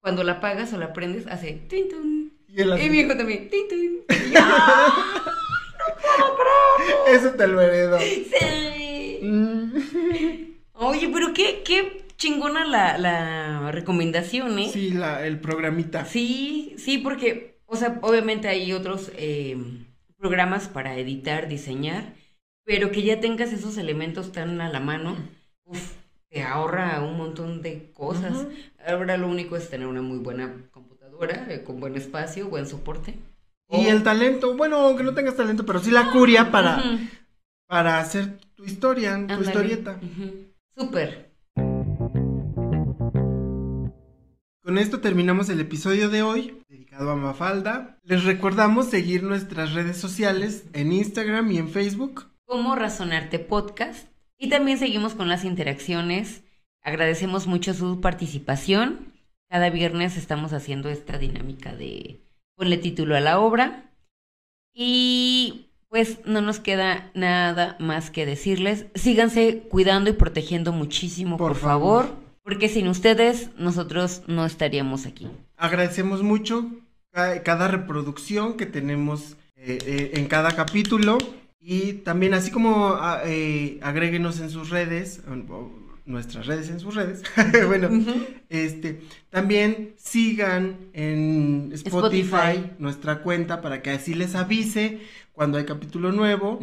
cuando 0.01 0.23
la 0.23 0.35
apagas 0.35 0.73
o 0.73 0.78
la 0.78 0.93
prendes, 0.93 1.27
hace 1.27 1.55
tun. 1.55 2.18
Y 2.48 2.90
mi 2.90 3.00
hijo 3.00 3.16
también, 3.16 3.48
tin, 3.50 3.68
tun. 3.68 3.78
Y 3.78 4.32
yo, 4.32 4.40
¡ah! 4.40 5.24
Eso 7.08 7.30
te 7.30 7.46
lo 7.46 7.60
heredo. 7.60 7.98
Sí. 8.00 9.20
Mm. 9.22 9.72
Oye, 10.74 11.10
pero 11.12 11.32
qué, 11.34 11.62
qué 11.64 12.04
chingona 12.16 12.64
la, 12.64 12.98
la 12.98 13.70
recomendación, 13.72 14.58
¿eh? 14.58 14.70
Sí, 14.72 14.90
la, 14.90 15.26
el 15.26 15.40
programita. 15.40 16.04
Sí, 16.04 16.74
sí, 16.78 16.98
porque, 16.98 17.58
o 17.66 17.76
sea, 17.76 17.98
obviamente 18.02 18.48
hay 18.48 18.72
otros 18.72 19.10
eh, 19.16 19.56
programas 20.16 20.68
para 20.68 20.96
editar, 20.98 21.48
diseñar, 21.48 22.14
pero 22.64 22.90
que 22.90 23.02
ya 23.02 23.20
tengas 23.20 23.52
esos 23.52 23.76
elementos 23.78 24.32
tan 24.32 24.60
a 24.60 24.68
la 24.68 24.80
mano, 24.80 25.16
uf, 25.64 25.92
te 26.28 26.42
ahorra 26.42 27.00
un 27.02 27.16
montón 27.16 27.62
de 27.62 27.90
cosas. 27.92 28.46
Ahora 28.86 29.16
lo 29.16 29.28
único 29.28 29.56
es 29.56 29.70
tener 29.70 29.86
una 29.86 30.02
muy 30.02 30.18
buena 30.18 30.68
computadora, 30.70 30.97
eh, 31.24 31.62
con 31.65 31.81
buen 31.81 31.97
espacio, 31.97 32.49
buen 32.49 32.66
soporte. 32.66 33.15
Y 33.70 33.86
el 33.86 34.03
talento, 34.03 34.57
bueno, 34.57 34.77
aunque 34.77 35.03
no 35.03 35.12
tengas 35.15 35.36
talento, 35.36 35.66
pero 35.66 35.78
sí 35.78 35.90
la 35.90 36.11
curia 36.11 36.51
para, 36.51 36.82
para 37.66 37.99
hacer 38.01 38.39
tu 38.55 38.65
historia, 38.65 39.27
tu 39.27 39.43
historieta. 39.43 39.99
ujú. 40.01 40.47
Súper. 40.77 41.28
Con 44.62 44.78
esto 44.78 45.01
terminamos 45.01 45.49
el 45.49 45.61
episodio 45.61 46.09
de 46.09 46.23
hoy, 46.23 46.62
dedicado 46.69 47.11
a 47.11 47.16
Mafalda. 47.16 47.99
Les 48.03 48.24
recordamos 48.24 48.86
seguir 48.86 49.23
nuestras 49.23 49.73
redes 49.74 49.97
sociales 49.97 50.65
en 50.73 50.93
Instagram 50.93 51.51
y 51.51 51.59
en 51.59 51.69
Facebook. 51.69 52.27
Cómo 52.45 52.74
Razonarte 52.74 53.39
Podcast. 53.39 54.09
Y 54.39 54.49
también 54.49 54.78
seguimos 54.78 55.15
con 55.15 55.28
las 55.28 55.45
interacciones. 55.45 56.43
Agradecemos 56.82 57.47
mucho 57.47 57.74
su 57.74 58.01
participación. 58.01 59.12
Cada 59.48 59.70
viernes 59.70 60.16
estamos 60.16 60.52
haciendo 60.52 60.88
esta 60.90 61.18
dinámica 61.18 61.74
de 61.74 62.20
ponle 62.56 62.76
título 62.76 63.16
a 63.16 63.20
la 63.20 63.38
obra. 63.40 63.90
Y 64.74 65.70
pues 65.88 66.18
no 66.26 66.40
nos 66.42 66.60
queda 66.60 67.10
nada 67.14 67.76
más 67.80 68.10
que 68.10 68.26
decirles. 68.26 68.86
Síganse 68.94 69.60
cuidando 69.70 70.10
y 70.10 70.12
protegiendo 70.12 70.72
muchísimo, 70.72 71.36
por, 71.38 71.52
Por 71.52 71.60
favor. 71.60 72.04
favor. 72.06 72.28
Porque 72.42 72.68
sin 72.68 72.88
ustedes 72.88 73.50
nosotros 73.58 74.22
no 74.26 74.46
estaríamos 74.46 75.04
aquí. 75.06 75.28
Agradecemos 75.56 76.22
mucho 76.22 76.66
ca- 77.10 77.42
cada 77.42 77.68
reproducción 77.68 78.56
que 78.56 78.64
tenemos 78.66 79.36
eh, 79.56 79.78
eh, 79.84 80.10
en 80.14 80.26
cada 80.28 80.52
capítulo. 80.52 81.18
Y 81.60 81.94
también 81.94 82.32
así 82.32 82.50
como 82.50 82.94
ah, 82.98 83.20
eh, 83.26 83.78
agréguenos 83.82 84.40
en 84.40 84.48
sus 84.48 84.70
redes, 84.70 85.20
nuestras 86.09 86.47
redes 86.47 86.70
en 86.70 86.80
sus 86.80 86.94
redes. 86.94 87.22
bueno, 87.66 87.89
este, 88.48 89.02
también 89.30 89.94
sigan 89.97 90.89
en 90.93 91.70
Spotify, 91.72 92.36
Spotify. 92.56 92.72
nuestra 92.78 93.22
cuenta 93.22 93.60
para 93.60 93.82
que 93.82 93.90
así 93.90 94.14
les 94.14 94.35
avise 94.35 95.01
cuando 95.32 95.59
hay 95.59 95.64
capítulo 95.64 96.10
nuevo 96.10 96.59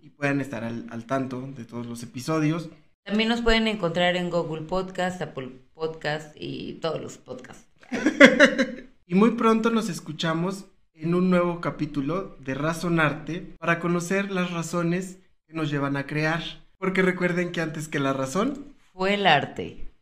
y 0.00 0.08
puedan 0.10 0.40
estar 0.40 0.64
al, 0.64 0.86
al 0.90 1.04
tanto 1.04 1.48
de 1.54 1.64
todos 1.64 1.86
los 1.86 2.02
episodios. 2.02 2.70
También 3.04 3.28
nos 3.28 3.42
pueden 3.42 3.68
encontrar 3.68 4.16
en 4.16 4.30
Google 4.30 4.62
Podcast, 4.62 5.20
Apple 5.20 5.50
Podcast 5.74 6.34
y 6.38 6.74
todos 6.74 7.00
los 7.00 7.18
podcasts. 7.18 7.66
Y 9.06 9.14
muy 9.14 9.32
pronto 9.32 9.68
nos 9.68 9.90
escuchamos 9.90 10.64
en 10.94 11.14
un 11.14 11.28
nuevo 11.28 11.60
capítulo 11.60 12.38
de 12.40 12.54
Razonarte 12.54 13.54
para 13.58 13.78
conocer 13.78 14.30
las 14.30 14.50
razones 14.50 15.18
que 15.46 15.52
nos 15.52 15.70
llevan 15.70 15.98
a 15.98 16.06
crear. 16.06 16.42
Porque 16.78 17.02
recuerden 17.02 17.52
que 17.52 17.60
antes 17.60 17.88
que 17.88 18.00
la 18.00 18.14
razón, 18.14 18.73
fue 18.94 19.14
el 19.14 19.26
arte. 19.26 19.92